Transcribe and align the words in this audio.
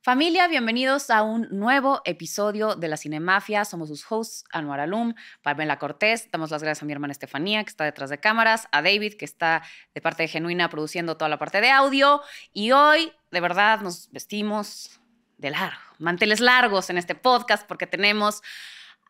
Familia, 0.00 0.46
bienvenidos 0.46 1.10
a 1.10 1.22
un 1.22 1.48
nuevo 1.50 2.02
episodio 2.04 2.76
de 2.76 2.86
la 2.86 2.96
Cinemafia. 2.96 3.64
Somos 3.64 3.88
sus 3.88 4.06
hosts, 4.08 4.44
Anuar 4.52 4.78
Alum, 4.78 5.14
Pamela 5.42 5.80
Cortés. 5.80 6.30
Damos 6.30 6.52
las 6.52 6.62
gracias 6.62 6.84
a 6.84 6.86
mi 6.86 6.92
hermana 6.92 7.10
Estefanía, 7.10 7.64
que 7.64 7.70
está 7.70 7.84
detrás 7.84 8.08
de 8.08 8.20
cámaras, 8.20 8.68
a 8.70 8.80
David, 8.80 9.14
que 9.18 9.24
está 9.24 9.64
de 9.94 10.00
parte 10.00 10.22
de 10.22 10.28
Genuina 10.28 10.70
produciendo 10.70 11.16
toda 11.16 11.28
la 11.28 11.38
parte 11.38 11.60
de 11.60 11.70
audio. 11.70 12.22
Y 12.52 12.70
hoy, 12.70 13.12
de 13.32 13.40
verdad, 13.40 13.80
nos 13.80 14.08
vestimos 14.12 15.00
de 15.36 15.50
largo, 15.50 15.80
manteles 15.98 16.38
largos 16.38 16.90
en 16.90 16.98
este 16.98 17.16
podcast, 17.16 17.66
porque 17.66 17.88
tenemos 17.88 18.42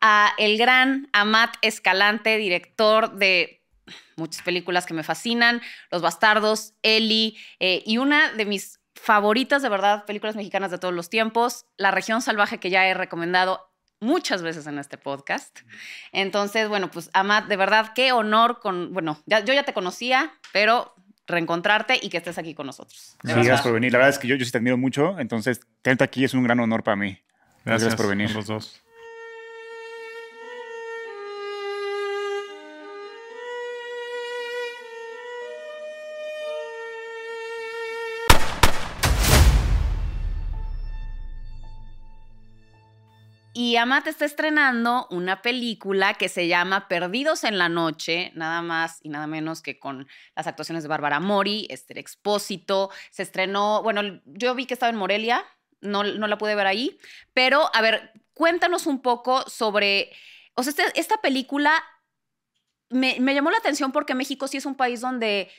a 0.01 0.33
el 0.39 0.57
gran 0.57 1.07
Amat 1.13 1.55
Escalante, 1.61 2.37
director 2.37 3.15
de 3.15 3.63
muchas 4.15 4.41
películas 4.41 4.87
que 4.87 4.95
me 4.95 5.03
fascinan, 5.03 5.61
Los 5.91 6.01
Bastardos, 6.01 6.73
Eli, 6.81 7.37
eh, 7.59 7.83
y 7.85 7.99
una 7.99 8.31
de 8.33 8.45
mis 8.45 8.78
favoritas 9.01 9.61
de 9.61 9.69
verdad, 9.69 10.05
películas 10.05 10.35
mexicanas 10.35 10.71
de 10.71 10.77
todos 10.77 10.93
los 10.93 11.09
tiempos, 11.09 11.65
La 11.77 11.91
región 11.91 12.21
salvaje 12.21 12.59
que 12.59 12.69
ya 12.69 12.87
he 12.87 12.93
recomendado 12.93 13.69
muchas 13.99 14.41
veces 14.41 14.67
en 14.67 14.79
este 14.79 14.97
podcast. 14.97 15.59
Entonces, 16.11 16.69
bueno, 16.69 16.89
pues 16.91 17.09
Amat, 17.13 17.47
de 17.47 17.57
verdad, 17.57 17.91
qué 17.93 18.11
honor 18.11 18.59
con, 18.59 18.93
bueno, 18.93 19.21
yo 19.25 19.53
ya 19.53 19.63
te 19.63 19.73
conocía, 19.73 20.33
pero 20.53 20.93
reencontrarte 21.27 21.99
y 22.01 22.09
que 22.09 22.17
estés 22.17 22.37
aquí 22.37 22.53
con 22.53 22.65
nosotros. 22.65 23.17
gracias 23.23 23.61
por 23.61 23.73
venir. 23.73 23.91
La 23.91 23.99
verdad 23.99 24.13
es 24.13 24.19
que 24.19 24.27
yo, 24.27 24.35
yo 24.35 24.45
sí 24.45 24.51
te 24.51 24.57
admiro 24.57 24.77
mucho, 24.77 25.19
entonces 25.19 25.61
tenerte 25.81 26.03
aquí 26.03 26.23
es 26.23 26.33
un 26.33 26.43
gran 26.43 26.59
honor 26.59 26.83
para 26.83 26.95
mí. 26.95 27.19
Gracias, 27.65 27.89
gracias 27.89 27.95
por 27.95 28.07
venir. 28.07 28.31
Los 28.33 28.47
dos. 28.47 28.81
Y 43.69 43.77
Amat 43.77 44.07
está 44.07 44.25
estrenando 44.25 45.05
una 45.11 45.43
película 45.43 46.15
que 46.15 46.27
se 46.27 46.47
llama 46.47 46.87
Perdidos 46.87 47.43
en 47.43 47.59
la 47.59 47.69
Noche, 47.69 48.31
nada 48.33 48.63
más 48.63 48.97
y 49.03 49.09
nada 49.09 49.27
menos 49.27 49.61
que 49.61 49.77
con 49.77 50.07
las 50.35 50.47
actuaciones 50.47 50.81
de 50.81 50.89
Bárbara 50.89 51.19
Mori, 51.19 51.67
Esther 51.69 51.99
Expósito. 51.99 52.89
Se 53.11 53.21
estrenó, 53.21 53.83
bueno, 53.83 54.01
yo 54.25 54.55
vi 54.55 54.65
que 54.65 54.73
estaba 54.73 54.89
en 54.89 54.95
Morelia, 54.95 55.45
no, 55.81 56.03
no 56.03 56.25
la 56.25 56.39
pude 56.39 56.55
ver 56.55 56.65
ahí, 56.65 56.97
pero 57.35 57.69
a 57.75 57.81
ver, 57.83 58.11
cuéntanos 58.33 58.87
un 58.87 59.03
poco 59.03 59.47
sobre, 59.47 60.13
o 60.55 60.63
sea, 60.63 60.71
este, 60.71 60.99
esta 60.99 61.17
película 61.17 61.71
me, 62.89 63.17
me 63.19 63.35
llamó 63.35 63.51
la 63.51 63.59
atención 63.59 63.91
porque 63.91 64.15
México 64.15 64.47
sí 64.47 64.57
es 64.57 64.65
un 64.65 64.73
país 64.73 64.99
donde 64.99 65.51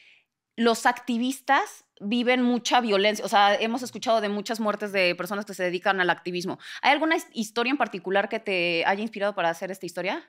los 0.60 0.84
activistas 0.84 1.86
viven 2.00 2.42
mucha 2.42 2.82
violencia. 2.82 3.24
O 3.24 3.28
sea, 3.28 3.54
hemos 3.54 3.82
escuchado 3.82 4.20
de 4.20 4.28
muchas 4.28 4.60
muertes 4.60 4.92
de 4.92 5.14
personas 5.14 5.46
que 5.46 5.54
se 5.54 5.62
dedican 5.62 6.02
al 6.02 6.10
activismo. 6.10 6.58
¿Hay 6.82 6.92
alguna 6.92 7.16
historia 7.32 7.70
en 7.70 7.78
particular 7.78 8.28
que 8.28 8.40
te 8.40 8.84
haya 8.84 9.00
inspirado 9.00 9.34
para 9.34 9.48
hacer 9.48 9.70
esta 9.70 9.86
historia? 9.86 10.22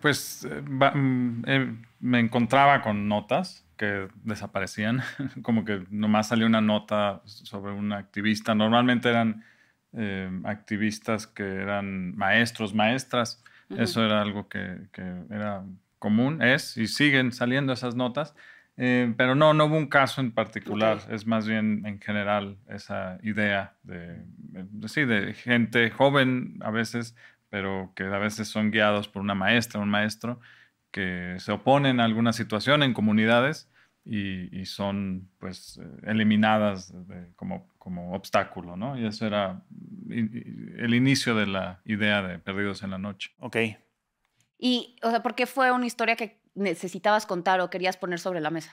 Pues 0.00 0.44
eh, 0.48 0.62
mm, 0.62 1.42
eh, 1.48 1.76
me 1.98 2.20
encontraba 2.20 2.80
con 2.80 3.08
notas 3.08 3.66
que 3.76 4.06
desaparecían, 4.22 5.02
como 5.42 5.64
que 5.64 5.84
nomás 5.90 6.28
salió 6.28 6.46
una 6.46 6.60
nota 6.60 7.20
sobre 7.24 7.72
un 7.72 7.92
activista. 7.92 8.54
Normalmente 8.54 9.08
eran 9.08 9.44
eh, 9.94 10.30
activistas 10.44 11.26
que 11.26 11.42
eran 11.42 12.16
maestros, 12.16 12.72
maestras. 12.72 13.42
Eso 13.68 14.04
era 14.04 14.22
algo 14.22 14.48
que, 14.48 14.76
que 14.92 15.02
era 15.30 15.64
común, 15.98 16.40
es, 16.40 16.76
y 16.76 16.86
siguen 16.86 17.32
saliendo 17.32 17.72
esas 17.72 17.96
notas. 17.96 18.36
Eh, 18.76 19.12
pero 19.16 19.34
no, 19.34 19.52
no 19.52 19.66
hubo 19.66 19.76
un 19.76 19.86
caso 19.86 20.20
en 20.20 20.32
particular, 20.32 20.98
es 21.10 21.26
más 21.26 21.46
bien 21.46 21.84
en 21.84 22.00
general 22.00 22.56
esa 22.68 23.18
idea 23.22 23.76
de, 23.82 24.24
sí, 24.86 25.04
de 25.04 25.34
gente 25.34 25.90
joven 25.90 26.58
a 26.62 26.70
veces, 26.70 27.14
pero 27.50 27.92
que 27.94 28.04
a 28.04 28.18
veces 28.18 28.48
son 28.48 28.70
guiados 28.70 29.08
por 29.08 29.20
una 29.20 29.34
maestra, 29.34 29.80
un 29.80 29.90
maestro, 29.90 30.40
que 30.90 31.36
se 31.38 31.52
oponen 31.52 32.00
a 32.00 32.04
alguna 32.04 32.32
situación 32.32 32.82
en 32.82 32.94
comunidades 32.94 33.68
y, 34.04 34.64
son 34.66 35.28
pues 35.38 35.80
eliminadas 36.04 36.94
como, 37.36 37.68
como 37.78 38.14
obstáculo, 38.14 38.76
¿no? 38.76 38.98
Y 38.98 39.06
eso 39.06 39.26
era 39.26 39.62
el 40.08 40.94
inicio 40.94 41.34
de 41.34 41.46
la 41.46 41.80
idea 41.84 42.22
de 42.22 42.38
Perdidos 42.38 42.82
en 42.82 42.90
la 42.90 42.98
Noche. 42.98 43.30
Ok. 43.38 43.56
Y, 44.58 44.96
o 45.02 45.10
sea, 45.10 45.22
¿por 45.22 45.34
qué 45.34 45.46
fue 45.46 45.70
una 45.72 45.86
historia 45.86 46.16
que 46.16 46.41
necesitabas 46.54 47.26
contar 47.26 47.60
o 47.60 47.70
querías 47.70 47.96
poner 47.96 48.18
sobre 48.18 48.40
la 48.40 48.50
mesa? 48.50 48.72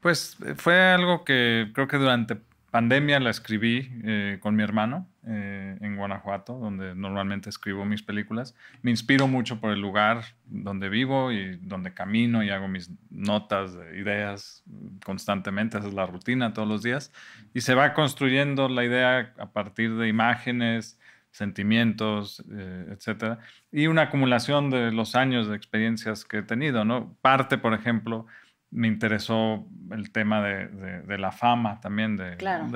Pues 0.00 0.36
eh, 0.44 0.54
fue 0.56 0.80
algo 0.80 1.24
que 1.24 1.70
creo 1.74 1.88
que 1.88 1.96
durante 1.96 2.36
pandemia 2.70 3.18
la 3.18 3.30
escribí 3.30 3.90
eh, 4.04 4.38
con 4.40 4.54
mi 4.54 4.62
hermano 4.62 5.08
eh, 5.26 5.76
en 5.80 5.96
Guanajuato, 5.96 6.58
donde 6.58 6.94
normalmente 6.94 7.48
escribo 7.48 7.84
mis 7.84 8.02
películas. 8.02 8.54
Me 8.82 8.90
inspiro 8.90 9.26
mucho 9.26 9.60
por 9.60 9.72
el 9.72 9.80
lugar 9.80 10.24
donde 10.44 10.88
vivo 10.88 11.32
y 11.32 11.56
donde 11.56 11.94
camino 11.94 12.42
y 12.42 12.50
hago 12.50 12.68
mis 12.68 12.90
notas, 13.10 13.74
de 13.74 13.98
ideas 13.98 14.62
constantemente. 15.04 15.78
Esa 15.78 15.88
es 15.88 15.94
la 15.94 16.06
rutina 16.06 16.52
todos 16.52 16.68
los 16.68 16.82
días. 16.82 17.12
Y 17.54 17.62
se 17.62 17.74
va 17.74 17.94
construyendo 17.94 18.68
la 18.68 18.84
idea 18.84 19.34
a 19.38 19.50
partir 19.50 19.96
de 19.96 20.08
imágenes, 20.08 20.98
sentimientos, 21.30 22.44
eh, 22.52 22.86
etcétera, 22.90 23.38
y 23.70 23.86
una 23.86 24.02
acumulación 24.02 24.70
de 24.70 24.92
los 24.92 25.14
años 25.14 25.48
de 25.48 25.56
experiencias 25.56 26.24
que 26.24 26.38
he 26.38 26.42
tenido, 26.42 26.84
¿no? 26.84 27.16
Parte, 27.20 27.58
por 27.58 27.74
ejemplo, 27.74 28.26
me 28.70 28.88
interesó 28.88 29.66
el 29.90 30.10
tema 30.10 30.42
de, 30.42 31.18
la 31.18 31.32
fama 31.32 31.80
también, 31.80 32.16
de, 32.16 32.36
claro. 32.36 32.68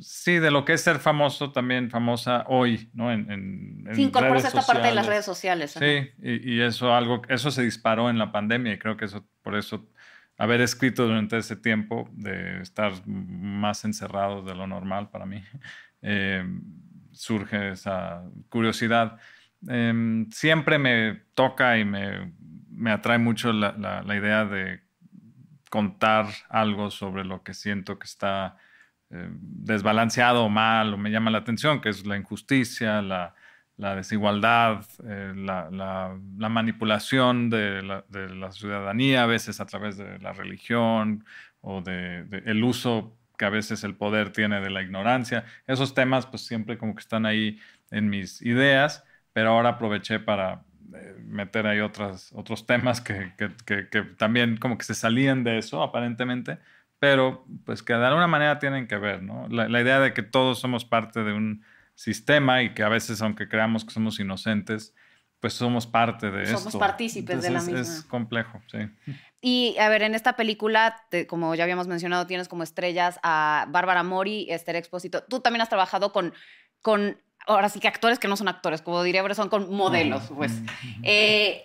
sí, 0.00 0.38
de 0.38 0.50
lo 0.50 0.64
que 0.64 0.74
es 0.74 0.82
ser 0.82 0.98
famoso, 0.98 1.52
también 1.52 1.90
famosa 1.90 2.44
hoy, 2.48 2.90
¿no? 2.92 3.10
En, 3.12 3.30
en, 3.30 3.94
sí, 3.94 4.04
esta 4.04 4.62
parte 4.62 4.88
de 4.88 4.94
las 4.94 5.06
redes 5.06 5.24
sociales. 5.24 5.72
Sí, 5.72 6.10
y, 6.22 6.54
y, 6.54 6.60
eso, 6.60 6.94
algo, 6.94 7.22
eso 7.28 7.50
se 7.50 7.62
disparó 7.62 8.10
en 8.10 8.18
la 8.18 8.30
pandemia 8.30 8.74
y 8.74 8.78
creo 8.78 8.96
que 8.96 9.06
eso, 9.06 9.26
por 9.42 9.56
eso, 9.56 9.88
haber 10.36 10.60
escrito 10.60 11.06
durante 11.06 11.36
ese 11.36 11.56
tiempo, 11.56 12.08
de 12.12 12.62
estar 12.62 12.92
más 13.06 13.84
encerrado 13.84 14.42
de 14.42 14.54
lo 14.54 14.66
normal 14.66 15.10
para 15.10 15.26
mí, 15.26 15.42
eh, 16.02 16.44
surge 17.18 17.72
esa 17.72 18.22
curiosidad. 18.48 19.18
Em, 19.66 20.30
siempre 20.30 20.78
me 20.78 21.22
toca 21.34 21.78
y 21.78 21.84
me, 21.84 22.32
me 22.70 22.92
atrae 22.92 23.18
mucho 23.18 23.52
la, 23.52 23.72
la, 23.72 24.16
idea 24.16 24.44
de 24.44 24.80
contar 25.68 26.26
algo 26.48 26.90
sobre 26.90 27.24
lo 27.24 27.42
que 27.42 27.54
siento 27.54 27.98
que 27.98 28.06
está 28.06 28.56
eh, 29.10 29.28
desbalanceado 29.30 30.44
o 30.44 30.48
mal 30.48 30.94
o 30.94 30.96
me 30.96 31.10
llama 31.10 31.30
la 31.30 31.38
atención, 31.38 31.80
que 31.80 31.88
es 31.88 32.06
la 32.06 32.16
injusticia, 32.16 33.02
la, 33.02 33.34
la 33.76 33.96
desigualdad, 33.96 34.84
eh, 35.04 35.32
la, 35.34 35.70
la, 35.70 36.48
manipulación 36.48 37.50
de 37.50 37.82
la, 37.82 38.04
de 38.08 38.52
ciudadanía, 38.52 39.24
a 39.24 39.26
veces 39.26 39.60
a 39.60 39.66
través 39.66 39.96
de 39.96 40.18
la 40.20 40.32
religión 40.32 41.24
o 41.60 41.80
del 41.80 42.30
de, 42.30 42.42
el 42.46 42.62
uso 42.62 43.17
que 43.38 43.44
a 43.44 43.50
veces 43.50 43.84
el 43.84 43.94
poder 43.94 44.30
tiene 44.30 44.60
de 44.60 44.68
la 44.68 44.82
ignorancia. 44.82 45.44
Esos 45.66 45.94
temas 45.94 46.26
pues 46.26 46.44
siempre 46.44 46.76
como 46.76 46.94
que 46.94 47.00
están 47.00 47.24
ahí 47.24 47.58
en 47.90 48.10
mis 48.10 48.42
ideas, 48.42 49.04
pero 49.32 49.50
ahora 49.50 49.70
aproveché 49.70 50.18
para 50.18 50.64
eh, 50.94 51.16
meter 51.24 51.66
ahí 51.66 51.80
otras, 51.80 52.30
otros 52.34 52.66
temas 52.66 53.00
que, 53.00 53.32
que, 53.38 53.88
que, 53.88 54.02
también 54.02 54.56
como 54.56 54.76
que 54.76 54.84
se 54.84 54.94
salían 54.94 55.44
de 55.44 55.58
eso 55.58 55.82
aparentemente, 55.82 56.58
pero 56.98 57.46
pues 57.64 57.82
que 57.82 57.94
de 57.94 58.04
alguna 58.04 58.26
manera 58.26 58.58
tienen 58.58 58.88
que 58.88 58.98
ver, 58.98 59.22
¿no? 59.22 59.46
La, 59.48 59.68
la 59.68 59.80
idea 59.80 60.00
de 60.00 60.12
que 60.12 60.22
todos 60.22 60.58
somos 60.58 60.84
parte 60.84 61.22
de 61.22 61.32
un 61.32 61.62
sistema 61.94 62.62
y 62.62 62.74
que 62.74 62.82
a 62.82 62.88
veces 62.88 63.22
aunque 63.22 63.48
creamos 63.48 63.84
que 63.84 63.92
somos 63.92 64.18
inocentes, 64.18 64.94
pues 65.40 65.52
somos 65.52 65.86
parte 65.86 66.30
de 66.30 66.46
somos 66.46 66.60
esto. 66.60 66.70
Somos 66.70 66.88
partícipes 66.88 67.42
de 67.42 67.50
la 67.50 67.60
misma. 67.60 67.80
Es 67.80 68.02
complejo, 68.02 68.60
sí. 68.66 68.78
Y 69.40 69.76
a 69.78 69.88
ver, 69.88 70.02
en 70.02 70.14
esta 70.14 70.34
película, 70.34 70.96
como 71.28 71.54
ya 71.54 71.62
habíamos 71.62 71.86
mencionado, 71.86 72.26
tienes 72.26 72.48
como 72.48 72.64
estrellas 72.64 73.20
a 73.22 73.66
Bárbara 73.68 74.02
Mori, 74.02 74.46
Esther 74.50 74.76
Expósito. 74.76 75.22
Tú 75.24 75.40
también 75.40 75.60
has 75.62 75.68
trabajado 75.68 76.12
con, 76.12 76.34
con, 76.82 77.18
ahora 77.46 77.68
sí 77.68 77.78
que 77.78 77.86
actores 77.86 78.18
que 78.18 78.26
no 78.26 78.36
son 78.36 78.48
actores, 78.48 78.82
como 78.82 79.02
diría, 79.02 79.22
pero 79.22 79.34
son 79.34 79.48
con 79.48 79.72
modelos, 79.72 80.24
pues. 80.34 80.60
Eh, 81.04 81.64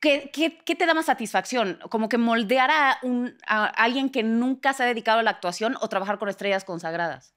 ¿qué, 0.00 0.30
qué, 0.32 0.58
qué, 0.64 0.76
te 0.76 0.86
da 0.86 0.94
más 0.94 1.06
satisfacción? 1.06 1.80
¿Como 1.90 2.08
que 2.08 2.18
moldear 2.18 2.70
a, 2.70 2.98
un, 3.02 3.34
a 3.48 3.64
alguien 3.66 4.10
que 4.10 4.22
nunca 4.22 4.72
se 4.72 4.84
ha 4.84 4.86
dedicado 4.86 5.18
a 5.18 5.22
la 5.24 5.30
actuación 5.30 5.74
o 5.80 5.88
trabajar 5.88 6.18
con 6.18 6.28
estrellas 6.28 6.64
consagradas? 6.64 7.34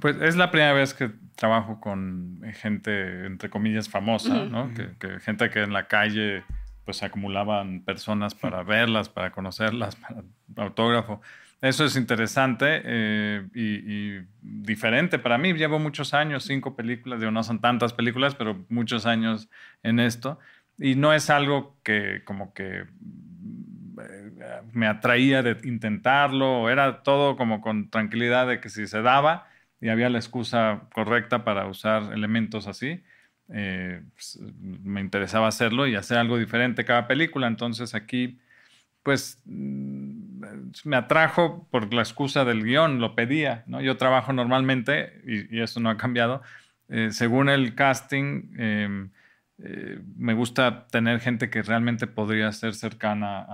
Pues 0.00 0.16
es 0.20 0.36
la 0.36 0.52
primera 0.52 0.72
vez 0.72 0.94
que 0.94 1.10
trabajo 1.34 1.80
con 1.80 2.42
gente, 2.54 3.26
entre 3.26 3.50
comillas, 3.50 3.88
famosa, 3.88 4.44
¿no? 4.44 4.72
Que, 4.74 4.96
que, 4.98 5.20
gente 5.20 5.50
que 5.50 5.62
en 5.62 5.72
la 5.72 5.88
calle 5.88 6.44
pues 6.84 6.98
se 6.98 7.06
acumulaban 7.06 7.82
personas 7.82 8.34
para 8.34 8.62
verlas, 8.62 9.08
para 9.08 9.30
conocerlas, 9.32 9.96
para 10.54 10.66
autógrafo. 10.66 11.20
Eso 11.62 11.84
es 11.84 11.96
interesante 11.96 12.80
eh, 12.84 13.46
y, 13.54 14.26
diferente 14.40 15.18
para 15.18 15.36
mí. 15.36 15.52
Llevo 15.52 15.78
muchos 15.78 16.14
años, 16.14 16.44
cinco 16.44 16.74
películas, 16.74 17.20
digo, 17.20 17.32
no 17.32 17.42
son 17.42 17.60
tantas 17.60 17.92
películas, 17.92 18.34
pero 18.34 18.64
muchos 18.70 19.04
años 19.04 19.50
en 19.82 20.00
esto. 20.00 20.38
Y 20.78 20.94
no 20.94 21.12
es 21.12 21.28
algo 21.28 21.76
que 21.82 22.22
como 22.24 22.54
que 22.54 22.80
eh, 22.80 24.32
me 24.72 24.86
atraía 24.86 25.42
de 25.42 25.58
intentarlo, 25.68 26.70
era 26.70 27.02
todo 27.02 27.36
como 27.36 27.60
con 27.60 27.90
tranquilidad 27.90 28.46
de 28.48 28.60
que 28.60 28.70
si 28.70 28.86
se 28.86 29.02
daba, 29.02 29.46
y 29.82 29.88
había 29.88 30.08
la 30.08 30.18
excusa 30.18 30.82
correcta 30.94 31.44
para 31.44 31.66
usar 31.66 32.12
elementos 32.14 32.66
así. 32.66 33.02
Eh, 33.52 34.02
pues, 34.14 34.38
me 34.60 35.00
interesaba 35.00 35.48
hacerlo 35.48 35.86
y 35.86 35.96
hacer 35.96 36.18
algo 36.18 36.38
diferente 36.38 36.84
cada 36.84 37.06
película. 37.06 37.46
Entonces 37.46 37.94
aquí, 37.94 38.38
pues, 39.02 39.40
mm, 39.44 40.40
me 40.84 40.96
atrajo 40.96 41.66
por 41.70 41.92
la 41.92 42.02
excusa 42.02 42.44
del 42.44 42.64
guion, 42.64 43.00
lo 43.00 43.14
pedía. 43.14 43.64
¿no? 43.66 43.80
Yo 43.80 43.96
trabajo 43.96 44.32
normalmente, 44.32 45.22
y, 45.26 45.60
eso 45.60 45.80
no 45.80 45.90
ha 45.90 45.96
cambiado, 45.96 46.42
eh, 46.88 47.10
según 47.12 47.48
el 47.48 47.74
casting. 47.74 48.54
Em, 48.58 49.10
eh, 49.62 50.00
me 50.16 50.32
gusta 50.34 50.86
tener 50.88 51.20
gente 51.20 51.50
que 51.50 51.62
realmente 51.62 52.06
podría 52.06 52.50
ser 52.52 52.74
cercana 52.74 53.46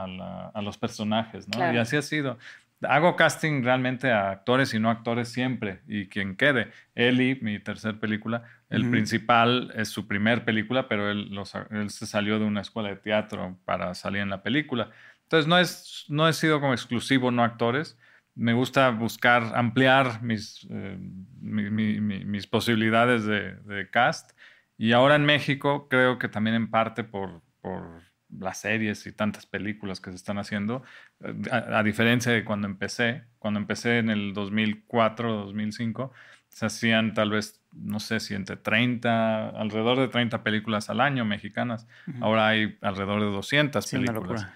a, 0.54 0.62
los 0.62 0.78
personajes, 0.78 1.48
¿no? 1.48 1.72
Y 1.72 1.78
así 1.78 1.96
ha 1.96 2.02
sido. 2.02 2.38
Hago 2.82 3.16
casting 3.16 3.62
realmente 3.64 4.12
a 4.12 4.30
actores 4.30 4.72
y 4.74 4.78
no 4.78 4.90
actores 4.90 5.28
siempre, 5.28 5.80
y 5.88 6.06
quien 6.06 6.36
quede. 6.36 6.70
Eli, 6.94 7.38
mi 7.40 7.58
tercer 7.58 7.98
película, 7.98 8.44
el 8.68 8.90
principal 8.90 9.72
es 9.76 9.88
su 9.88 10.08
primer 10.08 10.44
película, 10.44 10.88
pero 10.88 11.10
él, 11.10 11.30
él, 11.70 11.90
se 11.90 12.06
salió 12.06 12.38
de 12.38 12.44
una 12.44 12.62
escuela 12.62 12.88
de 12.88 12.96
teatro 12.96 13.56
para 13.64 13.94
salir 13.94 14.22
en 14.22 14.30
la 14.30 14.42
película. 14.42 14.90
Entonces 15.22 15.46
no, 15.46 15.58
es, 15.58 16.04
no 16.08 16.28
he 16.28 16.32
sido 16.32 16.60
como 16.60 16.72
exclusivo 16.72 17.30
no 17.30 17.44
actores. 17.44 17.96
Me 18.34 18.52
gusta 18.54 18.90
buscar 18.90 19.52
ampliar 19.54 20.22
mis, 20.22 20.66
eh, 20.70 20.98
mis 21.40 22.46
posibilidades 22.46 23.24
de, 23.24 23.54
de 23.54 23.88
cast 23.88 24.32
y 24.78 24.92
ahora 24.92 25.14
en 25.14 25.24
México 25.24 25.88
creo 25.88 26.18
que 26.18 26.28
también 26.28 26.56
en 26.56 26.70
parte 26.70 27.02
por, 27.04 27.42
por 27.60 28.02
las 28.30 28.58
series 28.58 29.06
y 29.06 29.12
tantas 29.12 29.46
películas 29.46 30.00
que 30.00 30.10
se 30.10 30.16
están 30.16 30.38
haciendo, 30.38 30.82
eh, 31.24 31.34
a, 31.50 31.82
diferencia 31.82 32.32
de 32.32 32.44
cuando 32.44 32.66
empecé, 32.66 33.24
cuando 33.38 33.60
empecé 33.60 33.98
en 33.98 34.10
el 34.10 34.34
2004, 34.34 35.32
2005, 35.32 36.12
se 36.48 36.66
hacían 36.66 37.14
tal 37.14 37.30
vez, 37.30 37.62
no 37.72 38.00
sé 38.00 38.20
si 38.20 38.34
entre 38.34 38.56
30, 38.56 39.50
alrededor 39.50 39.98
de 39.98 40.08
30 40.08 40.42
películas 40.42 40.88
al 40.88 41.00
año 41.00 41.24
mexicanas. 41.24 41.86
Ahora 42.20 42.48
hay 42.48 42.78
alrededor 42.80 43.20
de 43.20 43.26
200 43.26 43.90
películas. 43.90 44.46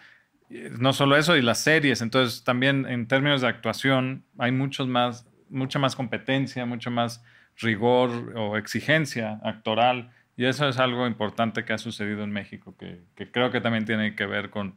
No 0.49 0.93
solo 0.93 1.17
eso, 1.17 1.37
y 1.37 1.43
las 1.43 1.59
series. 1.59 2.01
Entonces, 2.01 2.43
también 2.43 2.87
en 2.89 3.07
términos 3.07 3.43
de 3.43 3.49
actuación, 3.49 4.25
hay 4.39 4.51
muchos 4.51 4.89
más, 4.89 5.29
mucha 5.51 5.79
más 5.79 5.95
competencia, 5.95 6.65
mucho 6.65 6.91
más 6.91 7.23
rigor 7.59 8.33
o 8.35 8.57
exigencia 8.57 9.39
actoral. 9.45 10.11
Y 10.41 10.47
eso 10.47 10.67
es 10.67 10.79
algo 10.79 11.07
importante 11.07 11.67
que 11.67 11.75
ha 11.75 11.77
sucedido 11.77 12.25
en 12.25 12.31
México, 12.31 12.75
que, 12.79 13.03
creo 13.31 13.51
que 13.51 13.61
también 13.61 13.85
tiene 13.85 14.15
que 14.15 14.25
ver 14.25 14.49
con 14.49 14.75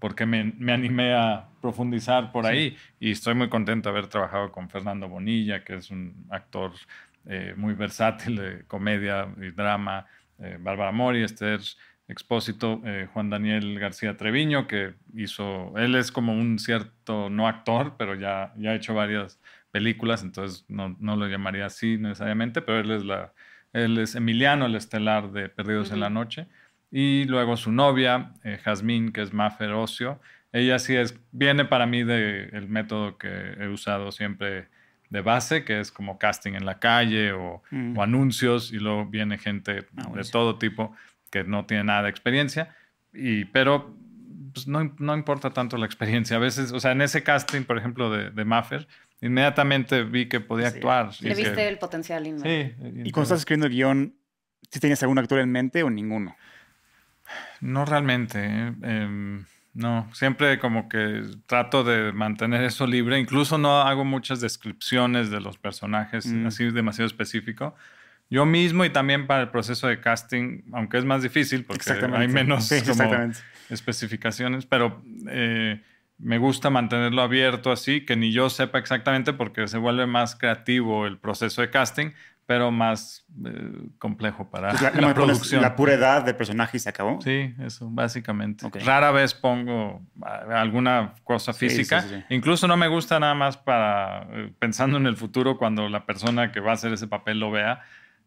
por 0.00 0.16
qué 0.16 0.26
me, 0.26 0.40
animé 0.72 1.14
a 1.14 1.50
profundizar 1.62 2.32
por 2.32 2.46
ahí. 2.46 2.76
Y 2.98 3.12
estoy 3.12 3.36
muy 3.36 3.48
contento 3.48 3.88
de 3.88 3.96
haber 3.96 4.08
trabajado 4.08 4.50
con 4.50 4.68
Fernando 4.68 5.08
Bonilla, 5.08 5.62
que 5.62 5.76
es 5.76 5.92
un 5.92 6.26
actor 6.30 6.72
eh, 7.26 7.54
muy 7.56 7.74
versátil 7.74 8.34
de 8.34 8.64
comedia 8.66 9.28
y 9.40 9.52
drama, 9.52 10.04
eh, 10.40 10.56
Bárbara 10.58 10.90
Mori, 10.90 11.22
Esther 11.22 11.60
Expósito, 12.08 12.82
eh, 12.84 13.06
Juan 13.12 13.30
Daniel 13.30 13.78
García 13.78 14.16
Treviño, 14.16 14.66
que 14.66 14.94
hizo, 15.14 15.78
él 15.78 15.94
es 15.94 16.10
como 16.10 16.32
un 16.32 16.58
cierto 16.58 17.30
no 17.30 17.46
actor, 17.46 17.94
pero 17.96 18.16
ya, 18.16 18.52
ya 18.56 18.70
ha 18.70 18.74
hecho 18.74 18.94
varias 18.94 19.40
películas, 19.70 20.24
entonces 20.24 20.64
no, 20.66 20.96
no, 20.98 21.14
lo 21.14 21.28
llamaría 21.28 21.66
así 21.66 21.98
necesariamente, 21.98 22.62
pero 22.62 22.80
él 22.80 22.90
es, 22.90 23.04
la, 23.04 23.32
él 23.74 23.98
es 23.98 24.14
Emiliano, 24.14 24.66
el 24.66 24.76
estelar 24.76 25.32
de 25.32 25.48
Perdidos 25.48 25.90
en 25.90 26.00
la 26.00 26.08
Noche. 26.08 26.46
Y 26.90 27.24
luego 27.24 27.56
su 27.56 27.72
novia, 27.72 28.32
eh, 28.44 28.58
Jazmín, 28.62 29.12
que 29.12 29.20
es 29.20 29.32
Mafer 29.32 29.72
Ocio. 29.72 30.20
Ella 30.52 30.78
sí 30.78 30.94
es, 30.94 31.18
viene 31.32 31.64
para 31.64 31.84
mí 31.84 32.04
del 32.04 32.68
método 32.68 33.18
que 33.18 33.28
he 33.58 33.66
usado 33.66 34.12
siempre 34.12 34.68
de 35.10 35.20
base, 35.20 35.64
que 35.64 35.80
es 35.80 35.90
como 35.90 36.18
casting 36.18 36.52
en 36.52 36.64
la 36.64 36.78
calle 36.78 37.32
o, 37.32 37.62
mm. 37.72 37.98
anuncios, 37.98 38.72
y 38.72 38.78
luego 38.78 39.06
viene 39.06 39.38
gente 39.38 39.86
ah, 39.96 40.08
de 40.14 40.22
todo 40.22 40.56
tipo 40.56 40.94
que 41.30 41.42
no 41.42 41.66
tiene 41.66 41.82
nada 41.82 42.04
de 42.04 42.10
experiencia. 42.10 42.76
Y, 43.12 43.46
pero 43.46 43.96
pues, 44.52 44.68
no, 44.68 44.94
no, 44.98 45.16
importa 45.16 45.50
tanto 45.50 45.76
la 45.76 45.86
experiencia. 45.86 46.36
A 46.36 46.40
veces, 46.40 46.70
o 46.70 46.78
sea, 46.78 46.92
en 46.92 47.02
ese 47.02 47.24
casting, 47.24 47.64
por 47.64 47.76
ejemplo, 47.76 48.08
de, 48.08 48.30
de 48.30 48.44
Maffer, 48.44 48.86
inmediatamente 49.20 50.04
vi 50.04 50.28
que 50.28 50.40
podía 50.40 50.68
actuar. 50.68 51.10
Le 51.20 51.34
viste 51.34 51.68
el 51.68 51.78
potencial. 51.78 52.24
Sí. 52.24 52.74
Y, 53.04 53.10
cuando 53.10 53.22
estás 53.22 53.40
escribiendo 53.40 53.66
el 53.66 53.72
guion, 53.72 54.14
¿sí 54.70 54.80
tenías 54.80 55.02
algún 55.02 55.18
actor 55.18 55.38
en 55.38 55.50
mente 55.50 55.82
o 55.82 55.90
ninguno? 55.90 56.36
No 57.60 57.84
realmente. 57.84 58.44
¿eh? 58.44 58.72
Em, 58.82 59.44
no, 59.72 60.08
siempre 60.12 60.58
como 60.58 60.88
que 60.88 61.22
trato 61.46 61.82
de 61.82 62.12
mantener 62.12 62.62
eso 62.62 62.86
libre. 62.86 63.18
Incluso 63.18 63.58
no 63.58 63.80
hago 63.80 64.04
muchas 64.04 64.40
descripciones 64.40 65.30
de 65.30 65.40
los 65.40 65.58
personajes, 65.58 66.26
mm. 66.26 66.46
así 66.46 66.70
demasiado 66.70 67.06
específico. 67.06 67.74
Yo 68.30 68.46
mismo 68.46 68.84
y 68.84 68.90
también 68.90 69.26
para 69.26 69.42
el 69.42 69.50
proceso 69.50 69.86
de 69.86 70.00
casting, 70.00 70.62
aunque 70.72 70.98
es 70.98 71.04
más 71.04 71.22
difícil 71.22 71.64
porque 71.64 71.90
hay 71.92 72.28
menos 72.28 72.70
especificaciones, 73.70 74.66
pero 74.66 75.02
eh, 75.28 75.82
me 76.18 76.38
gusta 76.38 76.70
mantenerlo 76.70 77.22
abierto 77.22 77.72
así, 77.72 78.04
que 78.04 78.16
ni 78.16 78.32
yo 78.32 78.50
sepa 78.50 78.78
exactamente 78.78 79.32
porque 79.32 79.66
se 79.68 79.78
vuelve 79.78 80.06
más 80.06 80.36
creativo 80.36 81.06
el 81.06 81.18
proceso 81.18 81.60
de 81.60 81.70
casting, 81.70 82.10
pero 82.46 82.70
más 82.70 83.24
eh, 83.44 83.88
complejo 83.98 84.50
para 84.50 84.70
pues 84.70 84.82
la, 84.82 84.90
producción. 85.14 85.62
La 85.62 85.76
pura 85.76 85.94
edad 85.94 86.22
del 86.22 86.36
personaje 86.36 86.76
y 86.76 86.80
se 86.80 86.90
acabó. 86.90 87.20
Sí, 87.22 87.54
eso, 87.60 87.88
básicamente. 87.90 88.68
Rara 88.84 89.10
vez 89.12 89.34
pongo 89.34 90.02
alguna 90.22 91.14
cosa 91.24 91.52
física. 91.52 92.04
Incluso 92.28 92.68
no 92.68 92.76
me 92.76 92.88
gusta 92.88 93.18
nada 93.18 93.34
más 93.34 93.56
para, 93.56 94.26
eh, 94.30 94.52
pensando 94.58 94.98
en 94.98 95.06
el 95.06 95.16
futuro, 95.16 95.56
cuando 95.56 95.88
la 95.88 96.04
persona 96.04 96.52
que 96.52 96.60
va 96.60 96.72
a 96.72 96.74
hacer 96.74 96.92
ese 96.92 97.06
papel 97.08 97.40
lo 97.40 97.50
vea, 97.50 97.80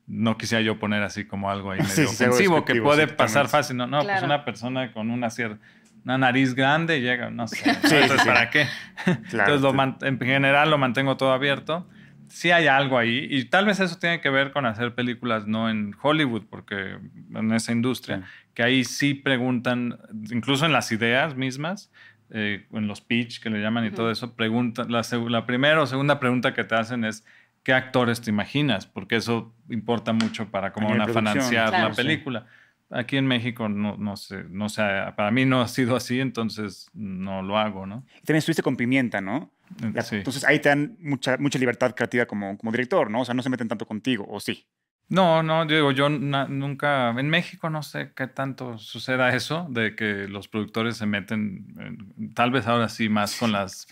no 0.07 0.37
quisiera 0.37 0.61
yo 0.61 0.79
poner 0.79 1.03
así 1.03 1.25
como 1.25 1.51
algo 1.51 1.71
ahí 1.71 1.79
medio 1.97 2.09
ofensivo 2.09 2.65
que 2.65 2.81
puede 2.81 3.07
pasar 3.07 3.47
fácil. 3.47 3.77
No, 3.77 3.85
no 3.85 4.01
pues 4.01 4.23
una 4.23 4.43
persona 4.45 4.93
con 4.93 5.11
una 5.11 5.29
cierta 5.29 5.59
una 6.07 6.17
nariz 6.17 6.55
grande 6.55 7.01
llega, 7.01 7.29
no 7.29 7.49
sé. 7.49 7.69
Entonces, 7.83 8.25
¿para 8.25 8.49
qué? 8.49 8.65
Entonces, 9.05 9.97
en 10.03 10.19
general 10.19 10.69
lo 10.69 10.77
mantengo 10.77 11.17
todo 11.17 11.33
abierto. 11.33 11.85
Sí 12.29 12.49
hay 12.51 12.67
algo 12.67 12.97
ahí 12.97 13.27
y 13.29 13.45
tal 13.45 13.65
vez 13.65 13.81
eso 13.81 13.97
tiene 13.99 14.21
que 14.21 14.29
ver 14.29 14.53
con 14.53 14.65
hacer 14.65 14.95
películas 14.95 15.47
no 15.47 15.69
en 15.69 15.93
Hollywood, 16.01 16.43
porque 16.49 16.97
en 17.35 17.51
esa 17.51 17.73
industria, 17.73 18.23
que 18.53 18.63
ahí 18.63 18.85
sí 18.85 19.15
preguntan, 19.15 19.99
incluso 20.31 20.65
en 20.65 20.71
las 20.71 20.93
ideas 20.93 21.35
mismas, 21.35 21.91
eh, 22.29 22.65
en 22.71 22.87
los 22.87 23.01
pitch 23.01 23.41
que 23.41 23.49
le 23.49 23.61
llaman 23.61 23.85
y 23.85 23.91
todo 23.91 24.09
eso, 24.09 24.33
preguntan, 24.33 24.89
la, 24.89 25.01
la 25.29 25.45
primera 25.45 25.81
o 25.81 25.87
segunda 25.87 26.21
pregunta 26.21 26.53
que 26.53 26.63
te 26.63 26.75
hacen 26.75 27.03
es, 27.03 27.25
¿qué 27.63 27.73
actores 27.73 28.21
te 28.21 28.29
imaginas? 28.29 28.85
Porque 28.87 29.17
eso 29.17 29.53
importa 29.69 30.13
mucho 30.13 30.49
para 30.51 30.71
cómo 30.71 30.89
van 30.89 31.01
a 31.01 31.07
financiar 31.07 31.71
la 31.71 31.91
película. 31.91 32.45
Aquí 32.89 33.17
en 33.17 33.27
México 33.27 33.67
no, 33.67 33.97
no 33.97 34.15
sé, 34.15 34.45
no 34.49 34.69
sé, 34.69 34.81
para 35.15 35.29
mí 35.31 35.45
no 35.45 35.61
ha 35.61 35.67
sido 35.67 35.95
así, 35.95 36.21
entonces 36.21 36.89
no 36.93 37.41
lo 37.41 37.57
hago, 37.57 37.85
¿no? 37.85 38.05
También 38.25 38.37
estuviste 38.37 38.63
con 38.63 38.77
Pimienta, 38.77 39.19
¿no? 39.19 39.51
Eh, 39.83 40.01
sí. 40.01 40.17
Entonces 40.17 40.45
ahí 40.45 40.59
te 40.59 40.69
dan 40.69 40.97
mucha, 41.01 41.37
mucha 41.37 41.59
libertad 41.59 41.93
creativa 41.93 42.25
como, 42.25 42.57
como 42.57 42.71
director, 42.71 43.11
¿no? 43.11 43.21
O 43.21 43.25
sea, 43.25 43.33
no 43.33 43.43
se 43.43 43.49
meten 43.49 43.67
tanto 43.67 43.85
contigo, 43.85 44.25
¿o 44.29 44.39
sí? 44.39 44.65
No, 45.09 45.41
no, 45.41 45.65
digo, 45.65 45.91
yo 45.91 46.09
nunca, 46.09 47.11
en 47.11 47.29
México 47.29 47.69
no 47.69 47.81
sé 47.81 48.11
qué 48.13 48.27
tanto 48.27 48.77
suceda 48.77 49.33
eso, 49.33 49.65
de 49.69 49.95
que 49.95 50.27
los 50.27 50.49
productores 50.49 50.97
se 50.97 51.05
meten, 51.05 52.33
tal 52.33 52.51
vez 52.51 52.67
ahora 52.67 52.89
sí 52.89 53.07
más 53.07 53.37
con 53.37 53.53
las 53.53 53.87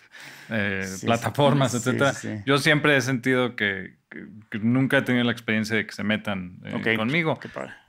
eh, 0.50 0.86
plataformas, 1.06 1.74
etcétera. 1.74 2.12
Yo 2.46 2.58
siempre 2.58 2.98
he 2.98 3.02
sentido 3.02 3.56
que, 3.56 3.96
nunca 4.62 4.98
he 4.98 5.02
tenido 5.04 5.24
la 5.24 5.32
experiencia 5.32 5.78
de 5.78 5.86
que 5.86 5.94
se 5.94 6.04
metan 6.04 6.60
eh, 6.66 6.98
conmigo. 6.98 7.40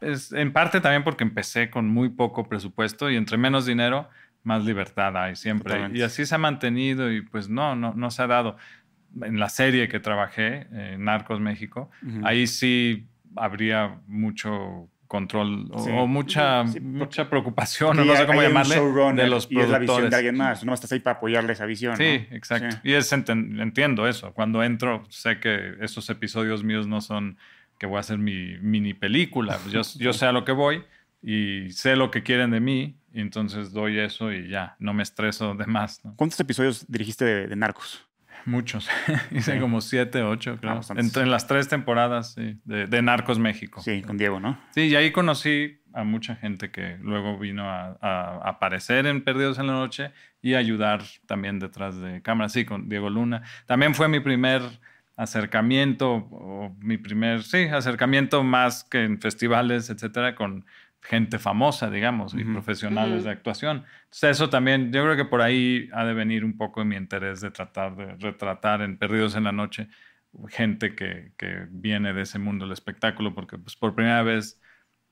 Es, 0.00 0.32
en 0.32 0.52
parte 0.52 0.80
también 0.80 1.02
porque 1.02 1.24
empecé 1.24 1.68
con 1.68 1.88
muy 1.88 2.10
poco 2.10 2.48
presupuesto 2.48 3.10
y 3.10 3.16
entre 3.16 3.38
menos 3.38 3.66
dinero, 3.66 4.08
más 4.44 4.64
libertad 4.64 5.16
hay 5.16 5.34
siempre. 5.34 5.90
Y 5.92 6.02
así 6.02 6.26
se 6.26 6.34
ha 6.36 6.38
mantenido 6.38 7.10
y 7.10 7.22
pues 7.22 7.48
no, 7.48 7.74
no, 7.74 7.92
no 7.92 8.10
se 8.12 8.22
ha 8.22 8.28
dado. 8.28 8.56
En 9.20 9.40
la 9.40 9.48
serie 9.48 9.88
que 9.88 9.98
trabajé, 9.98 10.68
en 10.70 11.04
Narcos 11.04 11.40
México, 11.40 11.90
ahí 12.22 12.46
sí 12.46 13.08
habría 13.36 14.00
mucho 14.06 14.88
control 15.06 15.68
o, 15.72 16.06
mucha, 16.06 16.64
mucha 16.80 17.30
preocupación, 17.30 17.98
o 17.98 18.04
no 18.04 18.16
sé 18.16 18.26
cómo 18.26 18.42
llamarle, 18.42 18.74
de 18.74 19.28
los 19.28 19.46
productores. 19.46 19.50
Y 19.50 19.60
es 19.60 19.68
la 19.68 19.78
visión 19.78 20.10
de 20.10 20.16
alguien 20.16 20.36
más, 20.36 20.64
no 20.64 20.74
estás 20.74 20.92
ahí 20.92 21.00
para 21.00 21.18
apoyarle 21.18 21.52
esa 21.52 21.66
visión. 21.66 21.96
Sí, 21.96 22.26
exacto. 22.30 22.76
Y 22.82 22.92
es, 22.92 23.12
entiendo 23.12 24.08
eso. 24.08 24.32
Cuando 24.32 24.62
entro, 24.62 25.04
sé 25.08 25.38
que 25.38 25.74
esos 25.80 26.10
episodios 26.10 26.64
míos 26.64 26.86
no 26.86 27.00
son 27.00 27.38
que 27.78 27.86
voy 27.86 27.98
a 27.98 28.00
hacer 28.00 28.18
mi 28.18 28.56
mini 28.58 28.94
película. 28.94 29.58
Yo, 29.70 29.82
yo 29.96 30.12
sé 30.12 30.26
a 30.26 30.32
lo 30.32 30.44
que 30.44 30.52
voy 30.52 30.82
y 31.22 31.70
sé 31.70 31.96
lo 31.96 32.10
que 32.10 32.22
quieren 32.22 32.50
de 32.50 32.60
mí, 32.60 32.96
y 33.12 33.20
entonces 33.20 33.72
doy 33.72 33.98
eso 33.98 34.32
y 34.32 34.48
ya, 34.48 34.76
no 34.78 34.92
me 34.92 35.02
estreso 35.02 35.54
de 35.54 35.66
más. 35.66 36.00
¿Cuántos 36.16 36.38
episodios 36.40 36.84
dirigiste 36.88 37.24
de 37.46 37.56
Narcos? 37.56 38.05
Muchos. 38.46 38.88
Hice 39.32 39.58
como 39.58 39.80
siete, 39.80 40.22
ocho, 40.22 40.56
creo. 40.58 40.80
Ah, 40.88 40.94
en, 40.96 41.30
las 41.30 41.46
tres 41.48 41.68
temporadas 41.68 42.36
de, 42.36 43.02
Narcos 43.02 43.38
México. 43.38 43.82
Sí, 43.82 44.02
con 44.02 44.16
Diego, 44.16 44.38
¿no? 44.38 44.58
Sí, 44.70 44.82
y 44.82 44.94
ahí 44.94 45.10
conocí 45.10 45.82
a 45.92 46.04
mucha 46.04 46.36
gente 46.36 46.70
que 46.70 46.96
luego 47.00 47.38
vino 47.38 47.68
a, 47.68 48.40
aparecer 48.48 49.06
en 49.06 49.22
Perdidos 49.22 49.58
en 49.58 49.66
la 49.66 49.72
Noche 49.72 50.12
y 50.40 50.54
ayudar 50.54 51.02
también 51.26 51.58
detrás 51.58 52.00
de 52.00 52.22
cámara. 52.22 52.48
Sí, 52.48 52.64
con 52.64 52.88
Diego 52.88 53.10
Luna. 53.10 53.42
También 53.66 53.94
fue 53.94 54.08
mi 54.08 54.20
primer 54.20 54.62
acercamiento, 55.16 56.28
o 56.30 56.76
mi 56.78 56.98
primer, 56.98 57.42
sí, 57.42 57.64
acercamiento 57.64 58.44
más 58.44 58.84
que 58.84 59.02
en 59.02 59.20
festivales, 59.20 59.90
etcétera, 59.90 60.34
con 60.36 60.66
gente 61.08 61.38
famosa, 61.38 61.88
digamos, 61.88 62.34
y 62.34 62.44
profesionales 62.44 63.24
de 63.24 63.30
actuación. 63.30 63.84
Entonces, 64.04 64.30
eso 64.30 64.50
también, 64.50 64.92
yo 64.92 65.04
creo 65.04 65.16
que 65.16 65.24
por 65.24 65.40
ahí 65.40 65.88
ha 65.92 66.04
de 66.04 66.14
venir 66.14 66.44
un 66.44 66.56
poco 66.56 66.84
mi 66.84 66.96
interés 66.96 67.40
de 67.40 67.50
tratar 67.50 67.96
de 67.96 68.14
retratar 68.16 68.82
en 68.82 68.98
Perdidos 68.98 69.36
en 69.36 69.44
la 69.44 69.52
Noche 69.52 69.88
gente 70.48 70.94
que, 70.94 71.32
que 71.38 71.66
viene 71.70 72.12
de 72.12 72.22
ese 72.22 72.38
mundo 72.38 72.64
del 72.64 72.72
espectáculo, 72.72 73.34
porque 73.34 73.56
pues, 73.56 73.76
por 73.76 73.94
primera 73.94 74.22
vez 74.22 74.60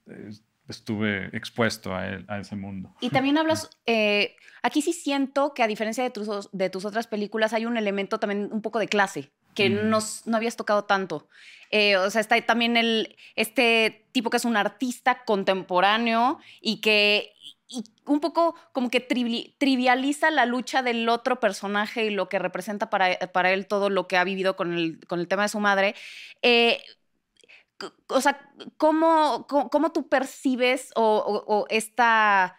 eh, 0.06 0.30
estuve 0.68 1.34
expuesto 1.36 1.94
a, 1.94 2.02
a, 2.28 2.40
ese 2.40 2.56
mundo. 2.56 2.94
Y 3.00 3.10
también 3.10 3.38
hablas, 3.38 3.70
eh, 3.86 4.36
aquí 4.62 4.82
sí 4.82 4.92
siento 4.92 5.54
que 5.54 5.62
a 5.62 5.66
diferencia 5.66 6.02
de 6.04 6.10
tus, 6.10 6.50
de 6.52 6.70
tus 6.70 6.84
otras 6.84 7.06
películas 7.06 7.52
hay 7.52 7.66
un 7.66 7.76
elemento 7.76 8.18
también 8.18 8.48
un 8.52 8.62
poco 8.62 8.78
de 8.78 8.88
clase 8.88 9.32
que 9.54 9.70
mm. 9.70 9.88
no, 9.88 9.98
no, 10.26 10.36
habías 10.36 10.56
tocado 10.56 10.84
tanto. 10.84 11.28
Eh, 11.70 11.96
o 11.96 12.10
sea, 12.10 12.20
está 12.20 12.40
también 12.42 12.76
el, 12.76 13.16
este 13.36 14.06
tipo 14.12 14.30
que 14.30 14.36
es 14.36 14.44
un 14.44 14.56
artista 14.56 15.24
contemporáneo 15.24 16.38
y 16.60 16.80
que 16.80 17.32
y 17.66 17.82
un 18.04 18.20
poco 18.20 18.54
como 18.72 18.90
que 18.90 19.00
trivializa 19.00 20.30
la 20.30 20.46
lucha 20.46 20.82
del 20.82 21.08
otro 21.08 21.40
personaje 21.40 22.04
y 22.04 22.10
lo 22.10 22.28
que 22.28 22.38
representa 22.38 22.90
para, 22.90 23.18
para 23.32 23.52
él 23.52 23.66
todo 23.66 23.88
lo 23.90 24.06
que 24.06 24.16
ha 24.16 24.24
vivido 24.24 24.54
con 24.54 24.74
el, 24.74 25.00
con 25.06 25.18
el 25.18 25.28
tema 25.28 25.44
de 25.44 25.48
su 25.48 25.60
madre. 25.60 25.94
Eh, 26.42 26.82
o 28.08 28.20
sea, 28.20 28.50
¿cómo, 28.76 29.46
cómo, 29.46 29.92
tú 29.92 30.08
percibes 30.08 30.90
o, 30.94 31.66
esta, 31.70 32.56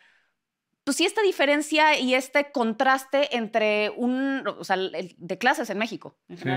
pues 0.85 0.95
sí, 0.97 1.05
esta 1.05 1.21
diferencia 1.21 1.99
y 1.99 2.13
este 2.13 2.51
contraste 2.53 3.35
entre 3.35 3.89
un, 3.97 4.47
o 4.47 4.63
sea, 4.63 4.77
de 4.77 5.37
clases 5.37 5.69
en 5.69 5.77
México? 5.79 6.15
En 6.29 6.37
sí. 6.37 6.49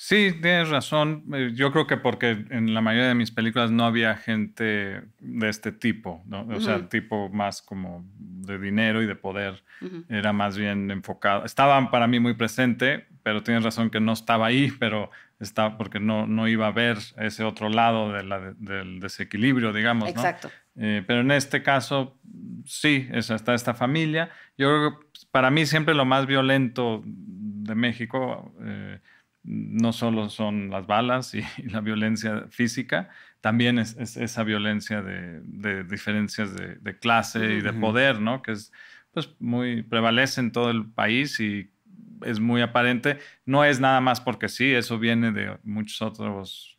Sí, 0.00 0.32
tienes 0.40 0.68
razón. 0.68 1.24
Eh, 1.34 1.50
yo 1.54 1.72
creo 1.72 1.88
que 1.88 1.96
porque 1.96 2.46
en 2.50 2.72
la 2.72 2.80
mayoría 2.80 3.08
de 3.08 3.16
mis 3.16 3.32
películas 3.32 3.72
no 3.72 3.84
había 3.84 4.14
gente 4.14 5.02
de 5.18 5.48
este 5.48 5.72
tipo, 5.72 6.22
¿no? 6.24 6.46
O 6.54 6.60
sea, 6.60 6.88
tipo 6.88 7.28
más 7.30 7.62
como 7.62 8.04
de 8.16 8.60
dinero 8.60 9.02
y 9.02 9.06
de 9.06 9.16
poder. 9.16 9.64
Era 10.08 10.32
más 10.32 10.56
bien 10.56 10.92
enfocado. 10.92 11.44
Estaban 11.44 11.90
para 11.90 12.06
mí 12.06 12.20
muy 12.20 12.34
presente, 12.34 13.08
pero 13.24 13.42
tienes 13.42 13.64
razón 13.64 13.90
que 13.90 13.98
no 13.98 14.12
estaba 14.12 14.46
ahí, 14.46 14.70
pero 14.78 15.10
estaba 15.40 15.76
porque 15.76 15.98
no, 15.98 16.28
no 16.28 16.46
iba 16.46 16.68
a 16.68 16.72
ver 16.72 16.98
ese 17.16 17.42
otro 17.42 17.68
lado 17.68 18.12
de 18.12 18.22
la, 18.22 18.52
del 18.56 19.00
desequilibrio, 19.00 19.72
digamos. 19.72 20.08
Exacto. 20.08 20.48
Eh, 20.78 21.02
pero 21.06 21.20
en 21.20 21.30
este 21.32 21.62
caso, 21.62 22.18
sí, 22.64 23.08
es, 23.12 23.30
está 23.30 23.54
esta 23.54 23.74
familia. 23.74 24.30
Yo 24.56 24.68
creo 24.68 25.00
que 25.00 25.06
para 25.30 25.50
mí 25.50 25.66
siempre 25.66 25.94
lo 25.94 26.04
más 26.04 26.26
violento 26.26 27.02
de 27.04 27.74
México... 27.74 28.54
Eh, 28.60 29.00
no 29.48 29.92
solo 29.92 30.28
son 30.28 30.70
las 30.70 30.86
balas 30.86 31.34
y, 31.34 31.42
la 31.70 31.80
violencia 31.80 32.46
física, 32.50 33.08
también 33.40 33.78
es, 33.78 33.96
esa 33.96 34.44
violencia 34.44 35.02
de, 35.02 35.84
diferencias 35.84 36.54
de, 36.54 36.98
clase 36.98 37.54
y 37.54 37.60
de 37.60 37.72
poder, 37.72 38.20
¿no? 38.20 38.42
Que 38.42 38.52
es, 38.52 38.72
pues, 39.12 39.34
muy, 39.38 39.82
prevalece 39.82 40.40
en 40.40 40.52
todo 40.52 40.70
el 40.70 40.86
país 40.86 41.40
y 41.40 41.70
es 42.24 42.40
muy 42.40 42.60
aparente. 42.62 43.18
No 43.46 43.64
es 43.64 43.80
nada 43.80 44.00
más 44.00 44.20
porque 44.20 44.48
sí, 44.48 44.72
eso 44.72 44.98
viene 44.98 45.32
de 45.32 45.58
muchos 45.64 46.02
otros, 46.02 46.76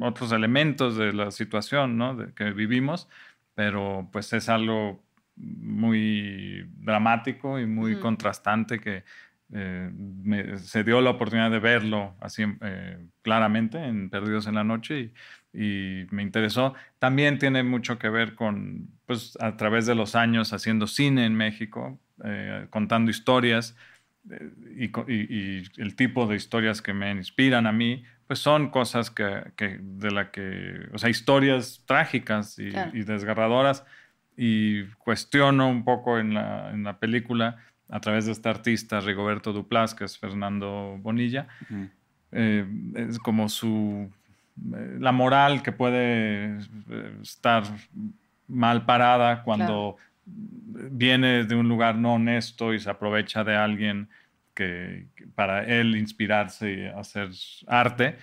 otros 0.00 0.32
elementos 0.32 0.96
de 0.96 1.12
la 1.12 1.30
situación, 1.30 1.96
¿no? 1.96 2.34
que 2.34 2.52
vivimos, 2.52 3.08
pero 3.54 4.08
pues 4.12 4.32
es 4.32 4.48
algo 4.48 5.02
muy 5.36 6.66
dramático 6.78 7.58
y 7.58 7.66
muy 7.66 7.96
contrastante 7.96 8.78
que 8.78 9.04
eh, 9.52 9.90
se 10.58 10.84
dio 10.84 11.00
la 11.00 11.10
oportunidad 11.10 11.50
de 11.50 11.58
verlo 11.58 12.14
así 12.20 12.44
eh, 12.60 13.04
claramente 13.22 13.84
en 13.84 14.08
Perdidos 14.08 14.46
en 14.46 14.54
la 14.54 14.64
Noche 14.64 15.12
y, 15.52 16.06
me 16.10 16.22
interesó. 16.22 16.74
También 17.00 17.38
tiene 17.38 17.64
mucho 17.64 17.98
que 17.98 18.08
ver 18.08 18.36
con, 18.36 18.88
pues 19.06 19.36
a 19.40 19.56
través 19.56 19.86
de 19.86 19.96
los 19.96 20.14
años 20.14 20.52
haciendo 20.52 20.86
cine 20.86 21.24
en 21.24 21.34
México, 21.34 21.98
eh, 22.24 22.68
contando 22.70 23.10
historias 23.10 23.76
y, 24.28 25.62
el 25.80 25.96
tipo 25.96 26.26
de 26.26 26.36
historias 26.36 26.82
que 26.82 26.92
me 26.92 27.10
inspiran 27.10 27.66
a 27.66 27.72
mí, 27.72 28.04
pues 28.26 28.38
son 28.38 28.70
cosas 28.70 29.10
que, 29.10 29.78
de 29.80 30.10
la 30.10 30.30
que, 30.30 30.88
o 30.92 30.98
sea, 30.98 31.10
historias 31.10 31.82
trágicas 31.86 32.58
y, 32.58 32.70
desgarradoras 33.02 33.84
y 34.36 34.84
cuestiono 34.98 35.68
un 35.68 35.84
poco 35.84 36.18
en 36.18 36.34
la, 36.34 36.70
en 36.70 36.84
la 36.84 36.98
película 36.98 37.56
a 37.90 38.00
través 38.00 38.26
de 38.26 38.32
este 38.32 38.48
artista 38.48 39.00
Rigoberto 39.00 39.52
Duplas, 39.52 39.94
que 39.94 40.04
es 40.04 40.16
Fernando 40.16 40.96
Bonilla. 41.00 41.48
Eh, 42.32 42.64
es 42.94 43.18
como 43.18 43.48
su. 43.48 44.10
Eh, 44.74 44.96
la 44.98 45.12
moral 45.12 45.62
que 45.62 45.72
puede 45.72 46.58
eh, 46.88 47.16
estar 47.22 47.64
mal 48.46 48.84
parada 48.84 49.42
cuando 49.42 49.96
viene 50.90 51.44
de 51.44 51.54
un 51.54 51.68
lugar 51.68 51.96
no 51.96 52.14
honesto 52.14 52.74
y 52.74 52.80
se 52.80 52.90
aprovecha 52.90 53.44
de 53.44 53.56
alguien 53.56 54.08
que, 54.54 55.06
para 55.34 55.64
él 55.64 55.96
inspirarse 55.96 56.72
y 56.72 56.86
hacer 56.86 57.30
arte. 57.66 58.16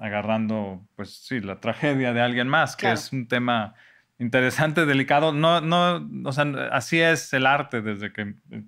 agarrando, 0.00 0.86
pues 0.96 1.14
sí, 1.16 1.40
la 1.40 1.60
tragedia 1.60 2.12
de 2.12 2.20
alguien 2.20 2.48
más, 2.48 2.76
que 2.76 2.90
es 2.92 3.12
un 3.12 3.26
tema 3.26 3.74
interesante, 4.18 4.86
delicado. 4.86 5.32
No, 5.32 5.60
no, 5.60 6.08
o 6.24 6.32
sea, 6.32 6.44
así 6.72 7.00
es 7.00 7.32
el 7.32 7.46
arte 7.46 7.82
desde 7.82 8.12
que 8.12 8.34
eh, 8.50 8.62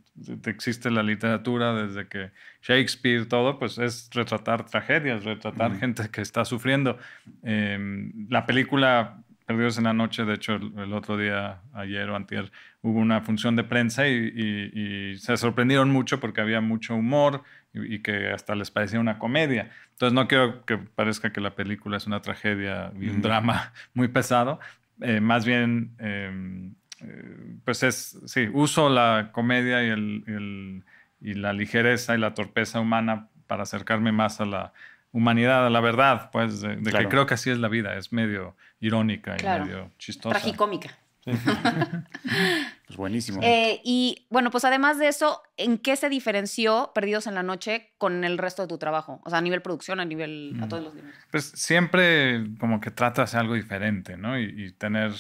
existe 0.47 0.91
la 0.91 1.03
literatura, 1.03 1.75
desde 1.75 2.09
que 2.09 2.31
Shakespeare, 2.63 3.27
todo, 3.27 3.59
pues 3.59 3.79
es 3.79 4.11
retratar 4.13 4.67
tragedias, 4.67 5.25
retratar 5.25 5.79
gente 5.79 6.09
que 6.11 6.21
está 6.21 6.45
sufriendo. 6.45 6.99
Em, 7.43 8.13
la 8.29 8.45
película 8.45 9.23
Perdidos 9.47 9.79
en 9.79 9.85
la 9.85 9.93
Noche, 9.93 10.25
de 10.25 10.35
hecho, 10.35 10.55
el, 10.55 10.93
otro 10.93 11.17
día, 11.17 11.63
ayer 11.73 12.11
o 12.11 12.17
antier, 12.17 12.51
hubo 12.83 12.99
una 12.99 13.21
función 13.21 13.57
de 13.57 13.65
prensa 13.65 14.09
y, 14.09 15.17
se 15.19 15.37
sorprendieron 15.37 15.91
mucho 15.91 16.21
porque 16.21 16.41
había 16.41 16.61
mucho 16.61 16.95
humor 16.95 17.43
y, 17.73 17.95
y, 17.95 17.99
que 18.01 18.31
hasta 18.31 18.55
les 18.55 18.71
parecía 18.71 19.01
una 19.01 19.19
comedia. 19.19 19.71
Entonces, 19.93 20.13
no 20.13 20.27
quiero 20.27 20.65
que 20.67 20.79
parezca 20.79 21.33
que 21.33 21.41
la 21.41 21.55
película 21.55 21.97
es 21.97 22.07
una 22.07 22.21
tragedia 22.21 22.93
y 23.01 23.09
un 23.09 23.23
drama 23.23 23.73
muy 23.95 24.09
pesado, 24.09 24.59
eh, 25.01 25.21
más 25.21 25.45
bien, 25.45 25.95
em, 25.99 26.75
eh, 27.01 27.59
pues 27.65 27.83
es, 27.83 28.19
sí, 28.27 28.49
uso 28.53 28.89
la 28.89 29.31
comedia 29.33 29.85
y, 29.85 29.89
el, 29.89 30.85
y 31.21 31.35
la 31.35 31.53
ligereza 31.53 32.15
y 32.15 32.19
la 32.19 32.35
torpeza 32.35 32.81
humana 32.81 33.29
para 33.47 33.65
acercarme 33.65 34.13
más 34.13 34.41
a 34.41 34.47
la 34.47 34.73
humanidad, 35.17 35.67
a 35.67 35.71
la 35.71 35.81
verdad, 35.81 36.31
pues, 36.31 36.61
de, 36.61 36.77
que 36.77 37.09
creo 37.09 37.25
que 37.25 37.35
así 37.35 37.51
es 37.51 37.59
la 37.59 37.69
vida, 37.69 37.97
es 37.97 38.13
medio 38.13 38.55
irónica 38.81 39.35
y 39.41 39.43
medio 39.43 39.91
chistosa. 39.99 40.39
Tragicómica. 40.39 40.91
pues 41.25 42.97
buenísimo. 42.97 43.41
Eh, 43.43 43.81
y 43.83 44.27
bueno, 44.29 44.51
pues 44.51 44.67
además 44.67 44.99
de 44.99 45.09
eso, 45.09 45.43
¿en 45.57 45.79
qué 45.79 45.97
se 45.97 46.11
diferenció 46.11 46.93
Perdidos 46.95 47.27
en 47.27 47.35
la 47.35 47.43
Noche 47.43 47.95
con 47.97 48.25
el 48.25 48.37
resto 48.37 48.63
de 48.63 48.69
tu 48.69 48.77
trabajo? 48.77 49.23
O 49.25 49.31
sea, 49.31 49.39
a 49.39 49.43
nivel 49.43 49.63
producción, 49.63 50.01
a 50.01 50.05
nivel, 50.05 50.55
a 50.61 50.67
mm. 50.67 50.69
todos 50.69 50.85
los 50.85 50.95
niveles. 50.95 51.17
Pues 51.31 51.47
siempre 51.47 52.45
como 52.61 52.81
que 52.81 52.91
tratas 52.91 53.35
algo 53.35 53.55
diferente, 53.55 54.19
¿no? 54.19 54.39
Y, 54.39 54.73
tener, 54.73 55.13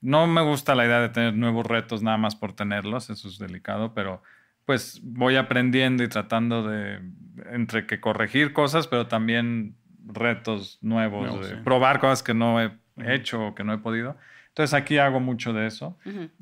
no 0.00 0.28
me 0.28 0.42
gusta 0.42 0.76
la 0.76 0.86
idea 0.86 1.00
de 1.00 1.08
tener 1.08 1.34
nuevos 1.34 1.66
retos 1.66 2.04
nada 2.04 2.18
más 2.18 2.36
por 2.36 2.54
tenerlos, 2.54 3.10
eso 3.10 3.28
es 3.28 3.38
delicado, 3.38 3.94
pero 3.94 4.22
pues 4.64 5.00
voy 5.02 5.36
aprendiendo 5.36 6.02
y 6.02 6.08
tratando 6.08 6.66
de, 6.66 7.00
entre 7.52 7.86
que 7.86 8.00
corregir 8.00 8.52
cosas, 8.52 8.86
pero 8.86 9.06
también 9.06 9.76
retos 10.06 10.78
nuevos, 10.82 11.48
de 11.48 11.56
probar 11.56 12.00
cosas 12.00 12.22
que 12.22 12.34
no 12.34 12.60
he 12.60 12.70
hecho 12.96 13.48
o 13.48 13.54
que 13.54 13.64
no 13.64 13.72
he 13.72 13.78
podido. 13.78 14.16
Entonces 14.54 14.74
aquí 14.74 14.98
hago 14.98 15.18
mucho 15.18 15.52
de 15.52 15.66
eso. 15.66 15.98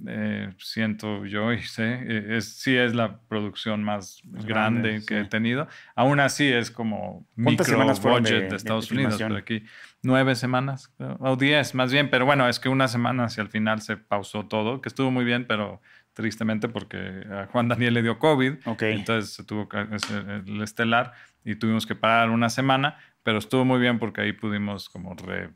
Eh, 0.06 0.52
siento 0.58 1.24
yo 1.24 1.50
y 1.50 1.62
sé, 1.62 1.94
eh, 1.94 2.36
es, 2.36 2.58
sí 2.60 2.76
es 2.76 2.94
la 2.94 3.20
producción 3.20 3.82
más 3.82 4.20
grande, 4.24 5.02
que 5.06 5.20
he 5.20 5.24
tenido. 5.24 5.66
Aún 5.94 6.20
así 6.20 6.46
es 6.46 6.70
como 6.70 7.26
micro 7.36 7.64
semanas 7.64 8.02
budget 8.02 8.50
de, 8.50 8.56
Estados 8.56 8.90
Unidos, 8.90 9.16
pero 9.16 9.36
aquí 9.36 9.64
nueve 10.02 10.34
semanas 10.34 10.94
o 11.20 11.36
diez 11.36 11.74
más 11.74 11.90
bien. 11.90 12.10
Pero 12.10 12.26
bueno, 12.26 12.46
es 12.50 12.60
que 12.60 12.68
una 12.68 12.86
semana 12.86 13.24
hacia 13.24 13.40
el 13.40 13.48
final 13.48 13.80
se 13.80 13.96
pausó 13.96 14.44
todo, 14.44 14.82
que 14.82 14.90
estuvo 14.90 15.10
muy 15.10 15.24
bien, 15.24 15.46
pero 15.46 15.80
tristemente 16.12 16.68
porque 16.68 17.24
a 17.30 17.46
Juan 17.46 17.68
Daniel 17.68 17.94
le 17.94 18.02
dio 18.02 18.18
COVID. 18.18 18.54
Entonces 18.80 19.34
se 19.34 19.44
tuvo 19.44 19.68
que 19.68 19.78
hacer 19.78 20.42
el 20.46 20.62
estelar 20.62 21.12
y 21.44 21.56
tuvimos 21.56 21.86
que 21.86 21.94
parar 21.94 22.30
una 22.30 22.50
semana, 22.50 22.98
pero 23.22 23.38
estuvo 23.38 23.64
muy 23.64 23.80
bien 23.80 23.98
porque 23.98 24.20
ahí 24.20 24.32
pudimos 24.32 24.88
como 24.88 25.14
re 25.14 25.50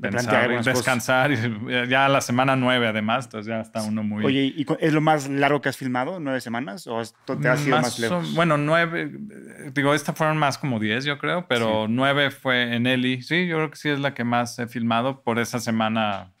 pensar, 0.00 0.64
descansar. 0.64 1.32
Y 1.32 1.36
ya 1.88 2.08
la 2.08 2.20
semana 2.20 2.56
nueve, 2.56 2.86
además, 2.86 3.26
entonces 3.26 3.48
ya 3.48 3.60
está 3.60 3.82
uno 3.82 4.02
muy. 4.02 4.24
Oye, 4.24 4.52
¿y 4.56 4.66
es 4.80 4.92
lo 4.92 5.00
más 5.00 5.28
largo 5.28 5.60
que 5.60 5.68
has 5.68 5.76
filmado? 5.76 6.20
¿Nueve 6.20 6.40
semanas? 6.40 6.86
¿O 6.86 7.02
te 7.40 7.48
has 7.48 7.66
ido 7.66 7.80
más, 7.80 7.98
lejos? 7.98 8.34
bueno, 8.34 8.56
nueve. 8.56 9.10
Digo, 9.72 9.94
esta 9.94 10.12
fueron 10.12 10.36
más 10.36 10.58
como 10.58 10.78
diez, 10.78 11.04
yo 11.04 11.18
creo, 11.18 11.46
pero 11.48 11.86
nueve 11.88 12.30
fue 12.30 12.74
en 12.74 12.86
Eli. 12.86 13.22
Sí, 13.22 13.46
yo 13.46 13.56
creo 13.56 13.70
que 13.70 13.76
sí 13.76 13.88
es 13.88 14.00
la 14.00 14.14
que 14.14 14.24
más 14.24 14.58
he 14.58 14.66
filmado 14.66 15.22
por 15.22 15.38
esa 15.38 15.58
semana 15.58 16.32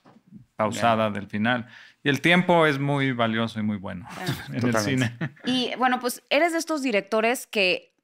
pausada 0.56 1.10
del 1.10 1.26
final. 1.26 1.66
Y 2.04 2.10
el 2.10 2.20
tiempo 2.20 2.66
es 2.66 2.78
muy 2.78 3.10
valioso 3.10 3.58
y 3.58 3.62
muy 3.64 3.78
bueno 3.78 4.06
en 4.52 4.68
el 4.68 4.76
cine. 4.76 5.18
Y 5.44 5.74
bueno, 5.76 5.98
pues 5.98 6.22
eres 6.30 6.52
de 6.52 6.58
estos 6.58 6.82
directores 6.82 7.48
que 7.48 7.94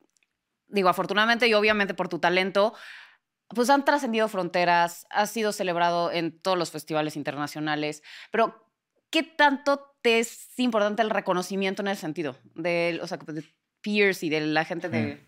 digo, 0.71 0.89
afortunadamente 0.89 1.47
y 1.49 1.55
obviamente 1.55 1.95
por 1.95 2.09
tu 2.09 2.19
talento, 2.19 2.75
pues 3.49 3.71
han 3.71 3.85
trascendido 3.85 4.29
fronteras, 4.29 5.07
has 5.11 5.31
sido 5.31 5.53
celebrado 5.53 6.11
en 6.13 6.39
todos 6.41 6.57
los 6.57 6.71
festivales 6.71 7.17
internacionales, 7.17 8.03
pero 8.31 8.67
¿qué 9.11 9.23
tanto 9.23 9.97
te 10.03 10.21
es 10.21 10.59
importante 10.59 11.03
el 11.03 11.11
reconocimiento 11.11 11.83
en 11.83 11.89
el 11.89 11.97
sentido 11.97 12.37
de, 12.55 13.01
o 13.03 13.07
sea, 13.07 13.19
de 13.19 13.45
peers 13.83 14.23
y 14.23 14.31
de 14.31 14.41
la 14.41 14.65
gente 14.65 14.89
de... 14.89 15.21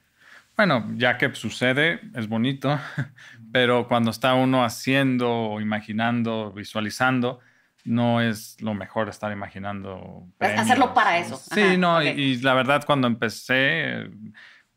Bueno, 0.57 0.87
ya 0.97 1.17
que 1.17 1.35
sucede, 1.35 2.01
es 2.15 2.29
bonito, 2.29 2.79
pero 3.53 3.89
cuando 3.89 4.11
está 4.11 4.35
uno 4.35 4.65
haciendo, 4.65 5.59
imaginando, 5.61 6.53
visualizando, 6.53 7.41
no 7.85 8.21
es 8.21 8.61
lo 8.61 8.75
mejor 8.75 9.09
estar 9.09 9.33
imaginando. 9.33 10.27
Hacerlo 10.39 10.95
para 10.95 11.19
eso. 11.19 11.37
Sí, 11.37 11.77
no, 11.77 12.03
y, 12.03 12.37
la 12.39 12.55
verdad 12.55 12.85
cuando 12.87 13.07
empecé, 13.07 14.11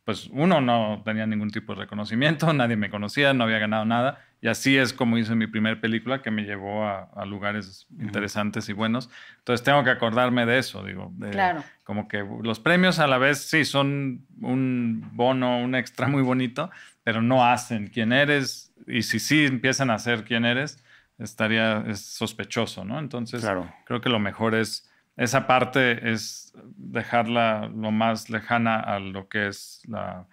pues 0.04 0.28
uno 0.32 0.62
no 0.62 1.02
tenía 1.06 1.26
ningún 1.26 1.50
tipo 1.50 1.74
de 1.74 1.82
reconocimiento, 1.82 2.52
nadie 2.54 2.76
me 2.76 2.90
conocía, 2.90 3.34
no 3.34 3.44
había 3.44 3.60
ganado 3.60 3.86
nada. 3.86 4.20
Y 4.42 4.48
así 4.48 4.78
es 4.78 4.94
como 4.94 5.18
hice 5.18 5.34
mi 5.34 5.48
primera 5.48 5.82
película 5.82 6.22
que 6.22 6.30
me 6.30 6.44
llevó 6.44 6.88
a, 6.88 7.26
lugares 7.26 7.88
interesantes 8.00 8.70
y 8.70 8.74
buenos. 8.74 9.10
Entonces 9.40 9.64
tengo 9.64 9.84
que 9.84 9.90
acordarme 9.90 10.46
de 10.46 10.60
eso, 10.60 10.84
digo. 10.84 11.12
claro. 11.32 11.64
Como 11.84 12.08
que 12.08 12.24
los 12.44 12.60
premios 12.60 13.00
a 13.00 13.08
la 13.08 13.18
vez 13.18 13.40
sí 13.40 13.66
son 13.66 14.26
un 14.42 15.10
bono, 15.14 15.58
un 15.60 15.74
extra 15.74 16.08
muy 16.08 16.22
bonito, 16.22 16.70
pero 17.04 17.24
no 17.24 17.44
hacen 17.44 17.88
quién 17.88 18.14
eres. 18.14 18.72
Y 18.86 19.02
si 19.02 19.20
sí 19.20 19.46
empiezan 19.46 19.90
a 19.90 19.98
ser 19.98 20.26
quién 20.26 20.46
eres, 20.46 20.84
estaría 21.18 21.84
es 21.88 22.02
sospechoso, 22.02 22.84
¿no? 22.84 23.00
Entonces 23.00 23.46
creo 23.86 24.02
que 24.02 24.10
lo 24.10 24.20
mejor 24.20 24.56
es 24.56 24.90
esa 25.18 25.48
parte 25.48 26.12
es 26.12 26.54
dejarla 26.76 27.72
lo 27.74 27.92
más 27.92 28.30
lejana 28.30 28.80
a 28.80 29.00
lo 29.00 29.30
que 29.30 29.48
es 29.48 29.82
la, 29.88 30.28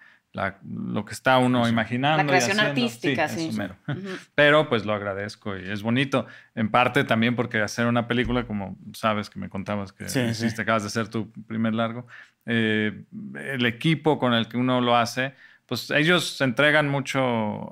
lo 0.65 1.05
que 1.05 1.13
está 1.13 1.37
uno 1.37 1.69
imaginando. 1.69 2.17
La 2.17 2.27
creación 2.27 2.59
artística, 2.59 3.29
sí. 3.29 3.51
Pero 4.35 4.67
pues 4.67 4.85
lo 4.85 4.93
agradezco 4.93 5.57
y 5.57 5.69
es 5.69 5.83
bonito. 5.83 6.25
En 6.53 6.69
parte 6.69 7.05
también 7.05 7.35
porque 7.35 7.61
hacer 7.61 7.85
una 7.85 8.07
película, 8.07 8.45
como 8.45 8.75
sabes 8.93 9.29
que 9.29 9.39
me 9.39 9.47
contabas 9.47 9.93
que 9.93 10.05
hiciste, 10.05 10.63
acabas 10.63 10.83
de 10.83 10.87
hacer 10.87 11.07
tu 11.07 11.31
primer 11.31 11.73
largo, 11.73 12.05
eh, 12.45 13.05
el 13.35 13.65
equipo 13.65 14.19
con 14.19 14.33
el 14.33 14.49
que 14.49 14.57
uno 14.57 14.81
lo 14.81 14.97
hace, 14.97 15.33
pues 15.65 15.89
ellos 15.91 16.37
se 16.37 16.43
entregan 16.43 16.89
mucho 16.89 17.19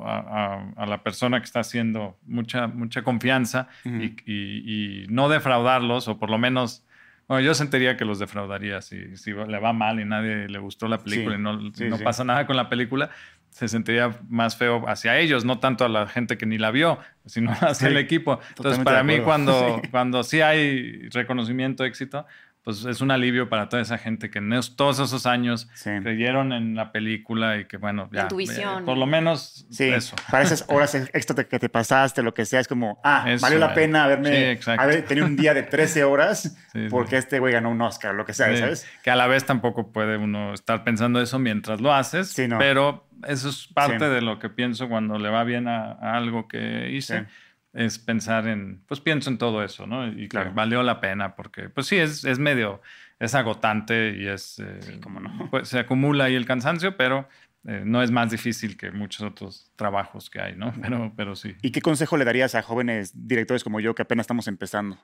a, 0.05 0.85
la 0.87 1.03
persona 1.03 1.39
que 1.39 1.45
está 1.45 1.59
haciendo 1.59 2.17
mucha, 2.25 2.67
mucha 2.67 3.03
confianza 3.03 3.67
y 3.85 5.05
no 5.09 5.29
defraudarlos 5.29 6.07
o 6.07 6.17
por 6.17 6.29
lo 6.29 6.37
menos 6.37 6.83
bueno, 7.31 7.45
yo 7.45 7.53
sentiría 7.53 7.95
que 7.95 8.03
los 8.03 8.19
defraudaría 8.19 8.81
si, 8.81 9.15
si 9.15 9.31
le 9.31 9.57
va 9.57 9.71
mal 9.71 10.01
y 10.01 10.03
nadie 10.03 10.49
le 10.49 10.59
gustó 10.59 10.89
la 10.89 10.97
película 10.97 11.37
y 11.37 11.39
no, 11.39 11.53
no 11.53 11.99
pasa 12.03 12.25
nada 12.25 12.45
con 12.45 12.57
la 12.57 12.67
película. 12.67 13.09
Se 13.51 13.69
sentiría 13.69 14.19
más 14.27 14.57
feo 14.57 14.83
hacia 14.89 15.17
ellos, 15.17 15.45
no 15.45 15.57
tanto 15.59 15.85
a 15.85 15.87
la 15.87 16.07
gente 16.07 16.37
que 16.37 16.45
ni 16.45 16.57
la 16.57 16.71
vio, 16.71 16.99
sino 17.25 17.51
hacia 17.61 17.87
el 17.87 17.95
equipo. 17.95 18.41
Entonces, 18.49 18.83
para 18.83 19.03
mí, 19.03 19.21
cuando, 19.21 19.81
cuando 19.91 20.23
sí 20.23 20.41
hay 20.41 21.07
reconocimiento, 21.07 21.85
éxito, 21.85 22.25
pues 22.63 22.85
es 22.85 23.01
un 23.01 23.09
alivio 23.09 23.49
para 23.49 23.69
toda 23.69 23.81
esa 23.81 23.97
gente 23.97 24.29
que 24.29 24.37
en 24.37 24.51
todos 24.75 24.99
esos 24.99 25.25
años 25.25 25.67
creyeron 25.83 26.53
en 26.53 26.75
la 26.75 26.91
película 26.91 27.57
y 27.57 27.65
que, 27.65 27.77
bueno, 27.77 28.07
ya. 28.11 28.27
tu 28.27 28.35
visión. 28.35 28.85
por 28.85 28.97
lo 28.97 29.07
menos 29.07 29.65
eso. 29.79 30.15
Para 30.29 30.43
esas 30.43 30.65
horas 30.67 30.93
extra 30.93 31.43
que 31.43 31.57
te 31.57 31.69
pasaste, 31.69 32.21
lo 32.21 32.33
que 32.33 32.45
sea, 32.45 32.59
es 32.59 32.67
como, 32.67 32.99
ah, 33.03 33.25
valió 33.41 33.57
la 33.57 33.73
pena 33.73 34.03
haberme, 34.03 34.59
haber 34.77 35.05
tenido 35.05 35.25
un 35.25 35.35
día 35.35 35.53
de 35.53 35.63
13 35.63 36.03
horas 36.03 36.55
porque 36.89 37.17
este 37.17 37.39
güey 37.39 37.53
ganó 37.53 37.71
un 37.71 37.81
Oscar, 37.81 38.13
lo 38.13 38.25
que 38.25 38.33
sea, 38.33 38.55
¿sabes? 38.55 38.87
Que 39.03 39.09
a 39.09 39.15
la 39.15 39.27
vez 39.27 39.45
tampoco 39.45 39.91
puede 39.91 40.17
uno 40.17 40.53
estar 40.53 40.83
pensando 40.83 41.19
eso 41.19 41.39
mientras 41.39 41.81
lo 41.81 41.93
haces, 41.93 42.35
pero 42.59 43.07
eso 43.27 43.49
es 43.49 43.67
parte 43.73 44.07
de 44.07 44.21
lo 44.21 44.37
que 44.37 44.49
pienso 44.49 44.87
cuando 44.87 45.17
le 45.17 45.29
va 45.29 45.43
bien 45.43 45.67
a, 45.67 45.93
a 45.93 46.15
algo 46.15 46.47
que 46.47 46.91
hice 46.91 47.25
es 47.73 47.99
pensar 47.99 48.47
en, 48.47 48.81
pues 48.87 48.99
pienso 48.99 49.29
en 49.29 49.37
todo 49.37 49.63
eso, 49.63 49.87
¿no? 49.87 50.07
Y 50.07 50.27
que 50.27 50.37
valió 50.53 50.83
la 50.83 50.99
pena 50.99 51.35
porque, 51.35 51.69
pues 51.69 51.87
sí, 51.87 51.97
es, 51.97 52.25
es 52.25 52.39
medio, 52.39 52.81
es 53.19 53.35
agotante 53.35 54.15
y 54.17 54.27
es, 54.27 54.59
eh, 54.59 54.99
no. 55.07 55.47
pues, 55.51 55.69
se 55.69 55.79
acumula 55.79 56.25
ahí 56.25 56.35
el 56.35 56.45
cansancio, 56.45 56.97
pero 56.97 57.27
eh, 57.65 57.83
no 57.85 58.01
es 58.01 58.11
más 58.11 58.31
difícil 58.31 58.75
que 58.75 58.91
muchos 58.91 59.21
otros 59.21 59.71
trabajos 59.75 60.29
que 60.29 60.41
hay, 60.41 60.55
¿no? 60.55 60.73
Pero, 60.81 61.13
pero 61.15 61.35
sí. 61.35 61.55
¿Y 61.61 61.71
qué 61.71 61.81
consejo 61.81 62.17
le 62.17 62.25
darías 62.25 62.55
a 62.55 62.61
jóvenes 62.61 63.13
directores 63.27 63.63
como 63.63 63.79
yo 63.79 63.95
que 63.95 64.01
apenas 64.01 64.25
estamos 64.25 64.47
empezando? 64.47 64.97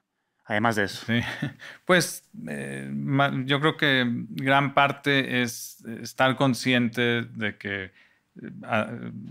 Además 0.46 0.76
de 0.78 0.86
eso. 0.86 1.06
Sí. 1.06 1.22
Pues 1.86 2.24
eh, 2.50 2.90
yo 3.46 3.60
creo 3.62 3.78
que 3.78 4.06
gran 4.30 4.74
parte 4.74 5.42
es 5.42 5.84
estar 6.02 6.36
consciente 6.36 7.22
de 7.24 7.58
que 7.58 7.92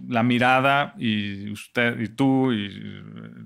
la 0.09 0.23
mirada 0.23 0.95
y 0.99 1.51
usted 1.51 2.01
y 2.01 2.09
tú 2.09 2.53
y 2.53 3.03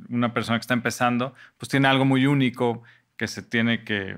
una 0.09 0.33
persona 0.33 0.59
que 0.59 0.63
está 0.63 0.75
empezando, 0.75 1.35
pues 1.59 1.69
tiene 1.69 1.89
algo 1.89 2.05
muy 2.05 2.27
único 2.27 2.83
que 3.17 3.27
se 3.27 3.43
tiene 3.43 3.85
que, 3.85 4.17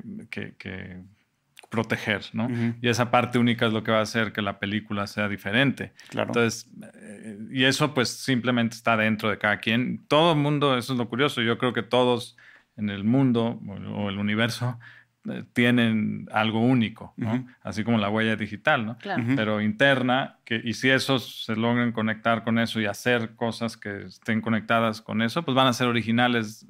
proteger, 1.68 2.22
¿no? 2.34 2.48
Y 2.82 2.88
esa 2.88 3.10
parte 3.10 3.38
única 3.38 3.66
es 3.66 3.72
lo 3.72 3.82
que 3.82 3.90
va 3.90 4.00
a 4.00 4.02
hacer 4.02 4.34
que 4.34 4.42
la 4.42 4.58
película 4.58 5.06
sea 5.06 5.26
diferente. 5.26 5.94
Claro. 6.10 6.28
Entonces, 6.28 6.70
eh, 7.02 7.38
y 7.50 7.64
eso 7.64 7.94
pues 7.94 8.10
simplemente 8.10 8.76
está 8.76 8.94
dentro 8.94 9.30
de 9.30 9.38
cada 9.38 9.56
quien. 9.58 10.04
Todo 10.06 10.32
el 10.32 10.38
mundo, 10.38 10.76
eso 10.76 10.92
es 10.92 10.98
lo 10.98 11.08
curioso, 11.08 11.40
yo 11.40 11.56
creo 11.56 11.72
que 11.72 11.82
todos 11.82 12.36
en 12.76 12.90
el 12.90 13.04
mundo 13.04 13.58
o 13.66 14.10
el 14.10 14.18
universo 14.18 14.78
tienen 15.52 16.28
algo 16.32 16.60
único, 16.60 17.14
¿no? 17.16 17.46
Así 17.62 17.84
como 17.84 17.98
la 17.98 18.10
huella 18.10 18.36
digital, 18.36 18.86
¿no? 18.86 18.98
Pero 19.36 19.60
interna, 19.60 20.38
que, 20.44 20.60
y 20.62 20.74
si 20.74 20.90
esos 20.90 21.44
se 21.44 21.54
logran 21.54 21.92
conectar 21.92 22.42
con 22.42 22.58
eso 22.58 22.80
y 22.80 22.86
hacer 22.86 23.34
cosas 23.36 23.76
que 23.76 24.06
estén 24.06 24.40
conectadas 24.40 25.00
con 25.00 25.22
eso, 25.22 25.44
pues 25.44 25.54
van 25.54 25.68
a 25.68 25.72
ser 25.72 25.86
originales 25.86 26.66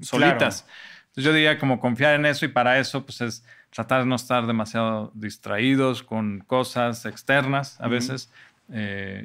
solitas. 0.00 0.66
Entonces 1.08 1.24
yo 1.24 1.32
diría 1.32 1.58
como 1.58 1.80
confiar 1.80 2.14
en 2.14 2.26
eso 2.26 2.44
y 2.44 2.48
para 2.48 2.78
eso 2.78 3.04
pues 3.04 3.20
es 3.20 3.44
tratar 3.70 4.02
de 4.02 4.06
no 4.06 4.14
estar 4.14 4.46
demasiado 4.46 5.10
distraídos 5.14 6.02
con 6.02 6.40
cosas 6.40 7.04
externas 7.04 7.80
a 7.80 7.88
veces 7.88 8.32
eh, 8.72 9.24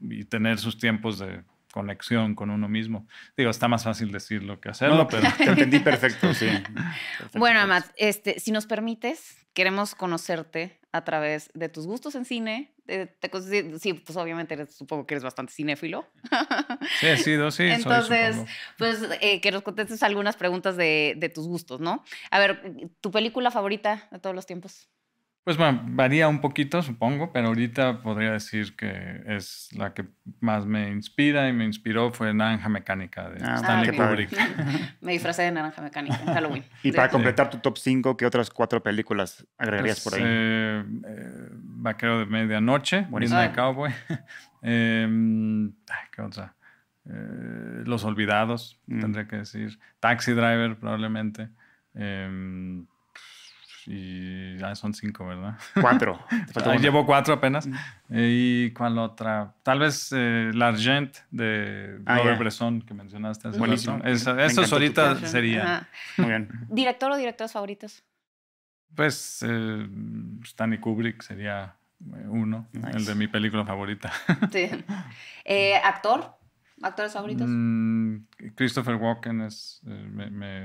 y 0.00 0.24
tener 0.24 0.58
sus 0.58 0.78
tiempos 0.78 1.18
de 1.18 1.42
conexión 1.76 2.34
con 2.34 2.48
uno 2.48 2.70
mismo. 2.70 3.06
Digo, 3.36 3.50
está 3.50 3.68
más 3.68 3.84
fácil 3.84 4.10
decirlo 4.10 4.62
que 4.62 4.70
hacerlo, 4.70 5.06
pero... 5.08 5.28
Te 5.36 5.44
entendí 5.44 5.78
perfecto, 5.78 6.32
sí. 6.32 6.48
Bueno, 7.34 7.60
Amat, 7.60 7.84
este, 7.98 8.40
si 8.40 8.50
nos 8.50 8.64
permites, 8.64 9.46
queremos 9.52 9.94
conocerte 9.94 10.80
a 10.92 11.04
través 11.04 11.50
de 11.52 11.68
tus 11.68 11.86
gustos 11.86 12.14
en 12.14 12.24
cine. 12.24 12.72
sí, 13.78 13.92
pues 13.92 14.16
obviamente 14.16 14.64
supongo 14.68 15.06
que 15.06 15.12
eres 15.12 15.24
bastante 15.24 15.52
cinéfilo. 15.52 16.08
Sí, 16.98 17.08
he 17.08 17.18
sido, 17.18 17.50
sí. 17.50 17.64
Entonces, 17.64 18.36
pues 18.78 19.06
eh, 19.20 19.42
que 19.42 19.50
nos 19.50 19.60
contestes 19.60 20.02
algunas 20.02 20.36
preguntas 20.36 20.78
de, 20.78 21.12
de 21.18 21.28
tus 21.28 21.46
gustos, 21.46 21.78
¿no? 21.78 22.02
A 22.30 22.38
ver, 22.38 22.88
¿tu 23.02 23.10
película 23.10 23.50
favorita 23.50 24.08
de 24.10 24.18
todos 24.18 24.34
los 24.34 24.46
tiempos? 24.46 24.88
Pues 25.46 25.56
bueno, 25.58 25.80
varía 25.84 26.26
un 26.26 26.40
poquito, 26.40 26.82
supongo, 26.82 27.32
pero 27.32 27.46
ahorita 27.46 28.02
podría 28.02 28.32
decir 28.32 28.74
que 28.74 29.22
es 29.28 29.68
la 29.78 29.94
que 29.94 30.04
más 30.40 30.66
me 30.66 30.90
inspira 30.90 31.48
y 31.48 31.52
me 31.52 31.64
inspiró 31.64 32.10
fue 32.10 32.34
Naranja 32.34 32.68
Mecánica 32.68 33.30
de 33.30 33.44
ah, 33.44 33.54
Stanley 33.54 33.96
Kubrick. 33.96 34.30
me 35.00 35.12
disfracé 35.12 35.42
de 35.42 35.52
Naranja 35.52 35.80
Mecánica 35.82 36.18
en 36.20 36.34
Halloween. 36.34 36.64
y 36.82 36.90
para 36.90 37.08
completar 37.10 37.48
tu 37.48 37.58
top 37.58 37.78
5, 37.78 38.16
¿qué 38.16 38.26
otras 38.26 38.50
cuatro 38.50 38.82
películas 38.82 39.46
agregarías 39.56 40.00
por 40.00 40.14
ahí? 40.14 40.20
Pues, 40.20 40.32
eh, 40.32 40.84
eh, 41.06 41.48
Vaquero 41.52 42.18
de 42.18 42.26
Medianoche, 42.26 43.06
de 43.08 43.52
Cowboy. 43.54 43.92
Em, 44.62 45.72
¿Qué 46.10 46.22
otra? 46.22 46.56
Eh, 47.08 47.84
Los 47.84 48.02
Olvidados, 48.02 48.80
mm. 48.88 49.00
tendría 49.00 49.28
que 49.28 49.36
decir. 49.36 49.78
Taxi 50.00 50.32
Driver, 50.32 50.76
probablemente. 50.76 51.50
Y 53.86 54.58
ya 54.58 54.74
son 54.74 54.94
cinco, 54.94 55.26
¿verdad? 55.26 55.56
Cuatro. 55.80 56.18
llevo 56.80 57.06
cuatro 57.06 57.34
apenas. 57.34 57.68
¿Y 58.10 58.70
cuál 58.72 58.98
otra? 58.98 59.54
Tal 59.62 59.78
vez 59.78 60.10
eh, 60.12 60.50
L'Argent 60.52 61.16
de 61.30 62.00
ah, 62.04 62.18
Robert 62.18 62.38
Bresson 62.38 62.82
que 62.82 62.94
mencionaste 62.94 63.48
hace 63.48 63.58
Buenísimo. 63.58 64.00
Eso 64.04 64.32
ahorita 64.72 65.16
sería. 65.26 65.88
Muy 66.16 66.28
bien. 66.28 66.48
¿Director 66.68 67.12
o 67.12 67.16
directores 67.16 67.52
favoritos? 67.52 68.02
Pues 68.94 69.44
eh, 69.46 69.88
Stanley 70.42 70.78
Kubrick 70.80 71.22
sería 71.22 71.76
eh, 72.00 72.26
uno, 72.28 72.68
el 72.92 73.04
de 73.04 73.14
mi 73.14 73.28
película 73.28 73.64
favorita. 73.64 74.12
Sí. 74.50 74.68
¿Actor? 75.84 76.34
¿Actores 76.82 77.12
favoritos? 77.12 77.46
Mm, 77.48 78.26
Christopher 78.56 78.96
Walken 78.96 79.42
es. 79.42 79.80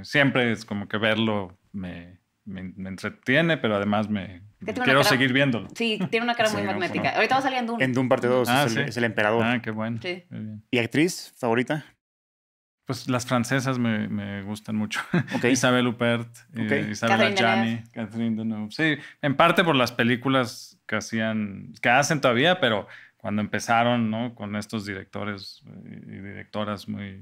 siempre 0.03 0.51
es 0.51 0.65
como 0.65 0.87
que 0.87 0.97
verlo 0.97 1.55
me 1.71 2.20
me, 2.51 2.89
entretiene, 2.89 3.57
pero 3.57 3.75
además 3.75 4.09
me 4.09 4.41
quiero 4.83 5.03
seguir 5.03 5.33
viéndolo. 5.33 5.67
Sí, 5.75 5.99
tiene 6.09 6.25
una 6.25 6.35
cara 6.35 6.49
muy 6.51 6.63
magnética. 6.63 7.15
Ahorita 7.15 7.35
va 7.35 7.39
a 7.39 7.43
salir 7.43 7.59
en 7.59 7.67
Dune. 7.67 7.83
En 7.83 7.93
Dune 7.93 8.09
parte 8.09 8.27
2 8.27 8.49
ah, 8.49 8.65
es, 8.65 8.97
el, 8.97 9.03
emperador. 9.03 9.43
Ah, 9.43 9.61
qué 9.61 9.71
bueno. 9.71 9.99
¿Y 10.69 10.77
actriz 10.77 11.33
favorita? 11.37 11.85
Pues 12.85 13.07
las 13.07 13.25
francesas 13.25 13.79
me, 13.79 14.07
me 14.07 14.43
gustan 14.43 14.75
mucho. 14.75 14.99
Isabel 15.49 15.87
Huppert, 15.87 16.27
eh, 16.55 16.89
Isabel 16.91 17.33
Adjani, 17.33 17.83
Catherine 17.93 18.35
Deneuve. 18.35 18.71
Sí, 18.71 18.97
en 19.21 19.35
parte 19.35 19.63
por 19.63 19.75
las 19.75 19.91
películas 19.91 20.77
que 20.87 20.97
hacían, 20.97 21.73
que 21.81 21.89
hacen 21.89 22.19
todavía, 22.19 22.59
pero 22.59 22.87
cuando 23.21 23.41
empezaron, 23.41 24.09
¿no? 24.09 24.33
Con 24.33 24.55
estos 24.55 24.85
directores 24.85 25.63
eh, 25.67 26.01
y 26.07 26.19
directoras 26.21 26.89
muy 26.89 27.19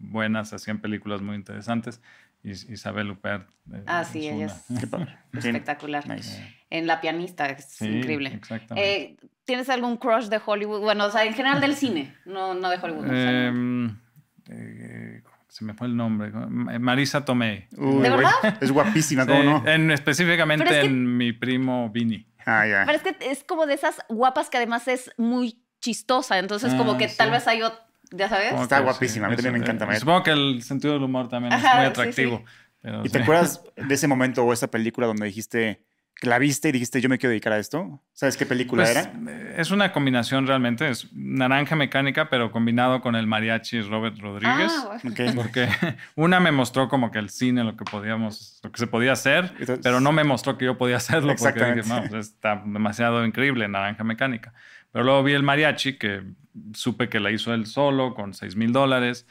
buenas, 0.00 0.52
hacían 0.52 0.78
películas 0.78 1.20
muy 1.22 1.34
interesantes. 1.34 2.00
Isabel 2.44 3.10
Huppert. 3.10 3.48
Eh, 3.72 3.82
ah, 3.86 4.04
sí, 4.10 4.28
ella 4.28 4.46
es 4.46 5.44
espectacular. 5.44 6.04
En 6.70 6.86
La 6.86 7.00
pianista, 7.00 7.48
es 7.48 7.80
increíble. 7.82 8.32
Exactamente. 8.34 9.16
¿Tienes 9.44 9.68
algún 9.68 9.96
crush 9.96 10.26
de 10.26 10.40
Hollywood? 10.44 10.80
Bueno, 10.80 11.06
o 11.06 11.10
sea, 11.10 11.24
en 11.24 11.34
general 11.34 11.60
del 11.60 11.74
cine, 11.74 12.14
no, 12.24 12.54
no 12.54 12.70
de 12.70 12.76
Hollywood. 12.76 13.06
Em, 13.10 13.96
eh, 14.48 15.22
se 15.48 15.64
me 15.64 15.74
fue 15.74 15.86
el 15.86 15.96
nombre. 15.96 16.30
Marisa 16.30 17.24
Tomei. 17.24 17.66
¿De 17.70 18.10
verdad? 18.10 18.32
Es 18.60 18.72
guapísima, 18.72 19.26
¿cómo 19.26 19.42
no? 19.42 19.66
En, 19.66 19.90
específicamente 19.90 20.80
en 20.80 21.16
mi 21.16 21.32
primo 21.32 21.90
Vini. 21.90 22.26
Ah, 22.46 22.66
ya. 22.66 22.84
Pero 22.86 22.98
es 22.98 23.02
que 23.02 23.30
es 23.30 23.44
como 23.44 23.66
de 23.66 23.74
esas 23.74 24.02
guapas 24.08 24.50
que 24.50 24.56
además 24.56 24.88
es 24.88 25.12
muy 25.16 25.62
chistosa. 25.80 26.38
Entonces, 26.38 26.74
como 26.74 26.92
ah, 26.92 26.98
que 26.98 27.08
tal 27.08 27.30
vez 27.30 27.46
hay 27.46 27.62
otro. 27.62 27.78
¿Ya 28.16 28.28
sabes? 28.28 28.60
Está 28.60 28.80
guapísima. 28.80 29.26
a 29.26 29.30
mí 29.30 29.36
también 29.36 29.54
me 29.54 29.58
encanta. 29.58 29.92
Supongo 29.98 30.22
que 30.22 30.30
el 30.30 30.62
sentido 30.62 30.94
del 30.94 31.02
humor 31.02 31.28
también 31.28 31.52
es 31.52 31.60
muy 31.60 31.84
atractivo. 31.84 32.44
¿Y 33.02 33.08
te 33.08 33.18
acuerdas 33.18 33.62
de 33.76 33.94
ese 33.94 34.06
momento 34.06 34.44
o 34.44 34.52
esa 34.52 34.70
película 34.70 35.06
donde 35.06 35.26
dijiste 35.26 35.82
la 36.22 36.38
viste 36.38 36.68
y 36.68 36.72
dijiste, 36.72 37.00
yo 37.00 37.08
me 37.08 37.18
quiero 37.18 37.30
dedicar 37.30 37.52
a 37.52 37.58
esto? 37.58 38.00
¿Sabes 38.12 38.36
qué 38.36 38.46
película 38.46 38.84
pues, 38.84 38.96
era? 38.96 39.12
Es 39.56 39.70
una 39.70 39.92
combinación 39.92 40.46
realmente, 40.46 40.88
es 40.88 41.08
Naranja 41.12 41.76
Mecánica, 41.76 42.30
pero 42.30 42.50
combinado 42.50 43.00
con 43.00 43.14
el 43.14 43.26
mariachi 43.26 43.82
Robert 43.82 44.18
Rodríguez. 44.18 44.72
Ah, 44.74 44.98
Porque 45.02 45.68
una 46.14 46.40
me 46.40 46.52
mostró 46.52 46.88
como 46.88 47.10
que 47.10 47.18
el 47.18 47.30
cine, 47.30 47.64
lo 47.64 47.76
que 47.76 47.84
podíamos, 47.84 48.60
lo 48.62 48.72
que 48.72 48.78
se 48.78 48.86
podía 48.86 49.12
hacer, 49.12 49.52
pero 49.82 50.00
no 50.00 50.12
me 50.12 50.24
mostró 50.24 50.56
que 50.56 50.64
yo 50.66 50.78
podía 50.78 50.96
hacerlo 50.96 51.34
porque 51.36 51.64
dije, 51.64 51.88
no, 51.88 52.04
pues, 52.08 52.28
está 52.28 52.62
demasiado 52.64 53.24
increíble 53.24 53.68
Naranja 53.68 54.04
Mecánica. 54.04 54.52
Pero 54.92 55.04
luego 55.04 55.22
vi 55.24 55.32
el 55.32 55.42
mariachi, 55.42 55.98
que 55.98 56.22
supe 56.74 57.08
que 57.08 57.20
la 57.20 57.30
hizo 57.30 57.52
él 57.54 57.66
solo, 57.66 58.14
con 58.14 58.34
6 58.34 58.56
mil 58.56 58.72
dólares 58.72 59.26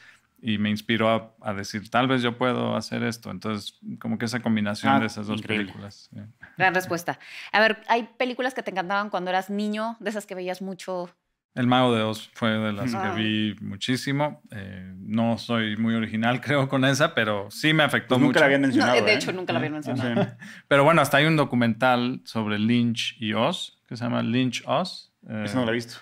y 0.46 0.58
me 0.58 0.68
inspiró 0.68 1.34
a, 1.40 1.54
decir, 1.54 1.88
tal 1.88 2.06
vez 2.06 2.20
yo 2.20 2.36
puedo 2.36 2.76
hacer 2.76 3.02
esto. 3.02 3.30
Entonces, 3.30 3.78
como 3.98 4.18
que 4.18 4.26
esa 4.26 4.40
combinación 4.40 4.92
ah, 4.92 5.00
de 5.00 5.06
esas 5.06 5.26
dos 5.26 5.40
películas. 5.40 6.10
Gran 6.58 6.74
respuesta. 6.74 7.18
A 7.50 7.60
ver, 7.60 7.82
¿hay 7.88 8.10
películas 8.18 8.52
que 8.52 8.62
te 8.62 8.70
encantaban 8.70 9.08
cuando 9.08 9.30
eras 9.30 9.48
niño, 9.48 9.96
de 10.00 10.10
esas 10.10 10.26
que 10.26 10.34
veías 10.34 10.60
mucho? 10.60 11.08
El 11.54 11.66
Mago 11.66 11.94
de 11.94 12.02
Oz 12.02 12.30
fue 12.34 12.50
de 12.50 12.74
las 12.74 12.94
que 12.94 13.08
vi 13.16 13.56
muchísimo. 13.62 14.42
Eh, 14.50 14.92
no 14.98 15.38
soy 15.38 15.78
muy 15.78 15.94
original, 15.94 16.40
creo, 16.42 16.68
con 16.68 16.84
esa, 16.84 17.14
pero 17.14 17.50
sí 17.50 17.72
me 17.72 17.82
afectó 17.82 18.16
mucho. 18.16 18.26
Nunca 18.26 18.40
la 18.40 18.46
habían 18.46 18.60
mencionado. 18.60 19.02
de 19.02 19.12
¿eh? 19.12 19.14
hecho, 19.14 19.32
nunca 19.32 19.54
la 19.54 19.60
habían 19.60 19.72
mencionado. 19.72 20.36
Pero 20.68 20.84
bueno, 20.84 21.00
hasta 21.00 21.16
hay 21.16 21.24
un 21.24 21.36
documental 21.36 22.20
sobre 22.24 22.58
Lynch 22.58 23.16
y 23.18 23.32
Oz, 23.32 23.80
que 23.88 23.96
se 23.96 24.04
llama 24.04 24.22
Lynch 24.22 24.62
Oz. 24.66 25.10
Eso 25.26 25.56
no 25.56 25.64
lo 25.64 25.70
he 25.70 25.74
visto 25.74 25.96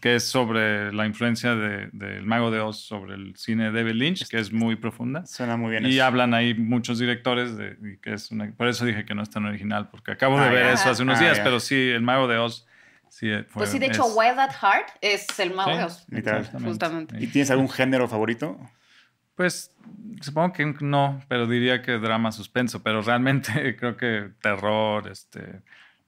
que 0.00 0.16
es 0.16 0.24
sobre 0.24 0.92
la 0.92 1.06
influencia 1.06 1.54
del 1.54 1.90
de, 1.92 2.20
Mago 2.20 2.50
de 2.50 2.60
Oz 2.60 2.78
sobre 2.78 3.14
el 3.14 3.34
cine 3.36 3.70
de 3.70 3.82
David 3.82 3.94
Lynch, 3.94 4.28
que 4.28 4.38
es 4.38 4.52
muy 4.52 4.76
profunda. 4.76 5.24
Suena 5.24 5.56
muy 5.56 5.70
bien. 5.70 5.86
Y 5.86 6.00
hablan 6.00 6.34
ahí 6.34 6.54
muchos 6.54 6.98
directores, 6.98 7.56
de, 7.56 7.98
que 8.02 8.12
es 8.12 8.30
por 8.56 8.68
eso 8.68 8.84
dije 8.84 9.04
que 9.04 9.14
no 9.14 9.22
es 9.22 9.30
tan 9.30 9.46
original, 9.46 9.88
porque 9.90 10.12
acabo 10.12 10.38
de 10.38 10.46
ah, 10.46 10.50
ver 10.50 10.66
eso 10.66 10.90
hace 10.90 11.02
unos 11.02 11.18
ah, 11.18 11.22
días, 11.22 11.40
pero 11.40 11.60
sí, 11.60 11.90
el 11.90 12.02
Mago 12.02 12.28
de 12.28 12.38
Oz. 12.38 12.66
Sí, 13.08 13.28
fue, 13.48 13.62
pues 13.62 13.70
sí, 13.70 13.78
de 13.78 13.86
hecho, 13.86 14.06
Wild 14.06 14.38
at 14.38 14.52
Heart 14.52 14.88
es 15.00 15.26
el 15.40 15.54
Mago 15.54 15.76
de 15.76 15.84
Oz. 15.84 16.06
Justamente. 16.62 17.16
¿Y 17.18 17.26
tienes 17.28 17.50
algún 17.50 17.68
género 17.68 18.06
favorito? 18.06 18.58
Pues 19.34 19.74
supongo 20.20 20.52
que 20.52 20.66
no, 20.80 21.22
pero 21.26 21.46
diría 21.46 21.80
que 21.80 21.92
drama 21.92 22.30
suspenso, 22.30 22.82
pero 22.82 23.00
realmente 23.00 23.74
creo 23.78 23.96
que 23.96 24.30
terror, 24.42 25.08
este 25.08 25.62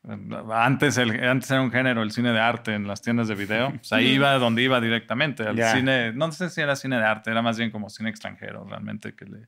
antes, 0.04 0.98
el, 0.98 1.22
antes 1.22 1.48
era 1.50 1.62
un 1.62 1.70
género, 1.70 2.02
el 2.02 2.10
cine 2.10 2.32
de 2.32 2.40
arte 2.40 2.74
en 2.74 2.88
las 2.88 3.02
tiendas 3.02 3.28
de 3.28 3.36
video. 3.36 3.68
O 3.68 3.84
sea, 3.84 4.00
iba 4.00 4.32
donde 4.34 4.62
iba 4.62 4.80
directamente. 4.80 5.44
Al 5.44 5.56
cine, 5.56 6.12
no 6.12 6.32
sé 6.32 6.50
si 6.50 6.60
era 6.60 6.74
cine 6.74 6.96
de 6.96 7.04
arte, 7.04 7.30
era 7.30 7.40
más 7.40 7.56
bien 7.56 7.70
como 7.70 7.88
cine 7.88 8.10
extranjero, 8.10 8.64
realmente, 8.64 9.14
que 9.14 9.26
le, 9.26 9.46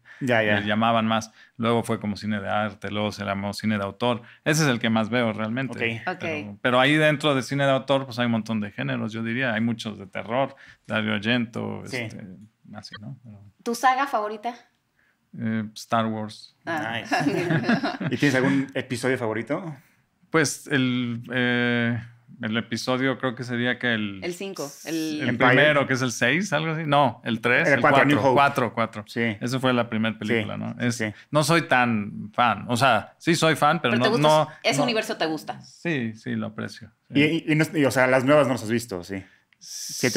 llamaban 0.64 1.07
más. 1.07 1.33
Luego 1.57 1.83
fue 1.83 1.99
como 1.99 2.17
cine 2.17 2.40
de 2.40 2.49
arte, 2.49 2.90
luego 2.93 3.11
se 3.11 3.25
llamó 3.25 3.53
cine 3.53 3.79
de 3.79 3.85
autor. 3.85 4.23
Ese 4.45 4.62
es 4.62 4.69
el 4.69 4.79
que 4.79 4.90
más 4.90 5.11
veo 5.11 5.33
realmente. 5.33 6.01
Pero, 6.62 6.79
ahí 6.79 6.95
dentro 6.95 7.35
de 7.35 7.43
cine 7.43 7.64
de 7.64 7.73
autor, 7.73 8.05
pues 8.05 8.19
hay 8.21 8.27
un 8.27 8.33
montón 8.33 8.61
de 8.61 8.71
géneros, 8.71 9.12
yo 9.12 9.25
diría. 9.25 9.55
Hay 9.55 9.61
muchos 9.61 9.99
de 9.99 10.07
terror, 10.07 10.55
Dario 10.87 11.14
Argento, 11.14 11.83
este, 11.85 12.11
así, 12.75 12.95
¿no? 13.01 13.19
¿Tu 13.64 13.75
saga 13.75 14.07
favorita? 14.07 14.55
Eh, 15.37 15.64
Star 15.75 16.07
Wars. 16.07 16.55
Ah. 16.64 17.01
¿Y 18.11 18.17
tienes 18.17 18.37
algún 18.37 18.71
episodio 18.75 19.19
favorito? 19.19 19.75
Pues 20.35 20.66
el, 20.66 21.23
eh, 21.33 21.97
el 22.42 22.57
episodio 22.57 23.18
creo 23.18 23.37
que 23.37 23.44
sería 23.44 23.79
que 23.79 23.94
el... 23.94 24.18
El 24.20 24.35
5. 24.35 24.73
El, 24.87 25.37
primero, 25.38 25.87
que 25.87 25.92
es 25.94 26.03
el 26.03 26.11
6, 26.11 26.53
algo 26.53 26.73
así. 26.73 26.83
No, 26.88 27.23
el 27.25 27.40
3. 27.40 27.68
El 27.68 27.81
4. 27.81 28.35
4, 28.35 28.75
4. 28.75 29.05
Sí. 29.07 29.37
Esa 29.40 29.61
fue 29.61 29.73
la 29.73 29.88
primera 29.88 30.18
película, 30.18 30.57
¿no? 30.57 30.75
Es, 30.81 31.01
No 31.31 31.44
soy 31.44 31.68
tan 31.68 32.33
fan. 32.33 32.66
O 32.68 32.77
sea, 32.77 33.14
sí 33.18 33.37
soy 33.37 33.55
fan, 33.55 33.81
pero, 33.81 33.94
no, 33.94 34.18
no... 34.18 34.49
Ese 34.64 34.83
universo 34.83 35.16
te 35.16 35.27
gusta. 35.27 35.61
Sí, 35.61 36.14
sí, 36.14 36.35
lo 36.35 36.49
aprecio. 36.49 36.90
Y, 37.14 37.44
y, 37.53 37.85
o 37.85 37.90
sea, 37.92 38.09
las 38.09 38.25
nuevas 38.25 38.49
no 38.49 38.55
las 38.55 38.64
has 38.64 38.70
visto, 38.70 39.05
sí 39.05 39.23
sí, 39.64 40.11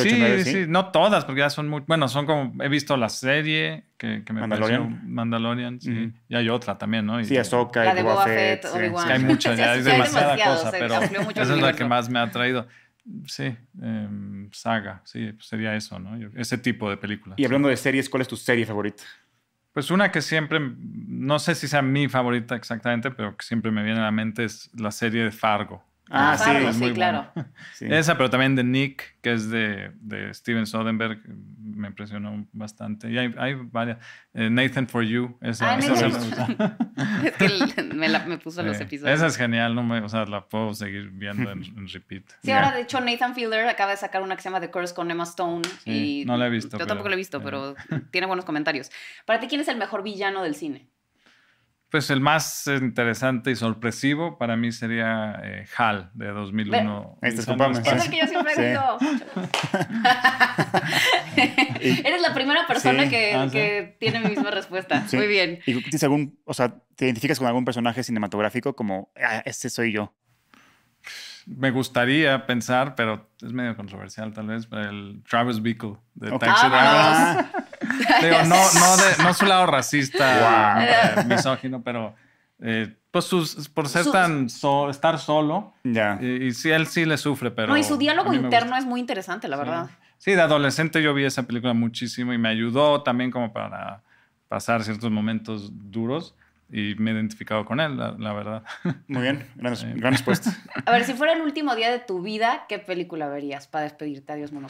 sí, 0.43 0.65
no 0.67 0.91
todas, 0.91 1.25
porque 1.25 1.39
ya 1.39 1.49
son 1.49 1.67
muy. 1.67 1.83
Bueno, 1.87 2.07
son 2.07 2.25
como. 2.25 2.63
He 2.63 2.69
visto 2.69 2.97
la 2.97 3.09
serie 3.09 3.85
que, 3.97 4.23
que 4.23 4.33
me 4.33 4.41
Mandalorian. 4.41 4.83
pareció 4.83 5.07
Mandalorian, 5.07 5.81
sí. 5.81 6.11
Y 6.27 6.35
hay 6.35 6.49
otra 6.49 6.77
también, 6.77 7.05
¿no? 7.05 7.23
sí, 7.23 7.37
Ahsoka 7.37 7.83
la 7.83 7.95
de 7.95 8.03
Boba 8.03 8.25
Fett, 8.25 8.65
Obi-Wan. 8.65 9.11
hay 9.11 9.19
muchas, 9.19 9.57
ya 9.57 9.75
es 9.75 9.85
demasiada 9.85 10.35
cosa, 10.35 10.71
pero 10.71 10.95
esa 10.95 11.41
es 11.41 11.61
la 11.61 11.73
que 11.73 11.85
más 11.85 12.09
me 12.09 12.19
ha 12.19 12.29
traído. 12.29 12.67
Sí, 13.25 13.55
em, 13.81 14.49
saga, 14.51 15.01
sí, 15.05 15.31
pues 15.31 15.47
sería 15.47 15.73
eso, 15.75 15.97
¿no? 15.97 16.29
Ese 16.35 16.57
tipo 16.57 16.89
de 16.89 16.97
películas. 16.97 17.39
Y 17.39 17.45
hablando 17.45 17.69
de 17.69 17.77
series, 17.77 18.09
¿cuál 18.09 18.21
es 18.21 18.27
tu 18.27 18.35
serie 18.35 18.65
favorita? 18.65 19.03
Pues 19.71 19.91
una 19.91 20.11
que 20.11 20.21
siempre, 20.21 20.59
no 20.59 21.39
sé 21.39 21.55
si 21.55 21.67
sea 21.67 21.81
mi 21.81 22.09
favorita 22.09 22.55
exactamente, 22.55 23.11
pero 23.11 23.37
que 23.37 23.45
siempre 23.45 23.71
me 23.71 23.83
viene 23.83 23.99
a 23.99 24.03
la 24.03 24.11
mente 24.11 24.43
es 24.43 24.69
la 24.73 24.91
serie 24.91 25.23
de 25.23 25.31
Fargo. 25.31 25.83
Ah, 26.09 26.33
ah, 26.33 26.37
sí, 26.37 26.51
sí, 26.73 26.93
claro. 26.93 27.31
Esa, 27.81 28.15
pero 28.17 28.29
también 28.29 28.55
de 28.55 28.63
Nick, 28.63 29.17
que 29.21 29.33
es 29.33 29.49
de, 29.49 29.91
de 29.99 30.33
Steven 30.33 30.65
Soderbergh, 30.65 31.21
me 31.59 31.87
impresionó 31.87 32.47
bastante. 32.53 33.09
Y 33.11 33.17
hay, 33.17 33.33
hay 33.37 33.55
varias. 33.55 33.97
Eh, 34.33 34.49
Nathan 34.49 34.87
for 34.87 35.03
You, 35.03 35.37
esa, 35.41 35.75
ah, 35.75 35.79
esa 35.79 36.07
es 37.27 37.73
que 37.73 37.83
me, 37.83 38.07
la, 38.07 38.25
me 38.25 38.37
puso 38.37 38.63
los 38.63 38.79
episodios. 38.79 39.15
Esa 39.15 39.27
es 39.27 39.37
genial, 39.37 39.75
no 39.75 39.83
me, 39.83 39.99
o 39.99 40.09
sea, 40.09 40.25
la 40.25 40.45
puedo 40.45 40.73
seguir 40.73 41.09
viendo 41.11 41.51
en, 41.51 41.87
repeat. 41.87 42.23
Sí, 42.43 42.51
ahora 42.51 42.71
de 42.71 42.81
hecho 42.81 42.99
Nathan 43.01 43.35
Fielder 43.35 43.67
acaba 43.67 43.91
de 43.91 43.97
sacar 43.97 44.21
una 44.21 44.35
que 44.35 44.41
se 44.41 44.49
llama 44.49 44.61
The 44.61 44.71
Curse 44.71 44.93
con 44.93 45.09
Emma 45.11 45.23
Stone. 45.23 45.63
y 45.85 46.23
no 46.25 46.37
la 46.37 46.47
he 46.47 46.49
visto. 46.49 46.77
Yo 46.77 46.87
tampoco 46.87 47.09
la 47.09 47.15
he 47.15 47.17
visto, 47.17 47.41
pero 47.41 47.75
tiene 48.11 48.27
buenos 48.27 48.45
comentarios. 48.45 48.91
Para 49.25 49.39
ti, 49.39 49.47
¿quién 49.47 49.61
es 49.61 49.67
el 49.67 49.77
mejor 49.77 50.03
villano 50.03 50.43
del 50.43 50.55
cine? 50.55 50.87
Pues 51.89 52.09
el 52.09 52.19
más 52.19 52.67
interesante 52.67 53.51
y 53.51 53.55
sorpresivo 53.55 54.37
para 54.37 54.57
mí 54.57 54.73
sería 54.73 55.39
eh, 55.41 55.65
HAL 55.75 56.11
de 56.13 56.27
2001. 56.27 57.19
Este 57.21 57.41
es 57.41 57.47
el 57.47 57.55
que 58.11 58.19
yo 58.19 58.27
siempre 58.27 58.69
digo. 58.69 58.97
Eres 62.05 62.21
la 62.21 62.33
primera 62.33 62.67
persona 62.67 63.07
que, 63.07 63.33
ah, 63.33 63.47
que, 63.49 63.95
tiene 63.99 64.19
mi 64.19 64.31
misma 64.31 64.51
respuesta. 64.51 65.05
Muy 65.13 65.27
bien. 65.27 65.59
¿Y 65.65 65.81
tienes 65.81 66.03
algún, 66.03 66.37
o 66.43 66.53
sea, 66.53 66.75
te 66.95 67.05
identificas 67.05 67.39
con 67.39 67.47
algún 67.47 67.63
personaje 67.63 68.03
cinematográfico 68.03 68.75
como, 68.75 69.11
ah, 69.15 69.41
este 69.45 69.69
soy 69.69 69.93
yo? 69.93 70.13
me 71.47 71.71
gustaría 71.71 72.45
pensar, 72.45 72.95
pero 72.95 73.29
es 73.41 73.53
medio 73.53 73.75
controversial 73.75 74.33
tal 74.33 74.47
vez, 74.47 74.67
el 74.71 75.23
Travis 75.27 75.61
Bickle 75.61 75.95
de 76.13 76.37
Taxi 76.37 76.67
Driver. 76.67 77.45
Digo, 78.21 78.37
no, 78.43 78.55
no, 78.55 78.97
de, 78.97 79.23
no 79.23 79.33
su 79.33 79.45
lado 79.45 79.65
racista, 79.65 80.83
eh, 80.83 81.23
misógino, 81.25 81.81
pero 81.83 82.15
eh, 82.59 82.95
pues 83.11 83.25
sus, 83.25 83.69
por 83.69 83.87
ser 83.87 84.05
tan 84.11 84.47
estar 84.89 85.19
solo. 85.19 85.73
Ya. 85.83 86.19
Y, 86.21 86.51
sí, 86.53 86.69
él 86.69 86.87
sí 86.87 87.05
le 87.05 87.17
sufre, 87.17 87.51
pero. 87.51 87.67
No, 87.67 87.77
y 87.77 87.83
su 87.83 87.97
diálogo 87.97 88.33
interno 88.33 88.77
es 88.77 88.85
muy 88.85 88.99
interesante, 88.99 89.47
la 89.47 89.57
verdad. 89.57 89.89
Sí, 90.17 90.31
de 90.31 90.41
adolescente 90.41 91.01
yo 91.01 91.13
vi 91.13 91.25
esa 91.25 91.43
película 91.43 91.73
muchísimo 91.73 92.33
y 92.33 92.37
me 92.37 92.49
ayudó 92.49 93.03
también 93.03 93.29
como 93.29 93.53
para 93.53 94.01
pasar 94.47 94.83
ciertos 94.83 95.11
momentos 95.11 95.69
duros 95.91 96.35
y 96.69 96.95
me 96.95 97.11
he 97.11 97.13
identificado 97.13 97.65
con 97.65 97.79
él, 97.79 97.97
la, 97.97 98.33
verdad. 98.33 98.63
Muy 99.07 99.21
bien, 99.21 99.47
gran, 99.55 99.75
respuesta. 100.11 100.51
A 100.85 100.91
ver, 100.91 101.05
si 101.05 101.13
fuera 101.13 101.33
el 101.33 101.41
último 101.41 101.75
día 101.75 101.91
de 101.91 101.99
tu 101.99 102.21
vida, 102.21 102.65
¿qué 102.67 102.79
película 102.79 103.27
verías 103.27 103.67
para 103.67 103.83
despedirte? 103.83 104.33
Adiós, 104.33 104.51
mono. 104.51 104.67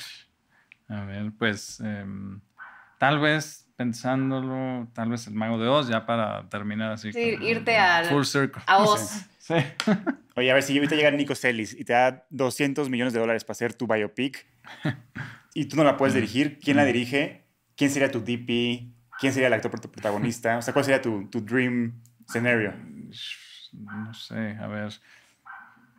A 0.90 1.02
ver, 1.06 1.32
pues 1.38 1.80
em, 1.80 2.40
tal 2.98 3.20
vez 3.20 3.70
pensándolo, 3.76 4.88
tal 4.94 5.10
vez 5.10 5.28
el 5.28 5.34
Mago 5.34 5.58
de 5.60 5.68
Oz, 5.68 5.88
ya 5.88 6.06
para 6.06 6.50
terminar 6.50 6.92
así. 6.92 7.14
Sí, 7.14 7.38
irte 7.42 7.78
al, 7.78 8.06
full 8.06 8.24
circle. 8.24 8.62
a 8.66 8.78
Oz. 8.84 9.26
Sí. 9.40 9.56
Oye, 10.36 10.52
a 10.52 10.54
ver, 10.54 10.64
si 10.64 10.74
yo 10.74 10.82
ahorita 10.82 10.96
llega 10.96 11.12
Nico 11.12 11.36
Celis 11.36 11.74
y 11.74 11.84
te 11.84 11.94
da 11.94 12.26
200 12.30 12.90
millones 12.90 13.14
de 13.14 13.20
dólares 13.20 13.44
para 13.44 13.54
hacer 13.54 13.74
tu 13.74 13.88
biopic 13.88 14.46
y 15.54 15.66
tú 15.66 15.78
no 15.78 15.84
la 15.84 15.98
puedes 15.98 16.14
mm. 16.14 16.18
dirigir, 16.18 16.60
¿quién 16.60 16.78
la 16.78 16.84
mm. 16.84 16.88
dirige 16.88 17.48
¿quién 17.78 17.92
sería 17.92 18.12
tu 18.12 18.20
DP? 18.20 18.92
¿Quién 19.20 19.34
sería 19.34 19.48
el 19.48 19.54
actor 19.54 19.72
protagonista? 19.72 20.58
O 20.58 20.62
sea, 20.62 20.74
¿cuál 20.74 20.84
sería 20.84 21.02
tu, 21.02 21.30
tu 21.30 21.42
dream 21.42 22.02
scenario? 22.28 22.74
No 23.74 24.14
sé, 24.14 24.58
a 24.60 24.68
ver. 24.68 24.94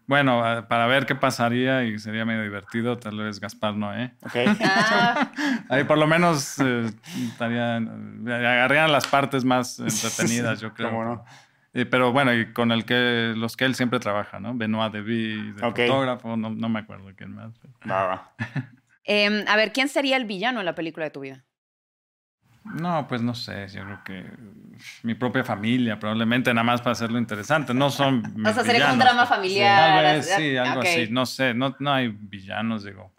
Bueno, 0.09 0.67
para 0.69 0.87
ver 0.87 1.05
qué 1.05 1.15
pasaría 1.15 1.85
y 1.85 1.99
sería 1.99 2.25
medio 2.25 2.43
divertido, 2.43 2.99
tal 2.99 3.19
vez 3.19 3.39
Gaspar 3.39 3.75
Noé. 3.75 4.15
Ok. 4.23 4.37
Ah. 4.65 5.31
Ahí 5.69 5.85
por 5.85 5.99
lo 5.99 6.07
menos 6.07 6.57
eh, 6.59 6.91
agarrarían 7.39 8.91
las 8.91 9.07
partes 9.07 9.45
más 9.45 9.79
entretenidas, 9.79 10.61
yo 10.61 10.73
creo. 10.73 10.91
¿Cómo 10.91 11.25
pero 11.91 12.13
bueno, 12.13 12.35
y 12.35 12.53
con 12.53 12.73
el 12.73 12.85
que 12.85 13.35
los 13.37 13.57
que 13.57 13.65
él 13.65 13.75
siempre 13.75 14.01
trabaja, 14.01 14.41
¿no? 14.41 14.55
Benoit 14.55 14.93
Devy, 14.93 15.53
de 15.53 15.61
fotógrafo, 15.61 16.37
no, 16.37 16.51
no, 16.51 16.69
me 16.69 16.81
acuerdo 16.81 17.11
quién 17.17 17.35
más. 17.35 17.53
Va, 17.89 18.33
em, 19.05 19.45
a 19.47 19.57
ver, 19.57 19.73
¿quién 19.73 19.89
sería 19.89 20.17
el 20.17 20.25
villano 20.25 20.61
en 20.61 20.67
la 20.67 20.75
película 20.75 21.05
de 21.05 21.11
tu 21.11 21.21
vida? 21.21 21.45
No, 22.65 23.07
pues 23.09 23.23
no 23.23 23.35
sé, 23.35 23.67
yo 23.69 23.83
creo 23.85 24.05
que 24.05 24.25
mi 25.03 25.15
propia 25.15 25.43
familia, 25.43 25.99
probablemente 25.99 26.53
nada 26.53 26.65
más 26.65 26.81
para 26.81 26.93
hacerlo 26.93 27.19
interesante. 27.19 27.73
No 27.73 27.91
son. 27.91 28.23
o 28.47 28.53
sea, 28.53 28.65
sería 28.65 28.83
como 28.83 28.95
un 28.95 28.99
drama 28.99 29.27
familiar. 29.27 30.23
Sí, 30.23 30.57
algo 30.57 30.81
así, 30.81 31.09
no 31.11 31.27
sé, 31.27 31.55
no, 31.55 31.75
no 31.79 31.93
hay 31.93 32.09
villanos, 32.09 32.85
digo. 32.85 33.13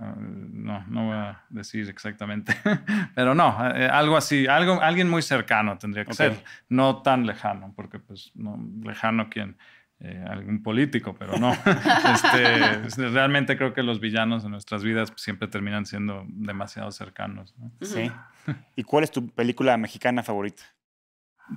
Ah, 0.00 0.14
no, 0.16 0.84
no 0.86 1.06
voy 1.06 1.16
a 1.16 1.42
decir 1.48 1.88
exactamente, 1.88 2.54
pero 3.16 3.34
no, 3.34 3.56
eh, 3.74 3.88
algo 3.88 4.16
así, 4.16 4.46
algo, 4.46 4.80
alguien 4.80 5.10
muy 5.10 5.22
cercano 5.22 5.76
tendría 5.76 6.04
que 6.04 6.14
ser, 6.14 6.44
no 6.68 7.02
tan 7.02 7.26
lejano, 7.26 7.72
porque 7.74 7.98
pues 7.98 8.30
no, 8.36 8.64
lejano 8.84 9.28
quién, 9.28 9.56
eh, 10.00 10.24
algún 10.28 10.62
político, 10.62 11.16
pero 11.18 11.38
no. 11.38 11.52
este, 12.14 13.08
realmente 13.08 13.56
creo 13.56 13.74
que 13.74 13.82
los 13.82 13.98
villanos 13.98 14.44
en 14.44 14.52
nuestras 14.52 14.84
vidas 14.84 15.12
siempre 15.16 15.48
terminan 15.48 15.86
siendo 15.86 16.24
demasiado 16.28 16.92
cercanos. 16.92 17.54
Sí. 17.80 18.10
¿Y 18.76 18.84
cuál 18.84 19.04
es 19.04 19.10
tu 19.10 19.28
película 19.28 19.76
mexicana 19.76 20.22
favorita? 20.22 20.62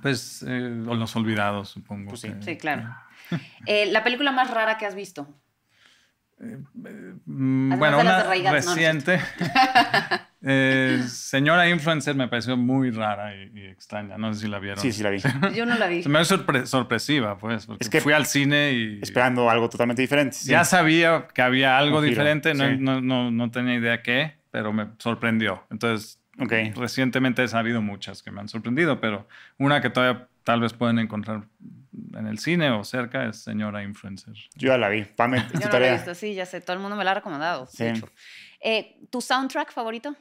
Pues 0.00 0.42
eh, 0.42 0.60
Los 0.60 1.14
Olvidados, 1.14 1.68
supongo. 1.68 2.10
Pues 2.10 2.22
sí. 2.22 2.32
sí. 2.40 2.56
claro. 2.56 2.94
¿La 3.66 4.02
película 4.02 4.32
más 4.32 4.50
rara 4.50 4.76
que 4.76 4.86
has 4.86 4.94
visto? 4.94 5.28
Bueno, 7.24 8.00
una 8.00 8.24
reciente. 8.24 9.20
Eh, 10.44 11.04
señora 11.08 11.68
Influencer 11.68 12.16
me 12.16 12.26
pareció 12.26 12.56
muy 12.56 12.90
rara 12.90 13.34
y, 13.36 13.66
extraña. 13.66 14.18
No 14.18 14.34
sé 14.34 14.40
si 14.40 14.48
la 14.48 14.58
vieron. 14.58 14.80
Sí, 14.80 14.92
sí 14.92 15.02
la 15.02 15.10
vi. 15.10 15.20
Yo 15.54 15.66
no 15.66 15.76
la 15.76 15.86
vi. 15.86 16.02
me 16.08 16.24
sorpre 16.24 16.66
sorpresiva, 16.66 17.38
pues. 17.38 17.68
es 17.78 17.88
que 17.88 18.00
fui 18.00 18.12
al 18.12 18.26
cine 18.26 18.72
y. 18.72 19.00
Esperando 19.02 19.48
algo 19.48 19.68
totalmente 19.68 20.02
diferente. 20.02 20.36
Ya 20.44 20.64
sabía 20.64 21.28
que 21.32 21.42
había 21.42 21.78
algo 21.78 22.02
diferente. 22.02 22.54
No, 22.54 23.00
no, 23.00 23.30
no, 23.30 23.50
tenía 23.50 23.74
idea 23.74 24.02
qué, 24.02 24.34
pero 24.50 24.72
me 24.72 24.88
sorprendió. 24.98 25.64
Entonces, 25.70 26.18
recientemente 26.74 27.44
he 27.44 27.48
sabido 27.48 27.80
muchas 27.80 28.22
que 28.22 28.30
me 28.30 28.40
han 28.40 28.48
sorprendido, 28.48 29.00
pero 29.00 29.28
una 29.58 29.80
que 29.80 29.90
todavía 29.90 30.28
tal 30.42 30.60
vez 30.60 30.72
pueden 30.72 30.98
encontrar 30.98 31.44
en 32.14 32.26
el 32.26 32.38
cine 32.38 32.70
o 32.70 32.82
cerca 32.82 33.26
es 33.26 33.42
Señora 33.42 33.84
Influencer. 33.84 34.34
Yo 34.56 34.68
ya 34.68 34.78
la 34.78 34.88
vi. 34.88 35.04
Pame, 35.04 35.44
Yo 35.52 35.68
no 35.68 35.78
la 35.78 35.88
he 35.88 35.92
visto, 35.92 36.14
sí, 36.14 36.34
ya 36.34 36.46
sé. 36.46 36.60
Todo 36.60 36.74
el 36.74 36.82
mundo 36.82 36.96
me 36.96 37.04
la 37.04 37.12
ha 37.12 37.14
recomendado. 37.14 37.66
Sí. 37.66 37.84
Eh, 38.60 38.96
¿Tu 39.10 39.20
soundtrack 39.20 39.72
favorito? 39.72 40.16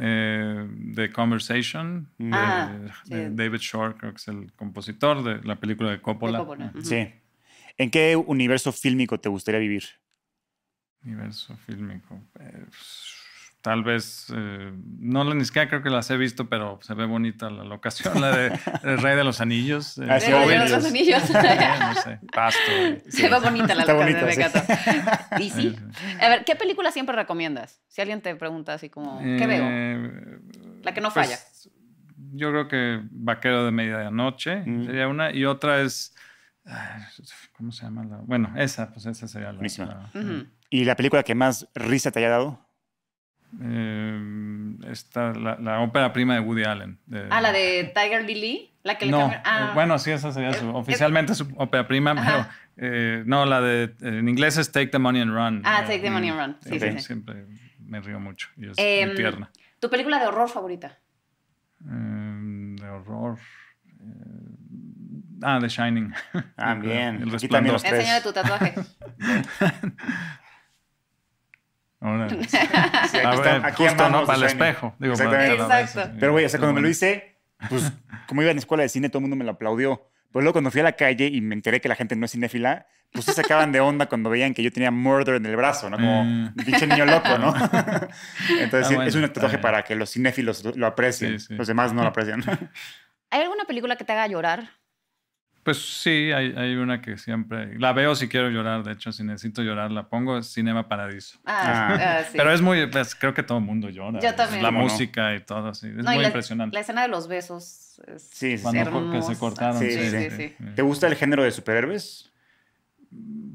Eh, 0.00 0.68
The 0.94 1.10
Conversation 1.12 2.08
ah, 2.32 2.72
de, 3.06 3.30
David 3.30 3.58
Shore, 3.58 3.94
creo 3.94 4.12
que 4.12 4.16
es 4.16 4.28
el 4.28 4.52
compositor 4.52 5.22
de 5.22 5.46
la 5.46 5.56
película 5.56 5.90
de 5.90 6.00
Coppola. 6.00 6.72
Sí. 6.82 7.12
¿En 7.76 7.90
qué 7.90 8.16
universo 8.16 8.72
fílmico 8.72 9.18
te 9.18 9.28
gustaría 9.28 9.60
vivir? 9.60 9.84
Universo 11.04 11.56
fílmico. 11.56 12.20
Eh, 12.40 12.66
Tal 13.64 13.82
vez, 13.82 14.26
eh, 14.36 14.74
no 14.98 15.24
ni 15.32 15.42
siquiera 15.42 15.70
creo 15.70 15.82
que 15.82 15.88
las 15.88 16.10
he 16.10 16.18
visto, 16.18 16.50
pero 16.50 16.78
se 16.82 16.92
ve 16.92 17.06
bonita 17.06 17.48
la 17.48 17.64
locación, 17.64 18.20
la 18.20 18.36
de 18.36 18.60
El 18.82 18.98
Rey 18.98 19.16
de 19.16 19.24
los 19.24 19.40
Anillos. 19.40 19.96
Eh, 19.96 20.06
ah, 20.06 20.18
el 20.18 20.46
Rey 20.46 20.58
de 20.58 20.68
los 20.68 20.84
Anillos. 20.84 21.30
no 21.30 21.94
sé, 21.94 22.20
pasto. 22.30 22.60
Se 23.08 23.26
ve 23.26 23.40
bonita 23.40 23.74
la 23.74 23.86
locación 23.86 24.26
de 24.26 24.34
Gato. 24.34 24.62
Y 25.40 25.48
sí. 25.48 25.74
A 26.20 26.28
ver, 26.28 26.44
¿qué 26.44 26.56
película 26.56 26.92
siempre 26.92 27.16
recomiendas? 27.16 27.80
Si 27.88 28.02
alguien 28.02 28.20
te 28.20 28.36
pregunta 28.36 28.74
así 28.74 28.90
como, 28.90 29.18
¿qué 29.20 29.46
veo? 29.46 29.64
Eh, 29.66 30.40
la 30.82 30.92
que 30.92 31.00
no 31.00 31.10
pues, 31.10 31.26
falla. 31.26 31.40
Yo 32.34 32.50
creo 32.50 32.68
que 32.68 33.00
Vaquero 33.12 33.64
de 33.64 33.70
Medianoche 33.70 34.56
mm. 34.56 34.84
sería 34.84 35.08
una. 35.08 35.32
Y 35.32 35.46
otra 35.46 35.80
es, 35.80 36.14
¿cómo 37.54 37.72
se 37.72 37.84
llama? 37.84 38.04
La? 38.04 38.18
Bueno, 38.18 38.52
esa, 38.58 38.92
pues 38.92 39.06
esa 39.06 39.26
sería 39.26 39.52
la. 39.52 39.62
la 39.62 40.10
¿Y 40.68 40.84
la 40.84 40.96
película 40.96 41.22
que 41.22 41.34
más 41.34 41.66
risa 41.74 42.10
te 42.10 42.18
haya 42.18 42.28
dado? 42.28 42.63
Eh, 43.62 44.76
esta, 44.90 45.32
la, 45.32 45.80
ópera 45.80 46.12
prima 46.12 46.34
de 46.34 46.40
Woody 46.40 46.64
Allen. 46.64 46.98
ah, 47.30 47.40
la 47.40 47.52
de 47.52 47.92
Tiger 47.94 48.24
Lily. 48.24 48.70
La 48.82 48.98
que 48.98 49.06
no, 49.06 49.32
ah. 49.44 49.70
bueno, 49.74 49.98
sí, 49.98 50.10
esa 50.10 50.30
sería 50.30 50.52
su, 50.52 50.68
oficialmente 50.68 51.34
su 51.34 51.48
ópera 51.56 51.88
prima, 51.88 52.14
pero 52.14 52.46
eh, 52.76 53.22
no, 53.24 53.46
la 53.46 53.62
de, 53.62 53.94
en 54.02 54.28
inglés 54.28 54.58
es 54.58 54.72
Take 54.72 54.88
the 54.88 54.98
Money 54.98 55.22
and 55.22 55.32
Run. 55.32 55.62
Ah, 55.64 55.84
Take 55.86 56.00
the 56.00 56.10
Money 56.10 56.28
and 56.28 56.38
Run, 56.38 56.56
sí, 56.60 56.78
sí, 56.78 56.98
Siempre 56.98 57.46
me 57.78 58.00
río 58.02 58.20
mucho 58.20 58.48
y 58.58 58.68
es 58.68 58.76
eh, 58.76 59.06
muy 59.06 59.16
tierna. 59.16 59.50
¿Tu 59.78 59.88
película 59.88 60.18
de 60.18 60.26
horror 60.26 60.50
favorita? 60.50 60.98
Em, 61.80 62.76
de 62.76 62.88
horror... 62.88 63.38
Eh, 64.00 65.42
ah, 65.42 65.58
The 65.62 65.68
Shining. 65.68 66.12
Ah, 66.58 66.74
bien. 66.80 67.22
El 67.22 67.30
resplandor. 67.30 67.74
Enseña 67.76 68.16
de 68.16 68.20
tu 68.20 68.34
tatuaje. 68.34 68.74
Sí, 73.10 73.18
aquí, 73.18 73.84
justo, 73.84 74.08
¿no? 74.10 74.26
Para 74.26 74.38
el 74.38 74.44
espejo. 74.44 74.94
Digo, 74.98 75.14
Exacto. 75.14 76.10
Pero, 76.20 76.32
güey, 76.32 76.44
o 76.44 76.48
sea, 76.48 76.60
cuando 76.60 76.74
me 76.74 76.80
lo 76.80 76.88
hice, 76.88 77.38
pues, 77.68 77.92
como 78.26 78.42
iba 78.42 78.50
en 78.50 78.58
escuela 78.58 78.82
de 78.82 78.88
cine, 78.88 79.08
todo 79.08 79.18
el 79.18 79.22
mundo 79.22 79.36
me 79.36 79.44
lo 79.44 79.52
aplaudió. 79.52 80.10
Pero 80.32 80.42
luego 80.42 80.54
cuando 80.54 80.70
fui 80.70 80.80
a 80.80 80.84
la 80.84 80.92
calle 80.92 81.26
y 81.26 81.40
me 81.40 81.54
enteré 81.54 81.80
que 81.80 81.88
la 81.88 81.94
gente 81.94 82.16
no 82.16 82.26
es 82.26 82.32
cinéfila, 82.32 82.86
pues 83.12 83.24
se 83.24 83.32
sacaban 83.32 83.70
de 83.70 83.78
onda 83.78 84.06
cuando 84.06 84.28
veían 84.28 84.52
que 84.52 84.64
yo 84.64 84.72
tenía 84.72 84.90
murder 84.90 85.36
en 85.36 85.46
el 85.46 85.54
brazo, 85.54 85.88
¿no? 85.88 85.96
Como 85.96 86.24
mm. 86.24 86.54
pinche 86.56 86.88
niño 86.88 87.06
loco, 87.06 87.38
¿no? 87.38 87.54
Entonces 88.60 88.98
ah, 88.98 89.06
es 89.06 89.14
un 89.14 89.22
tatuaje 89.22 89.58
para 89.58 89.84
que 89.84 89.94
los 89.94 90.10
cinéfilos 90.10 90.64
lo 90.76 90.86
aprecien. 90.88 91.38
Los 91.50 91.68
demás 91.68 91.92
no 91.92 92.02
lo 92.02 92.08
aprecian. 92.08 92.42
¿Hay 93.30 93.42
alguna 93.42 93.64
película 93.64 93.94
que 93.94 94.04
te 94.04 94.12
haga 94.12 94.26
llorar? 94.26 94.70
Pues 95.64 95.78
sí, 95.78 96.30
hay, 96.30 96.52
hay, 96.56 96.76
una 96.76 97.00
que 97.00 97.16
siempre 97.16 97.78
la 97.78 97.94
veo 97.94 98.14
si 98.14 98.28
quiero 98.28 98.50
llorar. 98.50 98.84
De 98.84 98.92
hecho, 98.92 99.12
si 99.12 99.24
necesito 99.24 99.62
llorar, 99.62 99.90
la 99.90 100.08
pongo. 100.10 100.36
Es 100.36 100.52
Cinema 100.52 100.88
Paradiso. 100.88 101.38
Ah, 101.46 101.88
ah. 101.90 102.18
ah 102.20 102.24
Pero 102.34 102.52
es 102.52 102.60
muy, 102.60 102.86
pues, 102.86 103.14
creo 103.14 103.32
que 103.32 103.42
todo 103.42 103.58
el 103.58 103.64
mundo 103.64 103.88
llora. 103.88 104.20
Yo 104.20 104.34
también. 104.34 104.62
La 104.62 104.70
música 104.70 105.34
y 105.34 105.40
todo, 105.40 105.72
sí. 105.72 105.88
Es 105.88 106.04
muy 106.04 106.22
impresionante. 106.22 106.74
La 106.74 106.80
escena 106.80 107.00
de 107.00 107.08
los 107.08 107.28
besos. 107.28 107.98
Es 108.06 108.28
sí, 108.30 108.58
sí. 108.58 108.62
Cuando 108.62 109.22
se 109.22 109.38
cortaron. 109.38 109.78
Sí 109.78 109.90
sí, 109.90 110.30
sí, 110.30 110.54
¿Te 110.74 110.82
gusta 110.82 111.06
el 111.06 111.16
género 111.16 111.42
de 111.42 111.50
superhéroes? 111.50 112.30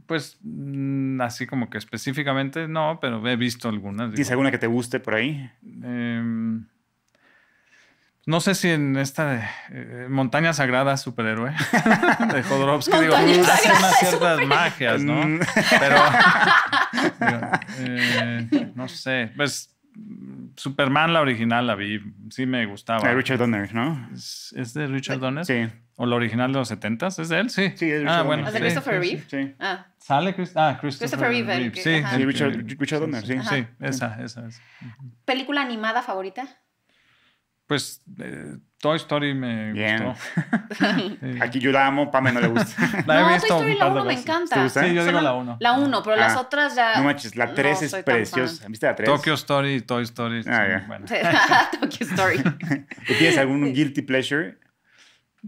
Pues 0.07 0.39
mm, 0.41 1.21
así 1.21 1.45
como 1.45 1.69
que 1.69 1.77
específicamente 1.77 2.67
no, 2.67 2.97
pero 2.99 3.25
he 3.27 3.35
visto 3.35 3.69
algunas. 3.69 4.09
¿Tienes 4.09 4.31
alguna 4.31 4.49
que 4.49 4.57
te 4.57 4.65
guste 4.67 4.99
por 4.99 5.13
ahí? 5.13 5.47
Eh, 5.83 6.59
no 8.29 8.41
sé 8.41 8.53
si 8.53 8.69
en 8.69 8.95
esta 8.95 9.49
eh, 9.71 10.05
Montaña 10.07 10.53
Sagrada 10.53 10.97
superhéroe 10.97 11.49
de 12.31 12.43
Jodorowsky 12.43 12.95
digo, 12.99 13.15
hace 13.15 13.71
unas 13.71 13.99
ciertas 13.99 14.45
magias, 14.45 15.01
¿no? 15.01 15.15
Mm. 15.15 15.39
Pero 15.79 15.95
eh, 17.79 18.71
no 18.75 18.87
sé, 18.87 19.31
pues 19.35 19.75
Superman 20.55 21.11
la 21.11 21.21
original 21.21 21.65
la 21.65 21.73
vi, 21.73 21.99
sí 22.29 22.45
me 22.45 22.67
gustaba. 22.67 23.01
De 23.01 23.15
Richard 23.15 23.39
Donner, 23.39 23.73
¿no? 23.73 24.07
¿Es, 24.13 24.73
de 24.75 24.85
Richard 24.85 25.19
Donner? 25.19 25.43
Sí. 25.43 25.67
¿O 25.95 26.05
la 26.05 26.15
original 26.15 26.53
de 26.53 26.59
los 26.59 26.67
70 26.67 27.07
¿Es 27.07 27.29
de 27.29 27.39
él? 27.39 27.49
Sí. 27.49 27.73
Sí, 27.75 27.85
es 27.85 27.91
de 27.91 27.99
Richard 28.01 28.19
ah, 28.19 28.21
bueno, 28.21 28.47
¿Es 28.47 28.53
de 28.53 28.59
Christopher 28.59 28.99
Reeve? 28.99 29.23
Sí. 29.27 29.55
Ah. 29.59 29.87
¿Sale 29.97 30.35
ah, 30.55 30.77
Christopher, 30.79 31.29
Reeve? 31.29 31.71
Sí, 31.73 31.81
sí 31.81 32.25
Richard, 32.25 32.51
Richard, 32.77 32.99
Donner, 32.99 33.25
sí. 33.25 33.39
Sí, 33.41 33.65
esa, 33.79 34.23
esa 34.23 34.45
es. 34.45 34.61
¿Película 35.25 35.61
animada 35.61 36.03
favorita? 36.03 36.47
Pues 37.69 38.01
eh, 38.17 38.57
Toy 38.79 38.97
Story 38.97 39.35
me 39.35 39.73
gustó. 39.73 40.15
Aquí 41.39 41.59
yo 41.59 41.71
la 41.71 41.85
amo, 41.85 42.09
Pame 42.09 42.31
no 42.31 42.39
le 42.39 42.47
gusta. 42.47 43.03
la 43.05 43.19
he 43.19 43.21
no, 43.21 43.33
visto 43.33 43.47
Toy 43.47 43.57
Story 43.57 43.77
la 43.77 43.87
1 43.89 44.05
me 44.05 44.13
encanta. 44.13 44.69
Sí, 44.69 44.93
yo 44.95 45.05
digo 45.05 45.21
la 45.21 45.33
1. 45.35 45.57
La 45.59 45.73
1, 45.73 46.01
pero 46.03 46.15
las 46.15 46.35
ah. 46.35 46.41
otras 46.41 46.75
ya... 46.75 46.97
No 46.97 47.03
manches, 47.03 47.35
la 47.35 47.53
3 47.53 47.81
es 47.83 47.95
preciosa. 47.97 48.67
¿Viste 48.67 48.87
la 48.87 48.95
3? 48.95 49.07
Tokyo 49.07 49.35
Story 49.35 49.75
y 49.75 49.81
Toy 49.81 50.01
Story. 50.01 50.43
Ah, 50.47 50.67
ya. 50.67 50.85
Bueno. 50.87 51.05
Tokyo 51.79 52.07
Story. 52.07 52.41
¿Tienes 53.05 53.37
algún 53.37 53.71
guilty 53.71 54.01
pleasure? 54.01 54.57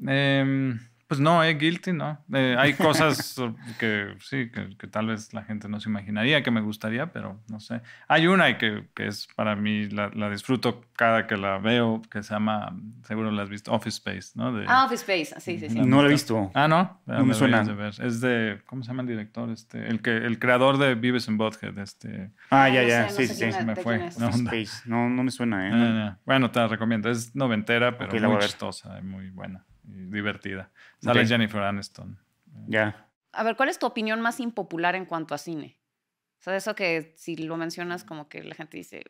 Eh, 0.08 0.78
Pues 1.12 1.20
no, 1.20 1.44
eh, 1.44 1.56
guilty, 1.56 1.92
no. 1.92 2.24
Eh, 2.34 2.56
hay 2.58 2.74
cosas 2.74 3.36
que 3.80 4.16
sí, 4.22 4.50
que, 4.50 4.88
tal 4.88 5.08
vez 5.08 5.34
la 5.34 5.44
gente 5.44 5.68
no 5.68 5.82
se 5.82 5.90
imaginaría 5.90 6.42
que 6.42 6.52
me 6.52 6.62
gustaría, 6.62 7.12
pero 7.12 7.38
no 7.50 7.60
sé. 7.60 7.82
Hay 8.08 8.28
una 8.28 8.58
que, 8.58 8.86
que 8.96 9.08
es 9.08 9.28
para 9.36 9.58
mí, 9.58 9.90
la, 9.90 10.10
la, 10.14 10.30
disfruto 10.30 10.86
cada 10.96 11.28
que 11.28 11.36
la 11.36 11.58
veo, 11.58 12.02
que 12.10 12.24
se 12.24 12.34
llama, 12.34 12.74
seguro 13.04 13.30
la 13.30 13.44
has 13.44 13.50
visto, 13.50 13.74
Office 13.74 13.98
Space, 13.98 14.32
¿no? 14.36 14.58
ah, 14.70 14.86
Office 14.86 15.02
Space, 15.02 15.42
sí, 15.42 15.60
sí, 15.60 15.70
sí. 15.70 15.82
No 15.82 16.02
la 16.02 16.08
he 16.08 16.12
visto. 16.12 16.50
Ah, 16.54 16.70
no. 16.70 17.02
No 17.06 17.26
me 17.26 17.34
suena. 17.34 17.62
Es 18.00 18.22
de, 18.22 18.62
¿cómo 18.66 18.82
se 18.82 18.88
llama 18.88 19.02
el 19.02 19.10
director? 19.10 19.50
Este, 19.50 19.86
el, 19.90 20.02
que, 20.02 20.16
el 20.16 20.40
creador 20.40 20.78
de 20.78 20.96
Vives 20.96 21.28
en 21.28 21.38
Butthead. 21.38 21.78
Este. 21.80 22.32
Ah, 22.50 22.70
ya, 22.70 22.84
ya, 22.84 23.10
sí, 23.10 23.28
sí, 23.28 23.52
sí. 23.52 23.66
Me 23.66 23.76
fue. 23.76 24.12
No, 24.86 25.10
no, 25.10 25.24
me 25.26 25.32
suena, 25.32 26.08
¿eh? 26.08 26.16
bueno, 26.26 26.50
te 26.52 26.60
la 26.60 26.70
recomiendo. 26.70 27.10
Es 27.10 27.36
noventera, 27.36 27.98
pero 27.98 28.30
muy 28.30 28.40
chistosa, 28.40 28.98
muy 29.02 29.30
buena 29.30 29.66
divertida. 29.84 30.72
Sale 31.00 31.26
Jennifer 31.26 31.62
Aniston. 31.62 32.18
Ya. 32.68 33.08
A 33.32 33.44
ver, 33.44 33.56
¿cuál 33.56 33.70
es 33.70 33.80
tu 33.80 33.86
opinión 33.86 34.22
más 34.22 34.40
impopular 34.40 34.96
en 34.96 35.06
cuanto 35.06 35.34
a 35.34 35.38
cine? 35.38 35.78
O 36.40 36.44
sea, 36.44 36.56
eso 36.56 36.76
que 36.76 37.14
si 37.18 37.36
lo 37.38 37.58
mencionas 37.58 38.04
como 38.04 38.28
que 38.28 38.44
la 38.44 38.56
gente 38.56 38.78
dice... 38.78 39.04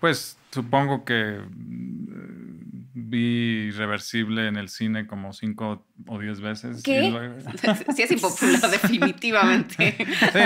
Pues 0.00 0.36
supongo 0.50 1.04
que 1.04 1.40
mm, 1.48 2.56
vi 2.92 3.68
Irreversible 3.68 4.48
en 4.48 4.56
el 4.56 4.68
cine 4.68 5.06
como 5.06 5.32
cinco 5.32 5.86
o 6.06 6.18
diez 6.18 6.40
veces. 6.40 6.82
¿Qué? 6.82 7.12
sí 7.94 8.02
es 8.02 8.10
impopular, 8.10 8.60
definitivamente. 8.70 9.94
sí, 9.96 10.04
sí, 10.04 10.38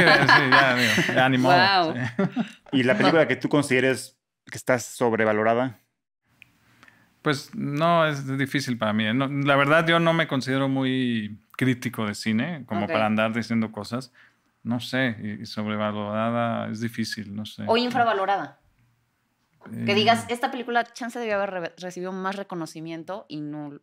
ya, 0.53 1.29
digo, 1.29 1.51
ya. 1.51 1.83
Wow. 1.83 1.95
¿Y 2.73 2.83
la 2.85 2.97
película 2.97 3.27
que 3.27 3.37
tú 3.37 3.49
consideres 3.49 4.19
que 4.45 4.57
está 4.57 4.79
sobrevalorada? 4.79 5.81
Pues 7.23 7.55
no, 7.55 8.07
es 8.07 8.27
difícil 8.39 8.79
para 8.79 8.93
mí. 8.93 9.05
la 9.05 9.57
verdad, 9.57 9.87
yo 9.87 9.99
no 9.99 10.13
me 10.13 10.27
considero 10.27 10.69
muy 10.69 11.39
crítico 11.57 12.07
de 12.07 12.15
cine, 12.15 12.65
como 12.67 12.87
para 12.87 13.07
andar 13.07 13.35
diciendo 13.35 13.71
cosas. 13.71 14.13
No 14.63 14.81
sé, 14.81 15.39
y, 15.41 15.47
sobrevalorada 15.47 16.71
es 16.71 16.81
difícil, 16.81 17.35
no 17.35 17.45
sé. 17.45 17.65
O 17.67 17.77
infravalorada. 17.77 18.59
que 19.87 19.95
digas, 19.95 20.25
eh. 20.25 20.35
esta 20.35 20.51
película 20.51 20.85
chance 20.85 21.19
debió 21.19 21.37
haber 21.37 21.75
recibido 21.79 22.13
más 22.13 22.37
reconocimiento 22.37 23.27
y 23.29 23.41
no... 23.41 23.79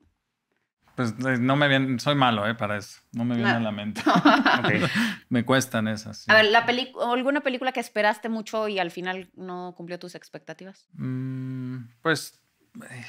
Pues 0.96 1.12
eh, 1.12 1.38
no 1.40 1.56
me 1.56 1.68
viene, 1.68 2.00
soy 2.00 2.16
malo, 2.16 2.48
¿eh? 2.48 2.56
Para 2.56 2.78
eso. 2.78 3.02
No 3.12 3.24
me 3.24 3.36
viene 3.36 3.52
a 3.52 3.60
la 3.60 3.72
mente. 3.72 4.02
Me 5.30 5.46
cuestan 5.46 5.88
esas. 5.88 6.28
A 6.28 6.34
ver, 6.34 6.46
¿la 6.46 6.66
¿alguna 7.14 7.42
película 7.42 7.72
que 7.72 7.80
esperaste 7.80 8.30
mucho 8.30 8.68
y 8.68 8.80
al 8.80 8.90
final 8.90 9.30
no 9.36 9.76
cumplió 9.78 10.00
tus 10.00 10.16
expectativas? 10.16 10.88
Mm, 10.94 11.82
pues 12.02 12.42
eh, 12.90 13.06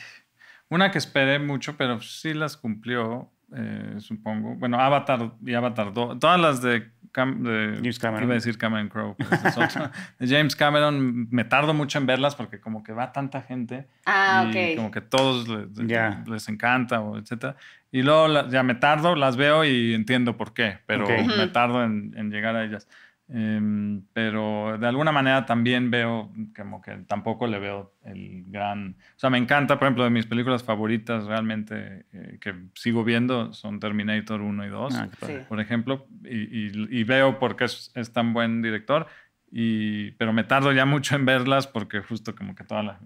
una 0.70 0.90
que 0.90 0.98
esperé 0.98 1.38
mucho, 1.38 1.76
pero 1.76 2.00
sí 2.00 2.34
las 2.34 2.56
cumplió, 2.56 3.30
eh, 3.54 3.96
supongo. 3.98 4.54
Bueno, 4.56 4.80
Avatar 4.80 5.32
y 5.44 5.54
Avatar 5.54 5.92
2. 5.92 6.18
Todas 6.18 6.40
las 6.40 6.62
de, 6.62 6.90
James 7.14 7.98
Cameron. 7.98 8.24
Iba 8.24 8.32
a 8.32 8.34
decir 8.34 8.58
Cameron 8.58 8.88
Crowe. 8.88 9.16
de 10.18 10.28
James 10.28 10.54
Cameron 10.54 11.28
me 11.30 11.44
tardo 11.44 11.74
mucho 11.74 11.98
en 11.98 12.06
verlas 12.06 12.34
porque 12.36 12.60
como 12.60 12.82
que 12.82 12.92
va 12.92 13.12
tanta 13.12 13.42
gente. 13.42 13.88
Ah, 14.06 14.50
y 14.52 14.76
Como 14.76 14.90
que 14.90 15.00
todos 15.00 15.48
les, 15.48 16.28
les 16.28 16.48
encanta 16.48 17.00
o 17.00 17.18
etcétera. 17.18 17.56
Y 17.90 18.02
luego 18.02 18.48
ya 18.48 18.62
me 18.62 18.74
tardo, 18.74 19.16
las 19.16 19.36
veo 19.36 19.64
y 19.64 19.94
entiendo 19.94 20.36
por 20.36 20.52
qué, 20.52 20.78
pero 20.86 21.06
me 21.08 21.46
tardo 21.48 21.82
en, 21.82 22.12
en 22.16 22.30
llegar 22.30 22.54
a 22.54 22.64
ellas. 22.64 22.86
Em, 23.30 24.06
pero 24.14 24.78
de 24.78 24.86
alguna 24.86 25.12
manera 25.12 25.44
también 25.44 25.90
veo 25.90 26.32
como 26.56 26.80
que 26.80 26.92
tampoco 27.06 27.46
le 27.46 27.58
veo 27.58 27.94
el 28.04 28.44
gran... 28.46 28.96
O 29.16 29.18
sea, 29.18 29.28
me 29.28 29.36
encanta, 29.36 29.78
por 29.78 29.86
ejemplo, 29.86 30.04
de 30.04 30.10
mis 30.10 30.26
películas 30.26 30.62
favoritas 30.62 31.26
realmente 31.26 32.06
eh, 32.12 32.38
que 32.40 32.54
sigo 32.74 33.04
viendo 33.04 33.52
son 33.52 33.80
Terminator 33.80 34.40
1 34.40 34.64
y 34.64 34.68
2, 34.68 34.94
ah, 34.94 35.08
por 35.46 35.60
ejemplo, 35.60 36.06
y, 36.24 37.04
veo 37.04 37.38
por 37.38 37.56
qué 37.56 37.64
es, 37.64 38.12
tan 38.14 38.32
buen 38.32 38.62
director. 38.62 39.06
Y, 39.50 40.12
pero 40.12 40.32
me 40.32 40.44
tardo 40.44 40.72
ya 40.72 40.84
mucho 40.86 41.14
en 41.14 41.24
verlas 41.24 41.66
porque 41.66 42.00
justo 42.00 42.34
como 42.34 42.54
que 42.54 42.64
todas 42.64 42.84
las... 42.84 42.98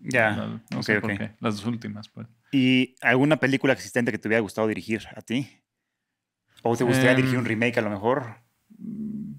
Ya, 0.00 0.60
no 0.70 0.82
sé 0.82 1.00
por 1.00 1.16
qué, 1.16 1.30
las 1.40 1.64
últimas 1.64 2.08
pues. 2.10 2.26
¿Y 2.52 2.94
alguna 3.00 3.36
película 3.38 3.72
existente 3.72 4.12
que 4.12 4.18
te 4.18 4.28
hubiera 4.28 4.40
gustado 4.40 4.68
dirigir 4.68 5.02
a 5.14 5.22
ti? 5.22 5.48
¿O 6.62 6.76
te 6.76 6.84
gustaría 6.84 7.14
dirigir 7.14 7.38
un 7.38 7.44
em, 7.44 7.48
remake 7.48 7.78
a 7.78 7.82
lo 7.82 7.90
mejor? 7.90 8.46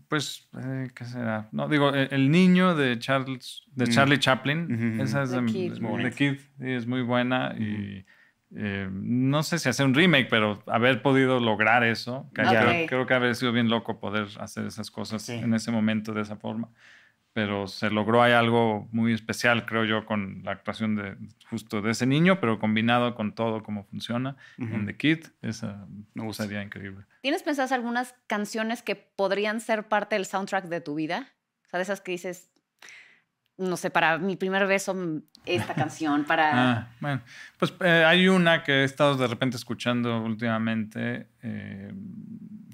Pues, 0.07 0.49
eh, 0.57 0.89
¿qué 0.95 1.05
será? 1.05 1.49
No, 1.51 1.67
digo, 1.67 1.93
e, 1.93 2.07
El 2.11 2.31
niño 2.31 2.75
de 2.75 2.97
Charles, 2.99 3.63
de 3.73 3.85
mm. 3.85 3.89
Charlie 3.89 4.19
Chaplin. 4.19 4.99
Esa 5.01 5.23
es 5.23 5.31
The 5.31 5.41
de, 5.41 6.11
Kid. 6.11 6.39
es 6.59 6.87
muy 6.87 7.01
buena. 7.01 7.55
Y 7.57 8.05
eh, 8.55 8.89
no 8.91 9.43
sé 9.43 9.59
si 9.59 9.69
hacer 9.69 9.85
un 9.85 9.93
remake, 9.93 10.27
pero 10.29 10.63
haber 10.67 11.01
podido 11.01 11.39
lograr 11.39 11.83
eso. 11.83 12.29
Creo, 12.33 12.87
creo, 12.87 13.05
que 13.05 13.13
haber 13.13 13.35
sido 13.35 13.51
bien 13.51 13.69
loco 13.69 13.99
poder 13.99 14.27
hacer 14.39 14.65
esas 14.65 14.91
cosas 14.91 15.27
en 15.29 15.53
ese 15.53 15.71
momento 15.71 16.13
de 16.13 16.21
esa 16.21 16.37
forma 16.37 16.69
pero 17.37 17.67
se 17.67 17.91
logró 17.91 18.23
hay 18.23 18.33
algo 18.33 18.89
muy 18.91 19.13
especial, 19.13 19.67
creo 19.67 19.85
yo, 19.85 20.07
con 20.07 20.41
la 20.43 20.53
actuación 20.53 20.95
de 20.95 21.17
justo 21.51 21.83
de 21.83 21.91
ese 21.91 22.07
niño, 22.07 22.39
pero 22.39 22.57
combinado 22.57 23.13
con 23.13 23.35
todo 23.35 23.61
cómo 23.61 23.83
funciona 23.83 24.37
en 24.57 24.87
The 24.87 24.97
Kid, 24.97 25.27
esa 25.43 25.85
me 26.15 26.23
gustaría 26.23 26.63
increíble. 26.63 27.05
¿Tienes 27.21 27.43
pensadas 27.43 27.71
algunas 27.71 28.15
canciones 28.25 28.81
que 28.81 28.95
podrían 28.95 29.61
ser 29.61 29.87
parte 29.87 30.15
del 30.15 30.25
soundtrack 30.25 30.65
de 30.65 30.81
tu 30.81 30.95
vida? 30.95 31.27
O 31.67 31.69
sea, 31.69 31.77
de 31.77 31.83
esas 31.83 32.01
que 32.01 32.13
dices, 32.13 32.49
no 33.59 33.77
sé, 33.77 33.91
para 33.91 34.17
mi 34.17 34.35
primer 34.35 34.65
beso, 34.65 34.95
mm, 34.95 35.21
esta 35.45 35.75
canción, 35.75 36.23
para... 36.23 36.71
Ah, 36.71 36.87
bueno, 36.99 37.21
pues 37.59 37.71
eh, 37.81 38.03
hay 38.03 38.29
una 38.29 38.63
que 38.63 38.81
he 38.81 38.83
estado 38.83 39.15
de 39.15 39.27
repente 39.27 39.57
escuchando 39.57 40.23
últimamente, 40.23 41.27
eh, 41.43 41.93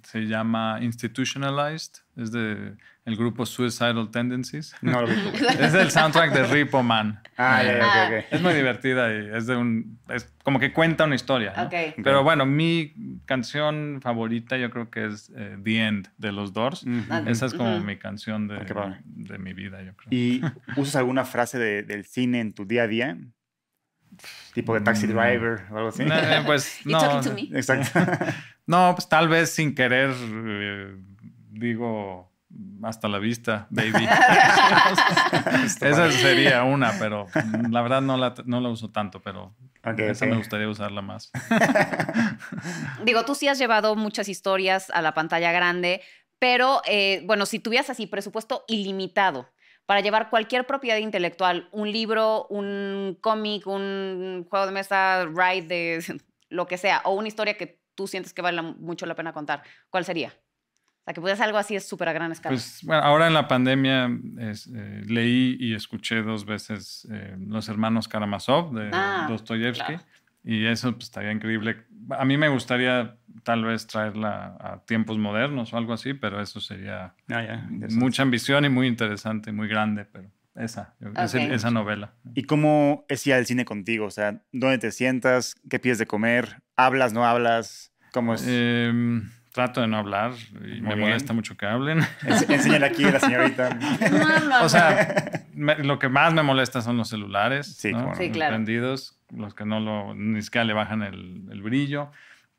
se 0.03 0.21
llama 0.21 0.79
Institutionalized, 0.81 2.03
es 2.15 2.31
de 2.31 2.75
el 3.05 3.17
grupo 3.17 3.45
Suicidal 3.45 4.09
Tendencies. 4.11 4.75
No 4.81 5.01
lo 5.01 5.07
Es 5.59 5.73
el 5.73 5.91
soundtrack 5.91 6.33
de 6.33 6.43
Repo 6.43 6.83
Man. 6.83 7.21
Ah, 7.37 7.61
okay, 8.07 8.25
Es 8.31 8.41
muy 8.41 8.53
divertida 8.53 9.13
y 9.13 9.35
es 9.35 9.47
de 9.47 9.57
un. 9.57 9.99
Es 10.07 10.31
como 10.43 10.59
que 10.59 10.71
cuenta 10.71 11.03
una 11.03 11.15
historia. 11.15 11.69
Pero 12.01 12.23
bueno, 12.23 12.45
mi 12.45 12.93
canción 13.25 13.99
favorita 14.01 14.57
yo 14.57 14.69
creo 14.69 14.89
que 14.89 15.07
es 15.07 15.31
eh, 15.35 15.57
The 15.61 15.85
End 15.85 16.09
de 16.17 16.31
los 16.31 16.53
Doors. 16.53 16.85
Esa 17.27 17.47
es 17.47 17.53
como 17.53 17.79
mi 17.79 17.97
canción 17.97 18.47
de, 18.47 18.59
de, 19.05 19.37
mi 19.37 19.53
vida, 19.53 19.81
yo 19.81 19.95
creo. 19.95 20.07
¿Y 20.11 20.41
usas 20.77 20.95
alguna 20.95 21.25
frase 21.25 21.57
del 21.59 22.05
cine 22.05 22.39
en 22.39 22.53
tu 22.53 22.65
día 22.65 22.83
a 22.83 22.87
día? 22.87 23.17
Tipo 24.53 24.75
de 24.75 24.81
Taxi 24.81 25.07
mm. 25.07 25.09
Driver 25.09 25.65
o 25.71 25.77
algo 25.77 25.89
así. 25.89 26.03
Eh, 26.03 26.43
pues 26.45 26.81
no. 26.85 27.21
Exacto. 27.53 27.99
no, 28.65 28.93
pues 28.95 29.07
tal 29.09 29.27
vez 29.27 29.51
sin 29.51 29.75
querer 29.75 30.13
eh, 30.13 30.95
digo 31.51 32.33
hasta 32.83 33.07
la 33.07 33.17
vista, 33.17 33.67
baby. 33.69 34.05
esa 35.81 36.11
sería 36.11 36.63
una, 36.63 36.93
pero 36.99 37.27
la 37.69 37.81
verdad 37.81 38.01
no 38.01 38.17
la, 38.17 38.35
no 38.45 38.61
la 38.61 38.69
uso 38.69 38.91
tanto, 38.91 39.21
pero 39.21 39.55
esa 39.97 40.25
me 40.25 40.35
gustaría 40.35 40.67
usarla 40.67 41.01
más. 41.01 41.31
Digo, 43.05 43.25
tú 43.25 43.35
sí 43.35 43.47
has 43.47 43.57
llevado 43.57 43.95
muchas 43.95 44.27
historias 44.27 44.89
a 44.91 45.01
la 45.01 45.13
pantalla 45.13 45.51
grande, 45.51 46.01
pero 46.39 46.81
eh, 46.85 47.23
bueno, 47.25 47.45
si 47.45 47.59
tuvieras 47.59 47.89
así 47.89 48.05
presupuesto 48.05 48.65
ilimitado 48.67 49.49
para 49.85 50.01
llevar 50.01 50.29
cualquier 50.29 50.65
propiedad 50.65 50.97
intelectual, 50.97 51.69
un 51.71 51.91
libro, 51.91 52.47
un 52.49 53.17
cómic, 53.21 53.65
un 53.65 54.45
juego 54.49 54.65
de 54.65 54.71
mesa, 54.71 55.25
ride 55.25 55.67
de 55.67 56.21
lo 56.53 56.67
que 56.67 56.77
sea, 56.77 57.01
o 57.05 57.13
una 57.13 57.27
historia 57.27 57.57
que 57.57 57.81
tú 57.95 58.07
sientes 58.07 58.33
que 58.33 58.41
vale 58.41 58.61
mucho 58.61 59.05
la 59.05 59.15
pena 59.15 59.33
contar, 59.33 59.63
¿cuál 59.89 60.05
sería? 60.05 60.29
O 60.29 61.03
sea, 61.03 61.13
que 61.13 61.19
puedas 61.19 61.41
algo 61.41 61.57
así 61.57 61.75
es 61.75 61.85
súper 61.85 62.07
a 62.07 62.13
gran 62.13 62.31
escala. 62.31 62.53
Pues 62.53 62.79
bueno, 62.83 63.03
ahora 63.03 63.27
en 63.27 63.33
la 63.33 63.47
pandemia 63.47 64.09
eh, 64.39 65.03
leí 65.05 65.57
y 65.59 65.75
escuché 65.75 66.21
dos 66.21 66.45
veces 66.45 67.05
eh, 67.11 67.35
Los 67.39 67.67
Hermanos 67.67 68.07
Karamazov 68.07 68.73
de 68.73 68.89
ah, 68.93 69.25
Dostoyevsky. 69.29 69.97
Y 70.45 70.65
eso 70.65 70.93
pues, 70.93 71.05
estaría 71.05 71.31
increíble. 71.31 71.85
A 72.09 72.25
mí 72.25 72.37
me 72.37 72.49
gustaría 72.49 73.17
tal 73.43 73.65
vez 73.65 73.87
traerla 73.87 74.57
a 74.59 74.85
tiempos 74.85 75.17
modernos 75.17 75.73
o 75.73 75.77
algo 75.77 75.93
así, 75.93 76.13
pero 76.13 76.41
eso 76.41 76.61
sería 76.61 77.15
ah, 77.29 77.67
mucha 77.89 78.23
ambición 78.23 78.63
y 78.63 78.69
muy 78.69 78.87
interesante, 78.87 79.51
muy 79.51 79.67
grande, 79.67 80.05
pero 80.05 80.29
esa, 80.55 80.95
esa 81.15 81.71
novela. 81.71 82.13
¿Y 82.33 82.43
cómo 82.43 83.05
es 83.09 83.25
ir 83.27 83.33
al 83.33 83.45
cine 83.45 83.65
contigo? 83.65 84.05
O 84.05 84.11
sea, 84.11 84.41
¿dónde 84.51 84.77
te 84.77 84.91
sientas? 84.91 85.55
¿Qué 85.69 85.79
pides 85.79 85.97
de 85.97 86.07
comer? 86.07 86.61
¿Hablas, 86.75 87.13
no 87.13 87.25
hablas? 87.25 87.91
¿Cómo 88.11 88.33
es? 88.33 88.43
Eh, 88.47 89.21
Trato 89.53 89.81
de 89.81 89.87
no 89.87 89.97
hablar 89.97 90.31
y 90.65 90.81
me 90.81 90.95
molesta 90.95 91.31
mucho 91.31 91.55
que 91.55 91.67
hablen. 91.67 91.99
Enséñale 92.25 92.87
aquí 92.87 93.03
a 93.03 93.11
la 93.11 93.19
señorita. 93.19 93.77
o 94.63 94.67
sea, 94.67 95.45
lo 95.53 95.99
que 95.99 96.09
más 96.09 96.33
me 96.33 96.41
molesta 96.41 96.81
son 96.81 96.97
los 96.97 97.09
celulares. 97.09 97.67
Sí, 97.77 97.91
¿no? 97.91 98.15
sí 98.15 98.31
claro. 98.31 98.55
Prendidos, 98.55 99.21
los 99.29 99.53
que 99.53 99.63
no 99.63 99.79
lo, 99.79 100.15
ni 100.15 100.41
siquiera 100.41 100.65
le 100.65 100.73
bajan 100.73 101.03
el, 101.03 101.43
el, 101.51 101.61
brillo. 101.61 102.09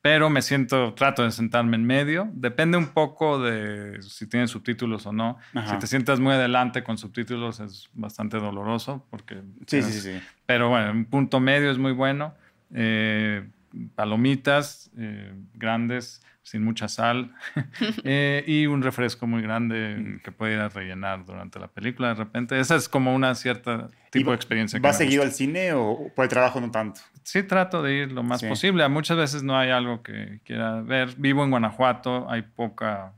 Pero 0.04 0.28
me 0.28 0.42
siento, 0.42 0.92
trato 0.92 1.24
de 1.24 1.30
sentarme 1.30 1.76
en 1.76 1.86
medio. 1.86 2.28
Depende 2.34 2.76
un 2.76 2.88
poco 2.88 3.42
de 3.42 4.02
si 4.02 4.26
tienes 4.26 4.50
subtítulos 4.50 5.06
o 5.06 5.14
no. 5.14 5.38
Si 5.66 5.78
te 5.78 5.86
sientas 5.86 6.20
muy 6.20 6.34
adelante 6.34 6.84
con 6.84 6.98
subtítulos 6.98 7.58
es 7.60 7.88
bastante 7.94 8.36
doloroso 8.36 9.06
porque... 9.08 9.40
Sí, 9.66 9.80
sí, 9.80 10.00
sí. 10.00 10.20
Pero 10.44 10.68
bueno, 10.68 10.92
un 10.92 11.06
punto 11.06 11.40
medio 11.40 11.70
es 11.70 11.78
muy 11.78 11.92
bueno. 11.92 12.34
Eh, 12.74 13.48
palomitas 13.94 14.90
eh, 14.98 15.32
grandes, 15.54 16.22
sin 16.44 16.62
mucha 16.62 16.86
sal, 16.88 17.34
eh, 18.04 18.44
y 18.46 18.66
un 18.66 18.82
refresco 18.82 19.26
muy 19.26 19.42
grande 19.42 19.96
Mm. 19.96 20.20
que 20.22 20.30
puede 20.30 20.54
ir 20.54 20.60
a 20.60 20.68
rellenar 20.68 21.24
durante 21.24 21.58
la 21.58 21.68
película 21.68 22.08
de 22.08 22.14
repente. 22.14 22.60
Esa 22.60 22.76
es 22.76 22.88
como 22.88 23.14
una 23.14 23.34
cierta 23.34 23.88
tipo 24.10 24.30
de 24.30 24.36
experiencia. 24.36 24.78
que 24.78 24.86
¿Vas 24.86 24.98
seguido 24.98 25.22
gusta. 25.22 25.32
al 25.32 25.34
cine 25.34 25.72
o 25.72 26.10
por 26.14 26.24
el 26.24 26.28
trabajo 26.28 26.60
no 26.60 26.70
tanto? 26.70 27.00
Sí, 27.22 27.42
trato 27.42 27.82
de 27.82 27.94
ir 27.94 28.12
lo 28.12 28.22
más 28.22 28.40
Sí. 28.40 28.46
posible. 28.48 28.86
Muchas 28.88 29.16
veces 29.16 29.42
no 29.42 29.56
hay 29.58 29.70
algo 29.70 30.02
que 30.02 30.40
quiera 30.44 30.82
ver. 30.82 31.14
Vivo 31.16 31.42
en 31.42 31.50
Guanajuato, 31.50 32.30
hay 32.30 32.42
poca, 32.42 33.14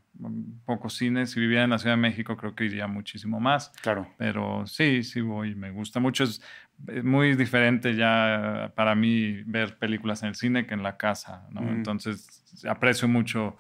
pocos 0.65 0.95
cines. 0.95 1.33
Si 1.33 1.41
viviera 1.41 1.65
en 1.65 1.71
la 1.71 1.79
Ciudad 1.79 1.97
de 1.97 2.01
México, 2.03 2.37
creo 2.37 2.55
que 2.55 2.65
iría 2.65 2.87
muchísimo 2.87 3.41
más. 3.41 3.71
Claro. 3.83 4.07
Pero 4.17 4.65
sí, 4.67 5.03
sí 5.03 5.21
voy, 5.21 5.55
me 5.57 5.71
gusta 5.73 5.99
mucho. 6.01 6.23
Es 6.25 6.41
eh, 6.89 7.03
muy 7.03 7.35
diferente 7.37 7.95
ya 7.97 8.73
para 8.75 8.95
mí 8.95 9.43
ver 9.45 9.79
películas 9.79 10.23
en 10.23 10.29
el 10.31 10.35
cine 10.35 10.67
que 10.67 10.75
en 10.75 10.83
la 10.83 10.97
casa, 10.97 11.47
¿no? 11.51 11.63
Mm. 11.63 11.69
Entonces 11.69 12.65
aprecio 12.69 13.09
mucho 13.09 13.57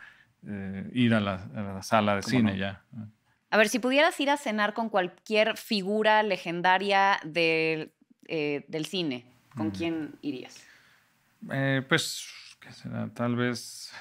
eh, 0.46 0.88
ir 0.92 1.14
a 1.14 1.20
la, 1.20 1.34
a 1.54 1.62
la 1.74 1.82
sala 1.82 2.16
de 2.16 2.22
¿Cómo 2.22 2.30
cine 2.30 2.52
no? 2.52 2.56
ya. 2.58 2.82
A 3.50 3.56
ver, 3.56 3.68
si 3.68 3.78
pudieras 3.78 4.18
ir 4.20 4.30
a 4.30 4.36
cenar 4.36 4.74
con 4.74 4.88
cualquier 4.88 5.56
figura 5.56 6.22
legendaria 6.22 7.18
del, 7.24 7.92
eh, 8.28 8.64
del 8.68 8.86
cine, 8.86 9.24
¿con 9.56 9.68
Mm. 9.68 9.72
quién 9.72 10.14
irías? 10.20 10.66
Eh, 11.50 11.82
pues, 11.88 12.26
¿qué 12.60 12.72
será? 12.72 13.08
Tal 13.14 13.36
vez 13.36 13.92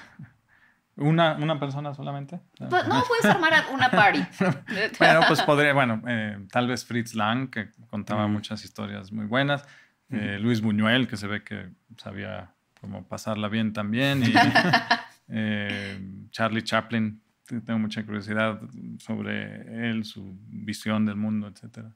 una, 0.96 1.34
una 1.36 1.58
persona 1.60 1.94
solamente. 1.94 2.40
Pues, 2.58 2.70
no, 2.88 3.02
puedes 3.06 3.24
armar 3.26 3.52
una 3.72 3.90
party. 3.90 4.20
Bueno, 4.98 5.20
pues 5.28 5.42
podría, 5.42 5.72
bueno, 5.74 6.02
eh, 6.06 6.38
tal 6.50 6.66
vez 6.68 6.84
Fritz 6.84 7.14
Lang, 7.14 7.50
que 7.50 7.70
contaba 7.88 8.26
Mm. 8.26 8.32
muchas 8.32 8.64
historias 8.64 9.12
muy 9.12 9.26
buenas. 9.26 9.64
eh, 10.10 10.38
Luis 10.40 10.60
Buñuel, 10.60 11.06
que 11.08 11.16
se 11.16 11.26
ve 11.26 11.42
que 11.42 11.68
sabía 11.98 12.54
cómo 12.80 13.06
pasarla 13.08 13.48
bien 13.48 13.72
también. 13.72 14.22
Y 14.22 14.32
eh, 15.28 16.00
Charlie 16.30 16.62
Chaplin, 16.62 17.20
tengo 17.64 17.78
mucha 17.78 18.04
curiosidad 18.04 18.60
sobre 18.98 19.90
él, 19.90 20.04
su 20.04 20.36
visión 20.48 21.04
del 21.06 21.16
mundo, 21.16 21.48
etc. 21.48 21.86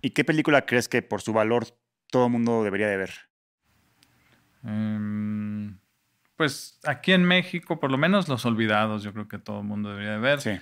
¿Y 0.00 0.10
qué 0.10 0.24
película 0.24 0.64
crees 0.64 0.88
que 0.88 1.02
por 1.02 1.20
su 1.22 1.32
valor 1.32 1.66
todo 2.10 2.26
el 2.26 2.32
mundo 2.32 2.62
debería 2.64 2.86
de 2.88 2.96
ver? 2.96 3.10
Em, 4.64 5.78
pues 6.38 6.78
aquí 6.84 7.12
en 7.12 7.24
México, 7.24 7.78
por 7.80 7.90
lo 7.90 7.98
menos 7.98 8.28
Los 8.28 8.46
Olvidados, 8.46 9.02
yo 9.02 9.12
creo 9.12 9.28
que 9.28 9.38
todo 9.38 9.58
el 9.60 9.66
mundo 9.66 9.90
debería 9.90 10.12
de 10.12 10.18
ver. 10.18 10.40
Sí, 10.40 10.52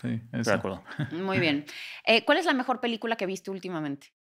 Sí, 0.00 0.20
esa. 0.32 0.52
de 0.52 0.56
acuerdo. 0.58 0.84
Muy 1.12 1.40
bien. 1.40 1.64
Eh, 2.06 2.24
¿Cuál 2.24 2.38
es 2.38 2.44
la 2.46 2.54
mejor 2.54 2.78
película 2.80 3.16
que 3.16 3.26
viste 3.26 3.50
últimamente? 3.50 4.12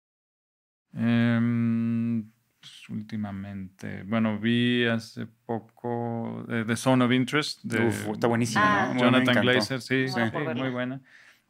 Em, 0.95 2.31
pues, 2.61 2.89
últimamente, 2.89 4.03
bueno, 4.05 4.39
vi 4.39 4.87
hace 4.87 5.27
poco 5.27 6.45
eh, 6.49 6.65
The 6.67 6.77
Zone 6.77 7.05
of 7.05 7.13
Interest 7.13 7.63
de 7.65 7.87
Uf, 7.89 8.09
está 8.13 8.27
buenísima, 8.27 8.85
Ah. 8.85 8.87
¿no? 8.89 8.95
Me 8.95 9.01
Jonathan. 9.01 9.43
Glazer, 9.43 9.81
sí, 9.83 10.07
muy 10.55 10.71
buena. 10.71 11.01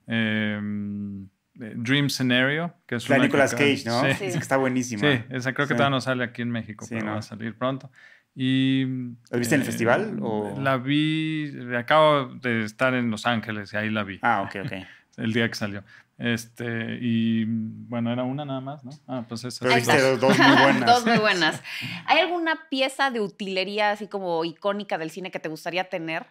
Em, 0.07 1.25
eh, 1.61 1.75
Dream 1.77 2.11
Scenario, 2.11 2.75
que 2.87 2.97
es 2.97 3.09
La 3.09 3.15
de 3.17 3.21
una 3.21 3.25
que 3.25 3.29
Nicolas 3.29 3.55
acaba- 3.55 3.71
Cage, 3.71 3.85
¿no? 3.87 4.03
Sí, 4.03 4.13
Sí. 4.15 4.33
Que 4.33 4.39
está 4.39 4.57
buenísima. 4.57 5.01
sí, 5.01 5.23
esa 5.31 5.53
creo 5.55 5.67
que 5.69 5.75
Sí. 5.75 5.79
todavía 5.79 5.91
no 5.97 6.01
sale 6.01 6.25
aquí 6.25 6.43
en 6.43 6.51
México, 6.51 6.85
Sí, 6.85 6.95
pero 6.95 7.07
¿no? 7.07 7.13
va 7.13 7.19
a 7.19 7.23
salir 7.23 7.57
pronto. 7.57 7.91
Y, 8.39 8.85
¿La 9.31 9.39
viste 9.39 9.55
en 9.55 9.63
el 9.63 9.67
festival, 9.67 10.19
o? 10.21 10.55
La 10.61 10.77
vi, 10.77 11.51
acabo 11.75 12.27
de 12.35 12.65
estar 12.65 12.93
en 12.93 13.11
Los 13.11 13.25
Ángeles 13.25 13.73
y 13.73 13.77
ahí 13.79 13.89
la 13.89 14.05
vi 14.05 14.19
Ah, 14.21 14.43
ok, 14.43 14.67
ok. 14.67 14.73
el 15.17 15.33
día 15.33 15.49
que 15.49 15.55
salió. 15.55 15.83
Este, 16.19 16.99
y 17.01 17.45
bueno, 17.47 18.13
era 18.13 18.25
una 18.25 18.45
nada 18.45 18.61
más, 18.61 18.85
¿no? 18.85 18.91
Ah, 19.07 19.25
pues 19.27 19.45
esa. 19.45 19.65
Pero 19.65 19.75
viste 19.75 20.17
dos 20.19 20.39
muy 20.39 20.57
buenas. 20.63 20.87
Dos 20.87 21.07
muy 21.07 21.19
buenas. 21.19 21.63
¿Hay 22.07 22.21
alguna 22.21 22.69
pieza 22.71 23.11
de 23.11 23.21
utilería 23.21 23.91
así 23.91 24.07
como 24.07 24.45
icónica 24.45 24.99
del 24.99 25.11
cine 25.11 25.31
que 25.31 25.41
te 25.41 25.49
gustaría 25.49 25.85
tener? 25.85 26.27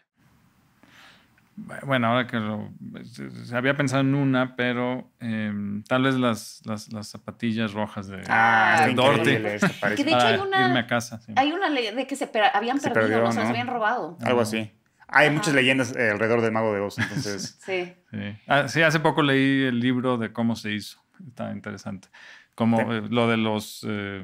Bueno, 1.58 2.08
ahora 2.08 2.28
que 2.28 2.38
lo. 2.38 2.70
se- 3.06 3.56
había 3.56 3.78
pensado 3.78 4.02
en 4.02 4.14
una, 4.14 4.56
pero 4.58 5.10
em, 5.22 5.84
tal 5.84 6.04
vez 6.04 6.16
las, 6.16 6.62
las, 6.66 6.92
las 6.92 7.08
zapatillas 7.08 7.72
rojas 7.74 8.08
de, 8.08 8.18
Ah, 8.28 8.76
Ah, 8.84 8.90
está 8.90 9.96
Que 9.96 10.04
de 10.04 10.12
hecho 10.12 10.18
hay 10.20 10.38
una- 10.40 10.68
irme 10.68 10.80
a 10.80 10.88
casa. 10.88 11.20
sí. 11.22 11.32
Hay 11.38 11.54
una 11.54 11.70
ley 11.70 11.96
de 11.96 12.06
que 12.08 12.16
se 12.18 12.28
per- 12.28 12.52
habían 12.54 12.80
Se 12.80 12.92
perdido, 12.92 13.20
perdió, 13.22 13.24
¿no? 13.24 13.32
Se 13.32 13.42
habían 13.42 13.68
robado. 13.68 14.18
Algo 14.22 14.42
así. 14.42 14.70
Hay 15.08 15.30
muchas 15.30 15.54
leyendas 15.54 15.96
eh, 15.96 16.10
alrededor 16.10 16.42
del 16.42 16.52
Mago 16.52 16.74
de 16.74 16.80
Oz, 16.82 16.98
entonces... 17.00 17.58
Sí. 17.66 17.94
Sí. 18.12 18.38
Ah, 18.48 18.68
sí, 18.68 18.82
hace 18.82 19.00
poco 19.00 19.22
leí 19.22 19.64
el 19.64 19.80
libro 19.80 20.18
de 20.18 20.34
cómo 20.34 20.56
se 20.56 20.74
hizo. 20.74 21.00
Está 21.26 21.52
interesante. 21.54 22.10
Como 22.56 22.82
eh, 22.92 23.04
lo 23.10 23.28
de 23.30 23.38
los, 23.38 23.86
eh, 23.88 24.24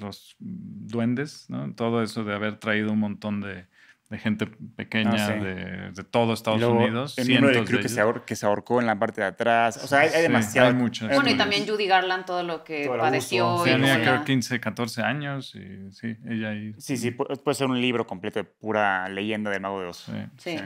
los 0.00 0.34
duendes, 0.40 1.46
¿no? 1.50 1.72
Todo 1.74 2.02
eso 2.02 2.24
de 2.24 2.34
haber 2.34 2.56
traído 2.58 2.92
un 2.92 3.00
montón 3.00 3.40
de, 3.40 3.66
de 4.10 4.18
gente 4.18 4.46
pequeña 4.46 5.12
Ah, 5.14 5.26
sí. 5.34 5.44
de, 5.44 5.90
de 5.92 6.04
todo 6.04 6.32
Estados 6.32 6.58
luego, 6.60 6.78
Unidos. 6.78 7.18
El 7.18 7.26
crew 7.26 7.48
de 7.50 7.64
que 7.82 7.88
se, 7.88 8.00
ellos. 8.00 8.14
ahor- 8.16 8.24
que 8.24 8.36
se 8.36 8.46
ahorcó 8.46 8.80
en 8.80 8.86
la 8.86 8.98
parte 8.98 9.20
de 9.20 9.26
atrás. 9.26 9.78
O 9.84 9.86
sea, 9.86 10.00
hay, 10.00 10.08
hay 10.08 10.14
Sí, 10.16 10.22
demasiado. 10.22 10.68
hay 10.68 10.74
muchas. 10.74 11.14
Bueno, 11.14 11.28
y 11.30 11.36
también 11.36 11.66
Judy 11.68 11.86
Garland, 11.86 12.24
todo 12.24 12.42
lo 12.42 12.64
que 12.64 12.86
Todo 12.86 12.98
padeció. 12.98 13.62
Sí, 13.64 13.70
y 13.70 13.72
Tenía 13.74 14.00
creo 14.00 14.14
la- 14.16 14.24
15, 14.24 14.60
14 14.60 15.02
años 15.02 15.54
y 15.54 15.92
sí, 15.92 16.16
ella 16.26 16.50
ahí. 16.50 16.72
Sí, 16.78 16.96
sí, 16.96 17.10
pu- 17.10 17.42
puede 17.42 17.54
ser 17.54 17.66
un 17.66 17.80
libro 17.80 18.06
completo 18.06 18.38
de 18.38 18.44
pura 18.44 19.08
leyenda 19.10 19.50
del 19.50 19.60
Mago 19.60 19.80
de 19.80 19.86
Oz. 19.88 20.04
Sí. 20.06 20.12
Sí. 20.38 20.58
Sí. 20.58 20.64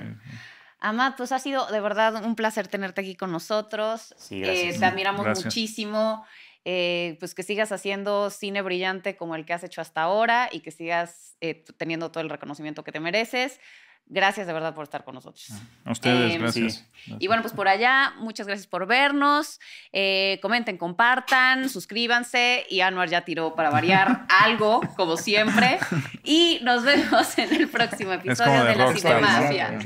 Amad, 0.84 1.14
pues 1.16 1.30
ha 1.30 1.38
sido 1.38 1.66
de 1.66 1.80
verdad 1.80 2.24
un 2.24 2.34
placer 2.34 2.66
tenerte 2.66 3.01
aquí 3.03 3.14
con 3.14 3.30
nosotros. 3.30 4.14
Sí, 4.18 4.40
gracias. 4.40 4.76
Eh, 4.76 4.78
te 4.80 4.84
admiramos 4.84 5.24
Gracias. 5.24 5.45
muchísimo. 5.47 6.24
Eh, 6.64 7.16
pues 7.18 7.34
que 7.34 7.42
sigas 7.42 7.72
haciendo 7.72 8.30
cine 8.30 8.62
brillante 8.62 9.16
como 9.16 9.34
el 9.34 9.44
que 9.44 9.52
has 9.52 9.64
hecho 9.64 9.80
hasta 9.80 10.02
ahora 10.02 10.48
y 10.52 10.60
que 10.60 10.70
sigas 10.70 11.36
eh, 11.40 11.64
teniendo 11.76 12.10
todo 12.12 12.22
el 12.22 12.30
reconocimiento 12.30 12.84
que 12.84 12.92
te 12.92 13.00
mereces. 13.00 13.58
Gracias 14.06 14.46
de 14.48 14.52
verdad 14.52 14.74
por 14.74 14.82
estar 14.82 15.04
con 15.04 15.14
nosotros. 15.14 15.48
A 15.84 15.92
ustedes, 15.92 16.34
Em, 16.34 16.40
gracias. 16.42 16.74
sí. 16.74 16.80
Gracias. 17.06 17.16
Y 17.22 17.26
bueno, 17.28 17.42
pues 17.42 17.54
por 17.54 17.68
allá, 17.68 18.12
muchas 18.18 18.46
gracias 18.46 18.66
por 18.66 18.86
vernos. 18.86 19.58
Eh, 19.92 20.38
comenten, 20.42 20.76
compartan, 20.76 21.68
suscríbanse. 21.68 22.66
Y 22.68 22.80
Anuar 22.80 23.08
ya 23.08 23.24
tiró 23.24 23.54
para 23.54 23.70
variar 23.70 24.26
algo, 24.28 24.80
como 24.96 25.16
siempre. 25.16 25.78
Y 26.24 26.58
nos 26.62 26.82
vemos 26.84 27.38
en 27.38 27.54
el 27.54 27.68
próximo 27.68 28.12
episodio 28.12 28.50
como 28.52 28.64
de 28.64 28.70
de 28.70 28.76
La. 28.76 28.94
Cinemafia. 28.94 29.78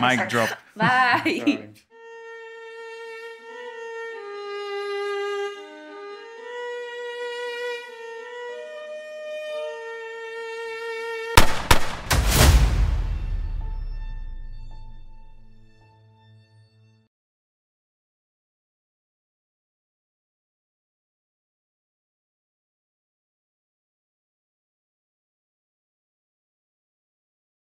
Mic 0.00 0.28
drop. 0.30 0.48
Bye. 0.74 1.72